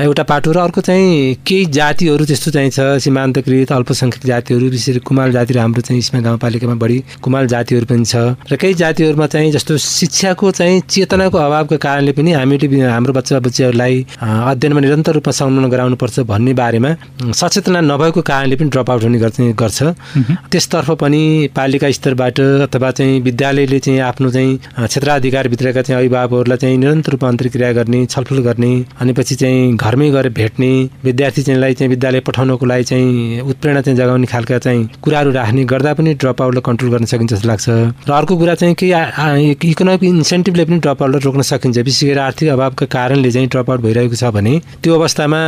एउटा 0.00 0.22
पाटो 0.24 0.52
र 0.52 0.58
अर्को 0.58 0.80
चाहिँ 0.80 1.34
केही 1.46 1.66
जातिहरू 1.76 2.24
त्यस्तो 2.24 2.50
चाहिँ 2.56 2.70
छ 2.70 2.80
सीमान्तकृत 3.04 3.72
अल्पसङ्ख्यक 3.72 4.24
जातिहरू 4.26 4.66
विशेष 4.68 4.96
कुमाल 5.04 5.32
जातिहरू 5.32 5.60
हाम्रो 5.60 5.82
चाहिँ 5.84 5.98
यसमा 6.00 6.20
गाउँपालिकामा 6.20 6.74
बढी 6.82 6.98
कुमाल 7.20 7.46
जातिहरू 7.52 7.86
पनि 7.86 8.04
छ। 8.04 8.40
र 8.48 8.56
केही 8.56 8.74
जातिहरूमा 8.80 9.26
चाहिँ 9.28 9.52
जस्तो 9.52 9.76
शिक्षाको 9.76 10.50
चाहिँ 10.56 10.80
चेतनाको 10.88 11.36
अभावको 11.38 11.76
कारणले 11.76 12.12
पनि 12.16 12.32
हामीले 12.32 12.66
हाम्रो 12.80 13.12
बच्चा 13.12 13.38
बच्चीहरूलाई 13.44 13.94
अध्ययनमा 14.20 14.80
निरन्तर 14.80 15.12
रूपमा 15.18 15.32
संलग्न 15.32 15.68
गराउनुपर्छ 15.68 16.07
गर्नुपर्छ 16.08 16.26
भन्ने 16.28 16.52
बारेमा 16.54 16.90
सचेतना 17.32 17.80
नभएको 17.80 18.20
कारणले 18.22 18.56
पनि 18.56 18.68
ड्रप 18.70 18.90
आउट 18.90 19.02
हुने 19.04 19.18
गर्छ 19.52 19.82
त्यसतर्फ 20.50 20.90
पनि 21.00 21.22
पालिका 21.56 21.90
स्तरबाट 21.90 22.40
अथवा 22.40 22.90
चाहिँ 22.90 23.20
विद्यालयले 23.20 23.78
चाहिँ 23.78 24.00
आफ्नो 24.00 24.30
चाहिँ 24.30 24.56
क्षेत्राधिकारभित्रका 24.78 25.82
चाहिँ 25.82 25.98
अभिभावकहरूलाई 26.00 26.58
चाहिँ 26.58 26.76
निरन्तर 26.78 27.12
रूपमा 27.12 27.28
अन्तर्क्रिया 27.28 27.72
गर्ने 27.72 28.04
छलफल 28.06 28.38
गर्ने 28.48 28.72
अनि 29.00 29.12
पछि 29.12 29.34
चाहिँ 29.34 29.76
घरमै 29.76 30.10
गएर 30.10 30.28
भेट्ने 30.38 30.70
विद्यार्थी 31.04 31.42
चाहिँलाई 31.42 31.74
चाहिँ 31.74 31.90
विद्यालय 31.90 32.20
पठाउनको 32.28 32.66
लागि 32.66 32.84
चाहिँ 32.90 33.40
उत्प्रेरणा 33.40 33.80
चाहिँ 33.80 33.98
जगाउने 33.98 34.26
खालका 34.32 34.58
चाहिँ 34.58 34.88
कुराहरू 35.02 35.30
राख्ने 35.32 35.64
गर्दा 35.72 35.94
पनि 35.94 36.14
ड्रप 36.14 36.42
आउटलाई 36.42 36.62
कन्ट्रोल 36.68 36.90
गर्न 36.92 37.04
सकिन्छ 37.04 37.32
जस्तो 37.32 37.48
लाग्छ। 37.48 37.68
र 38.08 38.12
अर्को 38.12 38.36
कुरा 38.38 38.54
चाहिँ 38.54 38.74
केही 38.80 39.50
इकोनोमिक 39.70 40.04
इन्सेन्टिभले 40.04 40.64
पनि 40.64 40.78
ड्रप 40.84 41.02
आउटलाई 41.02 41.20
रोक्न 41.24 41.42
सकिन्छ। 41.42 41.78
विशेष 41.78 42.08
गरी 42.08 42.20
आर्थिक 42.20 42.48
अभावका 42.48 42.86
कारणले 42.86 43.30
चाहिँ 43.30 43.48
ड्रप 43.48 43.70
आउट 43.70 43.80
भइरहेको 43.80 44.16
छ 44.16 44.24
भने 44.34 44.60
त्यो 44.82 44.94
अवस्थामा 44.94 45.40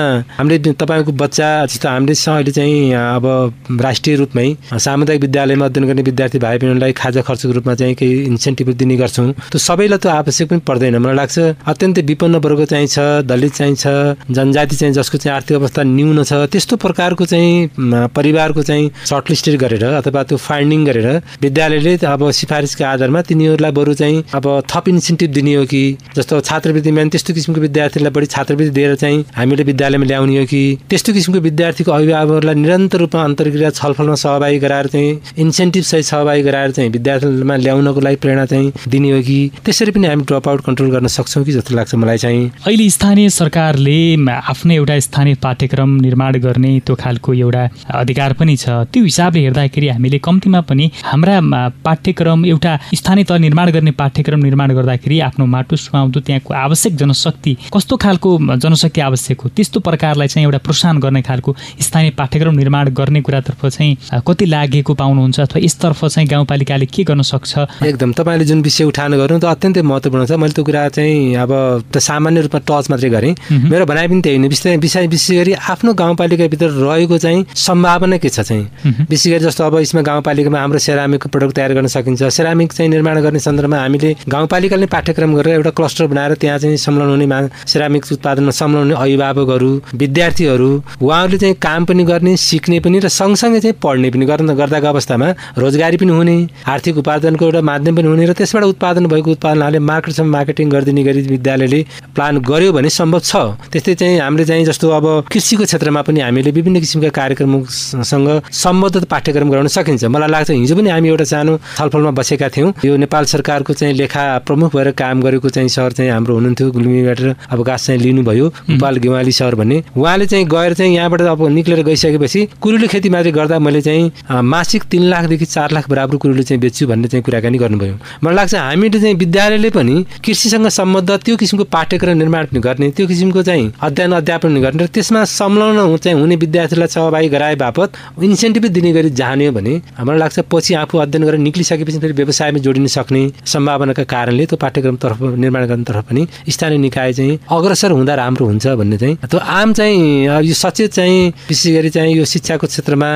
हामीले 0.51 0.72
तपाईँको 0.74 1.12
बच्चा 1.14 1.48
जस्तो 1.66 1.88
हामीले 1.88 2.14
अहिले 2.26 2.51
चाहिँ 2.51 2.92
अब 2.92 3.78
राष्ट्रिय 3.80 4.16
रूपमै 4.16 4.46
सामुदायिक 4.74 5.20
विद्यालयमा 5.22 5.64
अध्ययन 5.66 5.86
गर्ने 5.86 6.03
विद्यार्थी 6.03 6.38
भाइ 6.42 6.59
बहिनीलाई 6.59 6.92
खाजा 6.92 7.22
खर्चको 7.22 7.53
रूपमा 7.55 7.74
चाहिँ 7.74 7.94
केही 7.94 8.22
इन्सेन्टिभ 8.26 8.68
दिने 8.74 8.96
गर्छौँ। 8.96 9.30
त्यो 9.46 9.59
सबैलाई 9.59 9.98
त 9.98 10.07
आवश्यक 10.11 10.48
पनि 10.51 10.61
पर्दैन। 10.66 10.98
मलाई 10.98 11.14
लाग्छ 11.14 11.38
अत्यन्तै 11.70 12.03
विपन्न 12.03 12.34
वर्ग 12.42 12.64
चाहिँ 12.66 12.86
छ 12.86 12.98
दलित 13.30 13.53
चाहिँ 13.55 13.74
छ 13.78 13.86
जनजाति 14.26 14.76
चाहिँ 14.76 14.94
जसको 14.98 15.18
चाहिँ 15.22 15.34
आर्थिक 15.36 15.57
अवस्था 15.57 15.82
न्यून 15.86 16.22
छ 16.26 16.32
त्यस्तो 16.51 16.76
प्रकारको 16.82 17.24
चाहिँ 17.30 18.09
परिवारको 18.11 18.62
चाहिँ 18.62 18.90
सर्टलिस्टेड 19.07 19.55
गरेर 19.62 19.84
अथवा 20.03 20.22
त्यो 20.26 20.38
फाइन्डिङ 20.51 20.84
गरेर 20.84 21.09
विद्यालयले 21.42 21.94
अब 22.11 22.30
सिफारिसको 22.40 22.84
आधारमा 22.90 23.22
तिनीहरूलाई 23.30 23.72
बरु 23.78 23.94
चाहिँ 23.94 24.24
अब 24.34 24.46
थप 24.66 24.88
इन्सेन्टिभ 24.88 25.30
दिने 25.30 25.55
हो 25.55 25.64
कि? 25.70 25.82
जस्तो 26.16 26.40
छात्रवृत्तिमा 26.40 27.05
त्यस्तो 27.14 27.34
किसिमको 27.34 27.61
विद्यार्थीलाई 27.61 28.11
बढी 28.11 28.26
छात्रवृत्ति 28.26 28.74
दिएर 28.74 28.94
चाहिँ 28.96 29.24
हामीले 29.36 29.62
विद्यालयमा 29.70 30.07
ल्याउने 30.11 30.30
हो 30.39 30.45
कि 30.47 30.62
त्यस्तो 30.91 31.12
किसिमको 31.12 31.41
विद्यार्थीको 31.41 31.93
अभिभावकहरूलाई 31.93 32.55
निरन्तर 32.55 32.99
रूपमा 32.99 33.22
अन्तर्क्रिया 33.24 33.70
छलफलमा 33.70 34.14
सहभागी 34.22 34.59
गराएर 34.59 34.87
चाहिँ 34.87 35.20
इन्सेन्टिभ 35.39 35.85
सहित 35.85 36.05
सहभागी 36.05 36.43
गराएर 36.43 36.70
चाहिँ 36.70 36.91
विद्यार्थीमा 36.91 37.57
ल्याउनको 37.57 38.01
लागि 38.01 38.16
प्रेरणा 38.22 38.47
चाहिँ 38.47 38.72
दिने 38.89 39.11
हो 39.11 39.20
कि 39.22 39.39
त्यसरी 39.64 39.91
पनि 39.91 40.07
हामी 40.07 40.24
ड्रप 40.24 40.49
आउट 40.49 40.61
कन्ट्रोल 40.66 40.91
गर्न 40.91 41.07
सक्छौँ 41.07 41.45
कि 41.45 41.53
जस्तो 41.53 41.74
लाग्छ 41.76 41.95
मलाई 41.95 42.18
चाहिँ। 42.18 42.51
अहिले 42.66 42.89
स्थानीय 42.91 43.28
सरकारले 43.31 43.99
आफ्नो 44.31 44.72
एउटा 44.74 44.99
स्थानीय 45.01 45.35
पाठ्यक्रम 45.43 45.91
निर्माण 46.01 46.39
गर्ने 46.41 46.78
त्यो 46.87 46.97
खालको 46.97 47.35
एउटा 47.35 47.68
अधिकार 47.95 48.33
पनि 48.41 48.57
छ। 48.57 48.68
त्यो 48.93 49.03
हिसाबले 49.05 49.41
हेर्दाखेरि 49.41 49.89
हामीले 49.89 50.18
कम्तीमा 50.18 50.61
पनि 50.70 50.91
हाम्रा 51.05 51.39
पाठ्यक्रम 51.85 52.47
एउटा 52.47 52.78
स्थानीय 52.95 53.24
तह 53.24 53.39
निर्माण 53.39 53.70
गर्ने 53.70 53.91
पाठ्यक्रम 54.01 54.41
निर्माण 54.41 54.74
गर्दाखेरि 54.74 55.20
आफ्नो 55.20 55.47
माटो 55.47 55.76
सुहाउँदो 55.76 56.20
त्यहाँको 56.20 56.55
आवश्यक 56.55 56.97
जनशक्ति 56.97 57.57
कस्तो 57.74 57.97
खालको 57.97 58.31
जनशक्ति 58.57 59.01
आवश्यक 59.01 59.41
हो? 59.41 59.49
त्यस्तो 59.57 59.81
प्रकारलाई 60.21 60.29
चाहिँ 60.29 60.45
एउटा 60.45 60.59
प्रोत्साहन 60.59 60.99
गर्ने 61.01 61.23
खालको 61.23 61.55
स्थानीय 61.81 62.11
पाठ्यक्रम 62.12 62.55
निर्माण 62.55 62.89
गर्ने 62.93 63.21
कुरातर्फ 63.21 63.66
चाहिँ 63.66 63.97
कति 64.21 64.45
लागेको 64.47 64.95
पाउनुहुन्छ 64.95 65.41
अथवा 65.41 65.61
यसतर्फ 65.64 66.05
चाहिँ 66.05 66.29
गाउँपालिकाले 66.29 66.87
के 66.87 67.05
गर्न 67.05 67.23
सक्छ? 67.23 67.53
एकदम 67.85 68.12
तपाईँले 68.12 68.45
जुन 68.45 68.61
विषय 68.62 68.85
उठान 68.85 69.16
गर्नु 69.16 69.39
त 69.41 69.45
अत्यन्तै 69.45 69.83
महत्त्वपूर्ण 69.83 70.27
छ। 70.27 70.33
मैले 70.37 70.53
त्यो 70.53 70.64
कुरा 70.64 70.89
चाहिँ 70.89 71.35
अब 71.37 71.53
त 71.93 71.99
सामान्य 71.99 72.41
रूपमा 72.45 72.61
टच 72.68 72.91
मात्रै 72.91 73.11
गरेँ। 73.11 73.35
मेरो 73.73 73.85
भनाइ 73.87 74.09
पनि 74.09 74.21
त्यही 74.21 74.49
विषय 74.49 74.77
विषय 74.77 75.07
विशेष 75.09 75.39
गरी 75.39 75.53
आफ्नो 75.73 75.93
गाउँपालिकाभित्र 75.95 76.68
रहेको 76.68 77.18
चाहिँ 77.18 77.45
सम्भावना 77.57 78.16
के 78.21 78.29
छ 78.29 78.41
चाहिँ? 78.41 78.64
विशेष 79.09 79.33
गरी 79.33 79.45
जस्तो 79.49 79.64
अब 79.64 79.79
यसमा 79.81 80.03
गाउँपालिकामा 80.03 80.59
हाम्रो 80.61 80.79
सेरामिकको 80.79 81.29
प्रडक्ट 81.29 81.55
तयार 81.57 81.73
गर्न 81.75 81.87
सकिन्छ। 81.89 82.23
सेरामिक 82.29 82.73
चाहिँ 82.73 82.91
निर्माण 82.91 83.21
गर्ने 83.25 83.41
सन्दर्भमा 83.41 83.79
हामीले 83.81 84.11
गाउँपालिकाले 84.29 84.87
पाठ्यक्रम 84.87 85.35
गरेर 85.37 85.55
एउटा 85.55 85.71
क्लस्टर 85.79 86.07
बनाएर 86.12 86.35
त्यहाँ 86.41 86.59
चाहिँ 86.59 86.77
संलग्न 86.77 87.11
हुने 87.11 87.49
सेरामिक 87.66 88.05
उत्पादनमा 88.12 88.51
संलग्न 88.51 88.83
हुने 88.83 88.95
अभिभावकहरू 88.95 89.71
विद्यार्थीहरू 90.11 90.61
उहाँहरू 90.61 91.06
उहाँहरूले 91.06 91.38
चाहिँ 91.38 91.54
काम 91.62 91.84
पनि 91.84 92.04
गर्ने 92.04 92.36
सिक्ने 92.36 92.78
पनि 92.80 92.98
र 92.98 93.08
सँगसँगै 93.08 93.61
चाहिँ 93.61 93.74
पढ्ने 93.82 94.11
पनि 94.11 94.26
गर्न 94.26 94.54
गर्दाको 94.54 94.86
अवस्थामा 94.86 95.28
रोजगारी 95.58 95.96
पनि 95.96 96.12
हुने 96.12 96.36
आर्थिक 96.66 96.98
उपार्जनको 96.98 97.44
एउटा 97.44 97.61
माध्यम 97.61 97.96
पनि 97.96 98.08
हुने 98.08 98.26
र 98.26 98.32
त्यसबाट 98.32 98.64
उत्पादन 98.64 99.06
भएको 99.06 99.30
उत्पादनहरूले 99.30 99.78
मार्केटसम्म 99.78 100.30
मार्केटिङ 100.30 100.68
गरिदिने 100.70 101.02
गरी 101.04 101.20
विद्यालयले 101.30 101.80
प्लान 102.14 102.38
गर्यो 102.40 102.72
भने 102.72 102.90
सम्भव 102.90 103.20
छ। 103.20 103.36
त्यस्तै 103.72 103.94
चाहिँ 103.94 104.18
हामीले 104.20 104.44
चाहिँ 104.44 104.64
जस्तो 104.64 104.88
अब 104.90 105.06
कृषिको 105.32 105.64
क्षेत्रमा 105.64 106.02
पनि 106.02 106.20
हामीले 106.20 106.50
विभिन्न 106.50 106.80
किसिमका 106.80 107.08
कार्यक्रमसँग 107.20 108.28
सम्बद्ध 108.50 109.04
पाठ्यक्रम 109.04 109.50
गराउन 109.50 109.68
सकिन्छ। 109.68 110.04
मलाई 110.04 110.28
लाग्छ 110.28 110.50
हिजो 110.50 110.74
पनि 110.76 110.90
हामी 110.90 111.08
एउटा 111.08 111.24
सानो 111.24 111.58
छलफलमा 111.78 112.11
बसेका 112.18 112.48
थियौँ। 112.48 112.72
यो 112.84 112.96
नेपाल 112.96 113.24
सरकारको 113.24 113.72
चाहिँ 113.74 113.94
लेखा 113.94 114.22
प्रमुख 114.46 114.76
भएर 114.76 114.90
काम 114.96 115.22
गरेको 115.22 115.48
चाहिँ 115.48 115.68
सर 115.68 115.92
चाहिँ 115.92 116.11
हाम्रो 116.11 116.34
हुनुहुन्थ्यो 116.34 116.70
गुल्मीबाट 116.70 117.20
अवकाश 117.50 117.86
चाहिँ 117.86 118.00
लिनुभयो। 118.00 118.48
गोपाल 118.70 118.96
गेवाली 119.04 119.32
सर 119.32 119.54
भन्ने। 119.54 119.78
उहाँले 120.01 120.26
चाहिँ 120.26 120.46
गएर 120.46 120.74
चाहिँ 120.74 120.94
यहाँबाट 120.94 121.20
अब 121.22 121.46
निक्लेर 121.48 121.82
गइसकेपछि 121.84 122.46
कुरुली 122.62 123.09
मात्रै 123.11 123.32
गर्दा 123.32 123.59
मैले 123.59 123.80
चाहिँ 123.82 124.40
मासिक 124.51 124.82
तिन 124.90 125.03
लाखदेखि 125.11 125.44
चार 125.46 125.70
लाख 125.72 125.88
बराबर 125.90 126.16
कुरुली 126.16 126.42
चाहिँ 126.42 126.61
बेच्छु 126.61 126.86
भन्ने 126.86 127.09
चाहिँ 127.09 127.22
कुराकानी 127.24 127.59
गर्नुभयो। 127.59 127.94
मलाई 128.24 128.34
लाग्छ 128.36 128.55
हामीले 128.55 128.98
चाहिँ 129.01 129.14
विद्यालयले 129.16 129.70
पनि 129.70 129.94
कृषिसँग 130.24 130.68
सम्बद्ध 130.70 131.11
त्यो 131.24 131.36
किसिमको 131.36 131.64
पाठ्यक्रम 131.72 132.16
निर्माण 132.18 132.46
पनि 132.46 132.61
गर्ने 132.61 132.90
त्यो 132.96 133.07
किसिमको 133.07 133.42
चाहिँ 133.42 133.72
अध्ययन 133.82 134.12
अध्यापन 134.12 134.61
गर्ने 134.62 134.84
र 134.84 134.86
त्यसमा 134.94 135.24
संलग्न 135.30 135.96
चाहिँ 135.96 136.18
हुने 136.20 136.36
विद्यार्थीलाई 136.36 136.88
सहभागी 136.88 137.28
गराए 137.28 137.55
बापत 137.62 137.88
इन्सेन्टिभ 138.22 138.66
दिने 138.76 138.92
गरी 138.92 139.11
जाने 139.20 139.46
हो 139.46 139.53
भने 139.53 139.74
मलाई 140.01 140.18
लाग्छ 140.18 140.38
पछि 140.53 140.74
आफू 140.82 140.98
अध्ययन 140.98 141.26
गरेर 141.26 141.40
निक्लिसकेपछि 141.40 141.98
फेरि 141.98 142.14
व्यवसायमा 142.20 142.59
जोडिन 142.64 142.86
सक्ने 142.96 143.22
सम्भावनाका 143.46 144.05
कारणले 144.12 144.46
त्यो 144.46 144.57
पाठ्यक्रम 144.62 144.96
तर्फ 145.03 145.22
निर्माण 145.42 145.66
गर्नेतर्फ 145.66 146.09
पनि 146.11 146.26
स्थानीय 146.48 146.78
निकाय 146.86 147.12
चाहिँ 147.12 147.38
अग्रसर 147.51 147.90
हुँदा 147.90 148.14
राम्रो 148.22 148.46
हुन्छ 148.46 148.66
भन्ने 148.80 148.98
चाहिँ। 148.98 149.16
त्यो 149.30 149.40
आम 149.59 149.72
चाहिँ 149.72 149.89
चाहिँ 149.91 150.47
यो 150.47 150.55
सचेत 150.55 150.91
चाहिँ 150.93 151.28
विशेष 151.51 151.74
गरी 151.74 151.91
चाहिँ 151.91 152.14
यो 152.14 152.24
शिक्षाको 152.24 152.66
क्षेत्रमा 152.66 153.11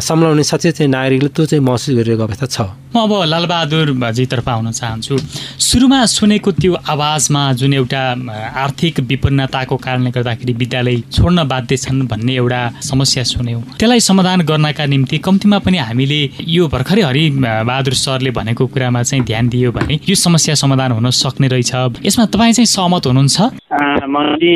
सम्झाउने 0.00 0.42
सचेत 0.42 0.74
चाहिँ 0.74 0.90
नागरिकले 0.90 1.28
त्यो 1.28 1.44
चाहिँ 1.46 1.64
महसुस 1.64 1.94
गरिरहेको 1.96 2.22
अवस्था 2.24 2.46
छ। 2.46 2.60
म 2.92 3.00
अब 3.04 3.12
लालबहादुरजीतर्फ 3.24 4.48
आउन 4.48 4.70
चाहन्छु। 4.72 5.16
सुरुमा 5.60 6.04
सुनेको 6.06 6.50
त्यो 6.52 6.72
आवाजमा 6.92 7.42
जुन 7.60 7.74
एउटा 7.74 8.02
आर्थिक 8.64 9.00
विपन्नताको 9.00 9.76
कारणले 9.76 10.10
गर्दाखेरि 10.12 10.52
विद्यालय 10.52 10.96
छोड्न 11.12 11.44
बाध्य 11.48 11.76
छन् 11.76 12.06
भन्ने 12.08 12.34
एउटा 12.36 12.60
समस्या 12.80 13.24
सुन्यौँ। 13.24 13.62
त्यसलाई 13.80 14.00
समाधान 14.00 14.40
गर्नका 14.48 14.84
निम्ति 14.86 15.18
कम्तीमा 15.18 15.58
पनि 15.64 15.78
हामीले 15.78 16.20
यो 16.48 16.68
भर्खरै 16.68 17.02
हरि 17.02 17.24
बहादुर 17.36 17.94
सरले 17.94 18.30
भनेको 18.32 18.66
कुरामा 18.72 19.02
चाहिँ 19.02 19.24
ध्यान 19.24 19.48
दियो 19.48 19.72
भने 19.72 20.00
यो 20.08 20.14
समस्या 20.16 20.54
समाधान 20.54 20.92
हुन 20.92 21.10
सक्ने 21.12 21.48
रहेछ। 21.48 21.72
यसमा 22.04 22.24
तपाईँ 22.32 22.52
चाहिँ 22.52 22.66
सहमत 22.66 23.06
हुनुहुन्छ? 23.06 23.36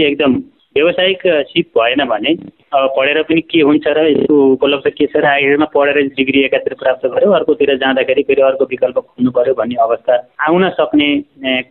एकदम। 0.07 0.56
व्यावसायिक 0.77 1.23
सिप 1.49 1.79
भएन 1.79 2.05
भने 2.07 2.33
अब 2.77 2.89
पढेर 2.97 3.23
पनि 3.29 3.41
के 3.51 3.61
हुन्छ 3.65 3.87
र 3.89 4.01
यसको 4.07 4.37
उपलब्ध 4.53 4.89
के 4.93 5.07
छ 5.07 5.17
र 5.17 5.27
आखिरमा 5.27 5.67
पढेर 5.73 5.99
डिग्री 6.13 6.41
एकातिर 6.45 6.75
प्राप्त 6.77 7.07
गऱ्यो 7.07 7.31
अर्कोतिर 7.33 7.77
जाँदाखेरि 7.81 8.23
फेरि 8.29 8.43
अर्को 8.45 8.65
विकल्प 8.71 8.99
खोज्नु 8.99 9.31
पऱ्यो 9.33 9.55
भन्ने 9.57 9.77
अवस्था 9.81 10.15
आउन 10.47 10.69
सक्ने 10.77 11.09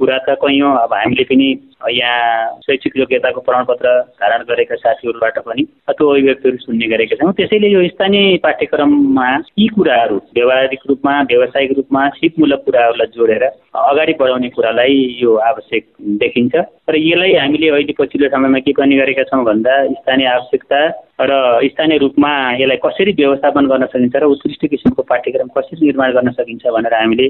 कुरा 0.01 0.17
त 0.25 0.37
कैयौँ। 0.41 0.73
अब 0.81 0.93
हामीले 0.93 1.23
पनि 1.29 1.49
यहाँ 1.87 2.59
शैक्षिक 2.65 2.97
योग्यताको 2.97 3.41
प्रमाणपत्र 3.41 3.89
धारण 4.21 4.43
गरेका 4.49 4.75
साथीहरूबाट 4.75 5.37
पनि 5.45 5.63
त्यो 5.89 6.09
अभिव्यक्तिहरू 6.09 6.57
सुन्ने 6.57 6.87
गरेका 6.87 7.15
छौँ। 7.15 7.31
त्यसैले 7.33 7.67
यो 7.69 7.87
स्थानीय 7.87 8.37
पाठ्यक्रममा 8.43 9.27
यी 9.59 9.67
कुराहरू 9.75 10.17
व्यवहारिक 10.35 10.79
रूपमा 10.89 11.13
व्यावसायिक 11.31 11.71
रूपमा 11.77 12.07
सिपमूलक 12.17 12.63
कुराहरूलाई 12.65 13.07
जोडेर 13.15 13.43
अगाडि 13.45 14.13
बढाउने 14.19 14.49
कुरालाई 14.49 14.95
यो 15.21 15.35
आवश्यक 15.49 15.83
देखिन्छ। 16.21 16.55
र 16.89 16.95
यसलाई 16.95 17.33
हामीले 17.33 17.69
अहिले 17.69 17.93
पछिल्लो 17.99 18.29
समयमा 18.29 18.59
के 18.59 18.71
पनि 18.77 18.95
गरेका 18.97 19.23
छौँ 19.29 19.43
भन्दा 19.45 19.73
स्थानीय 19.93 20.27
आवश्यकता 20.27 20.79
र 21.21 21.31
स्थानीय 21.65 21.97
रूपमा 21.97 22.31
यसलाई 22.61 22.77
कसरी 22.85 23.11
व्यवस्थापन 23.19 23.65
गर्न 23.67 23.85
सकिन्छ 23.85 24.15
र 24.15 24.25
उत्कृष्ट 24.25 24.65
किसिमको 24.67 25.01
पाठ्यक्रम 25.01 25.47
कसरी 25.57 25.85
निर्माण 25.85 26.11
गर्न 26.13 26.31
सकिन्छ 26.37 26.63
भनेर 26.67 26.93
हामीले 26.93 27.27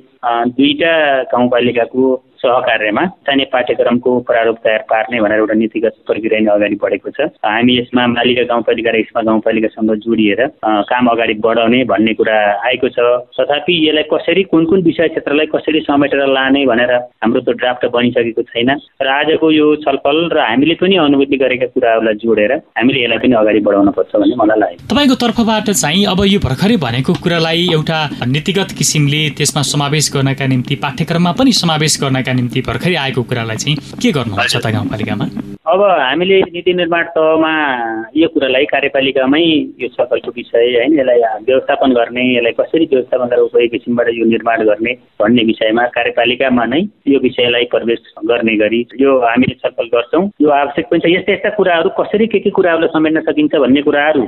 दुईवटा 0.51 0.93
गाउँपालिकाको 1.31 2.03
सहकार्यमा 2.45 3.05
स्थानीय 3.05 3.45
पाठ्यक्रमको 3.53 4.11
प्रारूप 4.29 4.57
तयार 4.63 4.83
पार्ने 4.91 5.21
भनेर 5.21 5.39
एउटा 5.39 5.55
नीतिगत 5.57 5.95
प्रक्रिया 6.07 6.39
नै 6.39 6.51
अगाडि 6.55 6.75
बढेको 6.83 7.09
छ। 7.09 7.29
हामी 7.41 7.73
यसमा 7.79 8.03
मालिका 8.13 8.43
गाउँपालिका 8.51 8.91
र 8.91 8.97
इस्मा 9.01 9.21
गाउँपालिकासँग 9.29 9.91
जोडिएर 10.05 10.41
काम 10.61 11.05
अगाडि 11.09 11.33
बढाउने 11.45 11.83
भन्ने 11.91 12.13
कुरा 12.13 12.37
आएको 12.69 12.87
छ। 12.89 12.97
तथापि 13.39 13.73
यसलाई 13.87 14.05
कसरी 14.13 14.43
कुन 14.51 14.65
कुन 14.69 14.81
विषय 14.85 15.07
क्षेत्रलाई 15.15 15.47
कसरी 15.55 15.79
समेटेर 15.89 16.21
लाने 16.29 16.65
भनेर 16.65 16.93
हाम्रो 17.23 17.41
त्यो 17.41 17.53
ड्राफ्ट 17.61 17.85
बनिसकेको 17.95 18.41
छैन। 18.51 18.69
र 19.01 19.07
आजको 19.09 19.51
यो 19.51 19.65
छलफल 19.83 20.17
र 20.35 20.39
हामीले 20.45 20.75
पनि 20.81 20.95
अनुभूति 21.05 21.37
गरेका 21.37 21.67
कुराहरूलाई 21.73 22.15
जोडेर 22.21 22.51
हामीले 22.77 22.99
यसलाई 23.03 23.19
पनि 23.23 23.35
अगाडि 23.41 23.59
बढाउन 23.65 23.89
पर्छ 23.97 24.11
भन्ने 24.15 24.35
मलाई 24.35 24.59
लाग्यो। 24.59 24.87
तपाईँको 24.91 25.15
तर्फबाट 25.23 25.67
चाहिँ 25.73 26.05
अब 26.13 26.19
यो 26.27 26.39
भर्खरै 26.45 26.77
भनेको 26.85 27.13
कुरालाई 27.23 27.67
एउटा 27.73 27.99
नीतिगत 28.27 28.69
किसिमले 28.77 29.21
त्यसमा 29.37 29.61
समावेश 29.71 30.11
गर्नका 30.15 30.45
निम्ति 30.47 30.75
पाठ्यक्रममा 30.83 31.31
पनि 31.39 31.51
समावेश 31.61 31.93
गर्नका 32.03 32.33
निम्ति 32.35 32.61
भर्खरै 32.67 32.95
आएको 33.03 33.23
कुरालाई 33.29 33.57
चाहिँ 33.63 33.77
के 34.01 34.11
गर्नुहुन्छ 34.17 34.55
त 34.57 34.67
गाउँपालिकामा? 34.75 35.25
अब 35.65 35.81
हामीले 35.81 36.37
नीति 36.53 36.73
निर्माण 36.73 37.05
तहमा 37.15 37.53
यो 38.15 38.27
कुरालाई 38.33 38.65
कार्यपालिकामै 38.71 39.41
यो 39.81 39.87
छलफलको 39.95 40.31
विषय 40.35 40.67
होइन 40.75 40.99
यसलाई 40.99 41.19
व्यवस्थापन 41.47 41.93
गर्ने 41.97 42.23
यसलाई 42.35 42.53
कसरी 42.59 42.85
व्यवस्थापन 42.91 43.27
गरेर 43.31 43.45
उपयोग 43.47 43.71
किसिमबाट 43.71 44.07
यो 44.13 44.25
निर्माण 44.33 44.63
गर्ने 44.69 44.93
भन्ने 45.21 45.43
विषयमा 45.49 45.85
कार्यपालिकामा 45.97 46.65
नै 46.73 46.81
यो 47.13 47.19
विषयलाई 47.25 47.65
प्रवेश 47.73 48.01
गर्ने 48.29 48.55
गरी 48.61 48.81
यो 49.01 49.17
हामीले 49.25 49.55
छलफल 49.63 49.89
गर्छौँ। 49.95 50.23
यो 50.41 50.49
आवश्यक 50.59 50.85
पनि 50.91 50.99
छ। 50.99 51.13
यस्ता 51.15 51.33
यस्ता 51.33 51.49
कुराहरू 51.57 51.89
कसरी 51.99 52.27
के 52.27 52.39
के 52.45 52.49
कुराहरूलाई 52.59 52.93
समेट्न 52.93 53.25
सकिन्छ 53.25 53.55
भन्ने 53.65 53.81
कुराहरू 53.89 54.23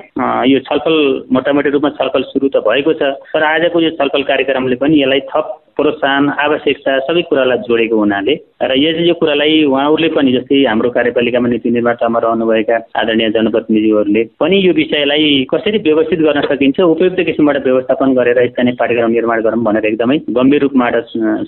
यो 0.53 0.59
छलफल 0.65 0.97
मोटामोटी 1.33 1.69
रूपमा 1.77 1.89
छलफल 2.01 2.23
सुरु 2.33 2.49
त 2.49 2.65
भएको 2.65 2.93
छ 2.97 3.13
तर 3.29 3.43
आजको 3.53 3.85
यो 3.85 3.93
छलफल 4.01 4.23
कार्यक्रमले 4.33 4.81
पनि 4.81 5.01
यसलाई 5.03 5.21
थप 5.29 5.55
प्रोत्साहन 5.77 6.29
आवश्यकता 6.41 6.97
सबै 7.05 7.21
कुरालाई 7.29 7.57
जोडेको 7.69 7.96
हुनाले। 7.97 8.35
र 8.57 8.73
यस 8.77 8.99
यो 9.07 9.13
कुरालाई 9.13 9.63
उहाँहरूले 9.63 10.07
पनि 10.17 10.31
जस्तै 10.33 10.63
हाम्रो 10.65 10.89
कार्यपालिकामा 10.89 11.47
नीति 11.49 11.69
निर्मातामा 11.71 12.19
रहनुभएका 12.19 12.75
आदरणीय 12.99 13.29
जनप्रतिनिधिहरूले 13.35 14.23
पनि 14.41 14.57
यो 14.65 14.73
विषयलाई 14.73 15.25
कसरी 15.53 15.77
व्यवस्थित 15.87 16.19
गर्न 16.19 16.41
सकिन्छ 16.47 16.79
उपयुक्त 16.79 17.19
किसिमबाट 17.27 17.57
व्यवस्थापन 17.63 18.13
गरेर 18.17 18.39
स्थानीय 18.47 18.73
पाठ्यक्रम 18.79 19.11
निर्माण 19.11 19.41
गरौँ 19.45 19.63
भनेर 19.63 19.85
एकदमै 19.85 20.17
गम्भीर 20.37 20.61
रूपबाट 20.61 20.95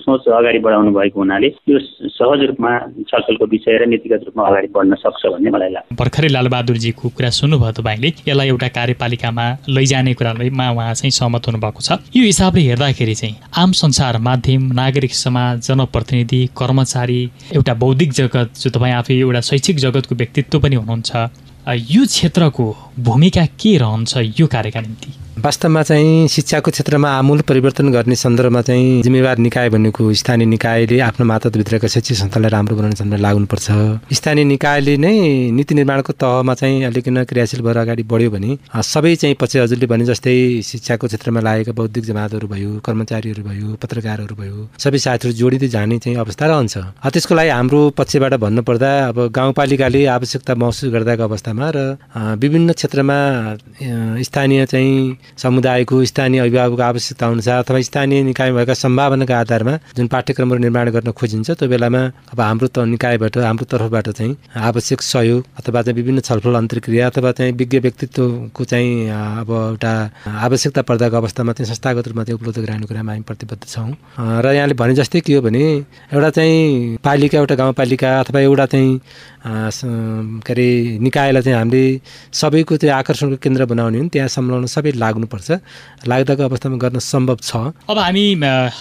सोच 0.06 0.28
अगाडि 0.38 0.58
बढाउनु 0.66 0.90
भएको 0.94 1.18
हुनाले 1.20 1.48
यो 1.68 1.78
सहज 2.14 2.40
रूपमा 2.50 2.72
छलफलको 3.10 3.44
विषय 3.50 3.78
र 3.82 3.86
नीतिगत 3.90 4.22
रूपमा 4.26 4.46
अगाडि 4.48 4.68
बढ्न 4.76 4.94
सक्छ 5.02 5.22
भन्ने 5.26 5.50
मलाई 5.50 5.70
लाग्छ। 5.74 5.98
भर्खरै 6.00 6.28
लालबहादुरजीको 6.36 7.08
कुरा 7.16 7.30
सुन्नुभयो 7.40 7.72
तपाईँले। 7.80 8.08
यसलाई 8.28 8.48
एउटा 8.48 8.68
कार्यपालिकामा 8.78 9.46
लैजाने 9.76 10.14
कुरामा 10.14 10.70
उहाँ 10.70 10.94
चाहिँ 10.94 11.10
सहमत 11.10 11.42
हुनुभएको 11.48 11.80
छ। 11.82 11.98
यो 12.14 12.22
हिसाबले 12.30 12.62
हेर्दाखेरि 12.70 13.14
चाहिँ 13.20 13.34
आम 13.58 13.70
संसार 13.82 14.18
माध्यम 14.28 14.62
नागरिक 14.78 15.12
समाज 15.16 15.68
जनप्रतिनिधि 15.68 16.29
कर्मचारी 16.56 17.22
एउटा 17.54 17.74
बौद्धिक 17.74 18.12
जगत 18.12 18.60
जो 18.60 18.70
तपाईँ 18.70 18.94
आफै 18.94 19.14
एउटा 19.14 19.40
शैक्षिक 19.40 19.76
जगतको 19.76 20.14
व्यक्तित्व 20.14 20.60
पनि 20.60 20.76
हुनुहुन्छ 20.76 21.10
यो 21.90 22.04
क्षेत्रको 22.06 22.66
भूमिका 22.98 23.46
के 23.60 23.76
रहन्छ 23.78 24.16
यो 24.40 24.46
कार्यका 24.46 24.80
निम्ति? 24.80 25.12
वास्तवमा 25.38 25.82
चाहिँ 25.82 26.28
शिक्षाको 26.28 26.70
क्षेत्रमा 26.70 27.10
आमूल 27.18 27.40
परिवर्तन 27.48 27.88
गर्ने 27.92 28.14
सन्दर्भमा 28.14 28.60
चाहिँ 28.62 29.02
जिम्मेवार 29.02 29.38
निकाय 29.38 29.68
भनेको 29.70 30.12
स्थानीय 30.12 30.46
निकायले 30.46 30.98
आफ्नो 31.00 31.26
मातहतभित्रका 31.26 31.88
शैक्षिक 31.88 32.16
संस्थालाई 32.16 32.50
राम्रो 32.50 32.76
बनाउने 32.76 32.96
सन्दर्भ 32.96 33.22
लाग्नुपर्छ। 33.22 33.66
स्थानीय 34.12 34.44
निकायले 34.44 34.96
नै 34.96 35.14
नीति 35.50 35.74
निर्माणको 35.74 36.12
तहमा 36.12 36.54
चाहिँ 36.54 36.84
अलिकन 36.84 37.22
क्रियाशील 37.24 37.60
भएर 37.62 37.76
अगाडि 37.78 38.02
बढ्यो 38.04 38.30
भने 38.30 38.58
सबै 38.84 39.14
चाहिँ 39.16 39.36
पछि 39.40 39.58
हजुरले 39.58 39.86
भने 39.86 40.04
जस्तै 40.04 40.36
शिक्षाको 40.60 41.06
क्षेत्रमा 41.06 41.40
लागेका 41.40 41.72
बौद्धिक 41.72 42.04
जमातहरू 42.04 42.48
भयो 42.48 42.70
कर्मचारीहरू 42.84 43.42
भयो 43.42 43.68
पत्रकारहरू 43.80 44.34
भयो 44.36 44.68
सबै 44.78 44.98
साथीहरू 44.98 45.32
जोडिँदै 45.40 45.68
जाने 45.68 45.98
चाहिँ 45.98 46.18
अवस्था 46.18 46.46
रहन्छ। 46.52 46.76
त्यसको 47.00 47.34
लागि 47.34 47.50
हाम्रो 47.50 47.80
पक्षबाट 47.96 48.34
भन्नुपर्दा 48.44 48.90
अब 49.08 49.16
गाउँपालिकाले 49.32 50.04
आवश्यकता 50.18 50.54
महसुस 50.54 50.92
गर्दाको 50.92 51.22
अवस्थामा 51.22 51.72
र 51.76 51.78
विभिन्न 52.36 52.72
क्षेत्रमा 52.90 54.22
स्थानीय 54.22 54.64
चाहिँ 54.66 55.16
समुदायको 55.38 56.04
स्थानीय 56.04 56.40
अभिभावकको 56.40 56.82
आवश्यकता 56.82 57.26
अनुसार 57.26 57.58
अथवा 57.62 57.80
स्थानीय 57.80 58.22
निकाय 58.22 58.50
भएका 58.52 58.74
सम्भावनाका 58.74 59.38
आधारमा 59.40 59.74
जुन 59.96 60.06
पाठ्यक्रमहरू 60.10 60.60
निर्माण 60.60 60.90
गर्न 60.90 61.10
खोजिन्छ 61.14 61.50
त्यो 61.50 61.68
बेलामा 61.70 62.02
अब 62.34 62.40
हाम्रो 62.40 62.68
त 62.68 62.78
निकायबाट 62.90 63.38
हाम्रो 63.38 63.64
तर्फबाट 63.70 64.08
चाहिँ 64.10 64.36
आवश्यक 64.58 65.02
सहयोग 65.02 65.44
अथवा 65.58 65.82
चाहिँ 65.82 65.96
विभिन्न 65.96 66.20
छलफल 66.20 66.54
अन्तर्क्रिया 66.58 67.06
अथवा 67.06 67.32
चाहिँ 67.38 67.52
विज्ञ 67.54 67.78
व्यक्तित्वको 67.78 68.64
चाहिँ 68.64 68.90
अब 69.38 69.50
एउटा 69.70 69.92
आवश्यकता 70.26 70.82
पर्दाको 70.82 71.16
अवस्थामा 71.16 71.52
चाहिँ 71.52 71.70
संस्थागत 71.70 72.08
रूपमा 72.10 72.24
चाहिँ 72.26 72.38
उपलब्ध 72.42 72.58
गराउने 72.58 72.86
कुरामा 72.90 73.12
हामी 73.12 73.22
प्रतिबद्ध 73.22 73.62
छौँ। 73.64 73.90
र 74.18 74.46
यहाँले 74.50 74.74
भने 74.74 74.94
जस्तै 74.98 75.20
के 75.22 75.34
हो 75.34 75.42
भने 75.46 75.62
एउटा 76.10 76.30
चाहिँ 76.30 76.98
पालिका 77.06 77.38
एउटा 77.38 77.54
गाउँपालिका 77.54 78.18
अथवा 78.20 78.40
एउटा 78.40 78.66
चाहिँ 78.66 78.90
के 79.40 80.52
अरे 80.52 80.68
निकायलाई 81.00 81.42
चाहिँ 81.42 81.58
हामीले 81.58 82.00
सबैको 82.32 82.76
चाहिँ 82.76 82.94
आकर्षणको 82.94 83.36
केन्द्र 83.40 83.64
बनाउने 83.66 83.98
हो 83.98 84.08
त्यहाँ 84.08 84.28
सम्झाउन 84.28 84.66
सबै 84.66 84.92
लाग्नुपर्छ। 84.96 85.50
लाग्दाको 86.06 86.42
अवस्थामा 86.42 86.76
गर्न 86.76 86.98
सम्भव 87.00 87.38
छ। 87.42 87.72
अब 87.88 87.98
हामी 87.98 88.24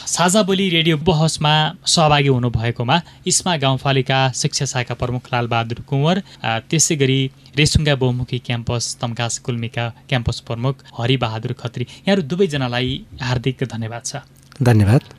साझा 0.08 0.42
बोली 0.44 0.70
रेडियो 0.70 0.98
बहसमा 1.00 1.54
सहभागी 1.86 2.28
हुनुभएकोमा 2.28 3.02
इस्मा 3.28 3.56
गाउँपालिका 3.58 4.20
शिक्षा 4.36 4.66
शाखा 4.66 4.94
प्रमुख 5.00 5.24
लालबहादुर 5.34 5.80
कुँवर 5.90 6.22
त्यसै 6.70 6.96
गरी 6.96 7.20
रेसुङ्गा 7.58 7.96
बहुमुखी 7.96 8.40
क्याम्पस 8.48 8.98
तम्कास 9.02 9.42
गुल्मीका 9.46 9.86
क्याम्पस 10.10 10.40
प्रमुख 10.48 10.76
हरिबहादुर 11.00 11.54
खत्री। 11.60 11.84
यहाँहरू 11.84 12.22
दुवैजनालाई 12.28 12.92
हार्दिक 13.22 13.64
धन्यवाद 13.64 14.04
छ। 14.06 14.16
धन्यवाद। 14.62 15.19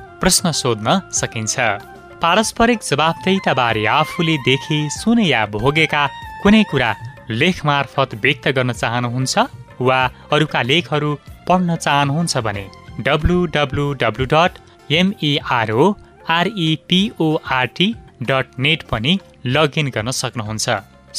प्रश्न 0.21 0.51
सोध्न 0.53 0.99
सकिन्छ। 1.13 1.55
पारस्परिक 2.21 2.79
जवाबदेताबारे 2.83 3.85
आफूले 3.91 4.35
देखे 4.47 4.77
सुने 4.95 5.25
या 5.25 5.45
भोगेका 5.53 6.03
कुनै 6.43 6.63
कुरा 6.71 6.89
लेख 7.31 7.65
मार्फत 7.65 8.13
व्यक्त 8.23 8.47
गर्न 8.57 8.71
चाहनुहुन्छ 8.73 9.45
वा 9.87 9.99
अरूका 10.33 10.61
लेखहरू 10.71 11.11
पढ्न 11.47 11.75
चाहनुहुन्छ 11.77 12.37
भने 12.47 12.65
W 13.07 13.37
W 13.55 13.85
W 14.03 14.25
dot 14.33 14.59
MERO 14.99 15.87
REPORT 16.37 17.89
dot 18.23 18.59
net 18.65 18.83
पनि 18.91 19.13
लगइन 19.55 19.87
गर्न 19.95 20.11
सक्नुहुन्छ। 20.21 20.65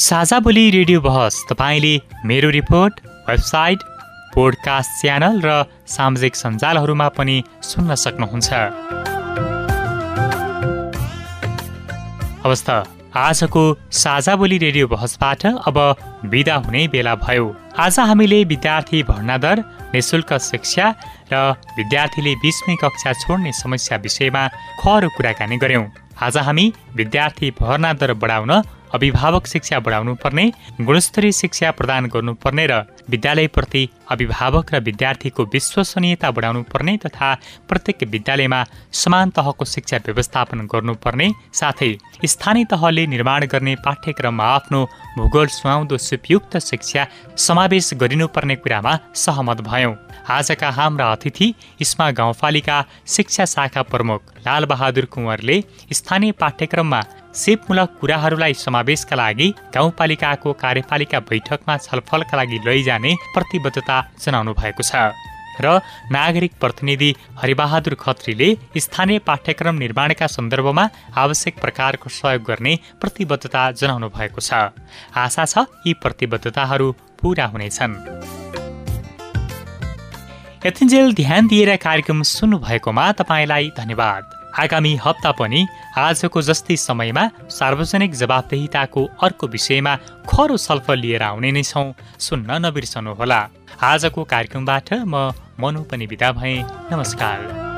साझा 0.01 0.39
बोली 0.41 0.65
रेडियो 0.71 1.01
बहस 1.01 1.45
तपाईँले 1.49 1.95
मेरो 2.27 2.51
रिपोर्ट 2.53 3.01
वेबसाइट 3.29 3.79
पोडकास्ट 4.35 4.91
च्यानल 5.01 5.41
र 5.45 5.51
सामाजिक 5.87 6.35
सञ्जालहरूमा 6.37 7.09
पनि 7.17 7.37
सुन्न 7.63 7.95
सक्नुहुन्छ। 8.05 8.51
हवस् 12.45 12.71
आजको 13.13 13.63
साझा 13.93 14.35
बोली 14.37 14.57
रेडियो 14.59 14.87
बहसबाट 14.89 15.43
अब 15.69 15.79
विदा 16.33 16.55
हुने 16.65 16.83
बेला 16.89 17.15
भयो। 17.15 17.45
आज 17.77 17.99
हामीले 18.01 18.39
विद्यार्थी 18.45 19.03
भर्ना 19.05 19.37
दर 19.39 19.57
निशुल्क 19.93 20.33
शिक्षा 20.41 20.87
र 21.33 21.35
विद्यार्थीले 21.77 22.33
बिचमै 22.41 22.77
कक्षा 22.83 23.13
छोड्ने 23.21 23.53
समस्या 23.53 23.97
विषयमा 24.05 24.43
खरो 24.81 25.09
कुराकानी 25.17 25.57
गर्यौं 25.57 25.85
आज 26.25 26.37
हामी 26.39 26.67
विद्यार्थी 26.97 27.51
भर्ना 27.61 27.93
दर 28.01 28.13
बढाउन 28.17 28.53
अभिभावक 28.95 29.47
शिक्षा 29.47 29.79
बढाउनु 29.81 30.15
पर्ने 30.15 30.45
गुणस्तरीय 30.81 31.33
शिक्षा 31.33 31.71
प्रदान 31.71 32.07
गर्नुपर्ने 32.07 32.67
र 32.67 32.81
विद्यालयप्रति 33.11 33.83
अभिभावक 34.11 34.75
र 34.75 34.81
विद्यार्थीको 34.81 35.45
विश्वसनीयता 35.53 36.31
बढाउनु 36.31 36.63
पर्ने 36.73 36.97
तथा 37.05 37.35
प्रत्येक 37.69 38.03
विद्यालयमा 38.11 38.65
समान 39.03 39.31
तहको 39.31 39.65
शिक्षा 39.65 39.97
व्यवस्थापन 40.07 40.67
गर्नुपर्ने 40.73 41.31
साथै 41.61 41.91
स्थानीय 42.25 42.65
तहले 42.73 43.07
निर्माण 43.07 43.47
गर्ने 43.47 43.75
पाठ्यक्रममा 43.85 44.45
आफ्नो 44.55 44.85
भूगोल 45.19 45.47
सुहाउँदो 45.57 45.97
सुपयुक्त 46.09 46.59
शिक्षा 46.69 47.07
समावेश 47.47 47.91
गरिनुपर्ने 47.95 48.57
कुरामा 48.57 48.99
सहमत 49.25 49.61
भयौँ। 49.71 49.95
आजका 50.31 50.71
हाम्रा 50.71 51.11
अतिथि 51.13 51.53
इस्मा 51.81 52.11
गाउँपालिका 52.11 52.85
शिक्षा 53.07 53.45
शाखा 53.55 53.83
प्रमुख 53.93 54.21
लालबहादुर 54.47 55.05
कुँवरले 55.05 55.63
स्थानीय 55.93 56.33
पाठ्यक्रममा 56.41 57.03
सेपमूलक 57.35 57.97
कुराहरूलाई 58.01 58.55
समावेशका 58.55 59.17
लागि 59.17 59.49
गाउँपालिकाको 59.75 60.53
कार्यपालिका 60.53 61.21
बैठकमा 61.31 61.77
छलफलका 61.79 62.37
लागि 62.37 62.59
लैजाने 62.67 63.13
प्रतिबद्धता 63.35 63.97
जनाउनु 64.21 64.53
भएको 64.55 64.83
छ 64.83 65.13
र 65.61 65.81
नागरिक 66.13 66.53
प्रतिनिधि 66.61 67.11
हरिबहादुर 67.39 67.95
खत्रीले 68.01 68.49
स्थानीय 68.79 69.19
पाठ्यक्रम 69.19 69.75
निर्माणका 69.75 70.27
सन्दर्भमा 70.27 70.85
आवश्यक 71.15 71.61
प्रकारको 71.61 72.09
सहयोग 72.09 72.43
गर्ने 72.43 72.73
प्रतिबद्धता 73.01 73.71
जनाउनु 73.73 74.09
भएको 74.09 74.41
छ। 74.41 74.73
आशा 75.15 75.45
छ 75.45 75.67
यी 75.87 75.93
प्रतिबद्धताहरू 76.03 76.89
पूरा 77.21 77.47
हुनेछन्। 77.47 78.01
यतिन्जेल 80.67 81.15
ध्यान 81.15 81.47
दिएर 81.47 81.77
कार्यक्रम 81.77 82.23
सुन्नुभएकोमा 82.33 83.13
तपाईँलाई 83.13 83.71
धन्यवाद। 83.77 84.42
आगामी 84.59 84.97
हप्ता 84.97 85.31
पनि 85.33 85.67
आजको 85.97 86.43
जस्तै 86.43 86.77
समयमा 86.77 87.25
सार्वजनिक 87.49 88.13
जवाबदेहिताको 88.13 89.05
अर्को 89.23 89.47
विषयमा 89.47 89.97
खरो 90.29 90.57
छलफल 90.57 90.99
लिएर 90.99 91.23
आउने 91.23 91.51
नै 91.53 91.63
छौँ। 91.63 91.95
सुन्न 92.19 92.67
नबिर्सनुहोला। 92.67 93.41
आजको 93.83 94.25
कार्यक्रमबाट 94.25 94.89
म 94.93 95.33
मनु 95.61 95.83
पनि 95.83 96.07
विदा 96.07 96.33
भएँ। 96.33 96.63
नमस्कार। 96.93 97.72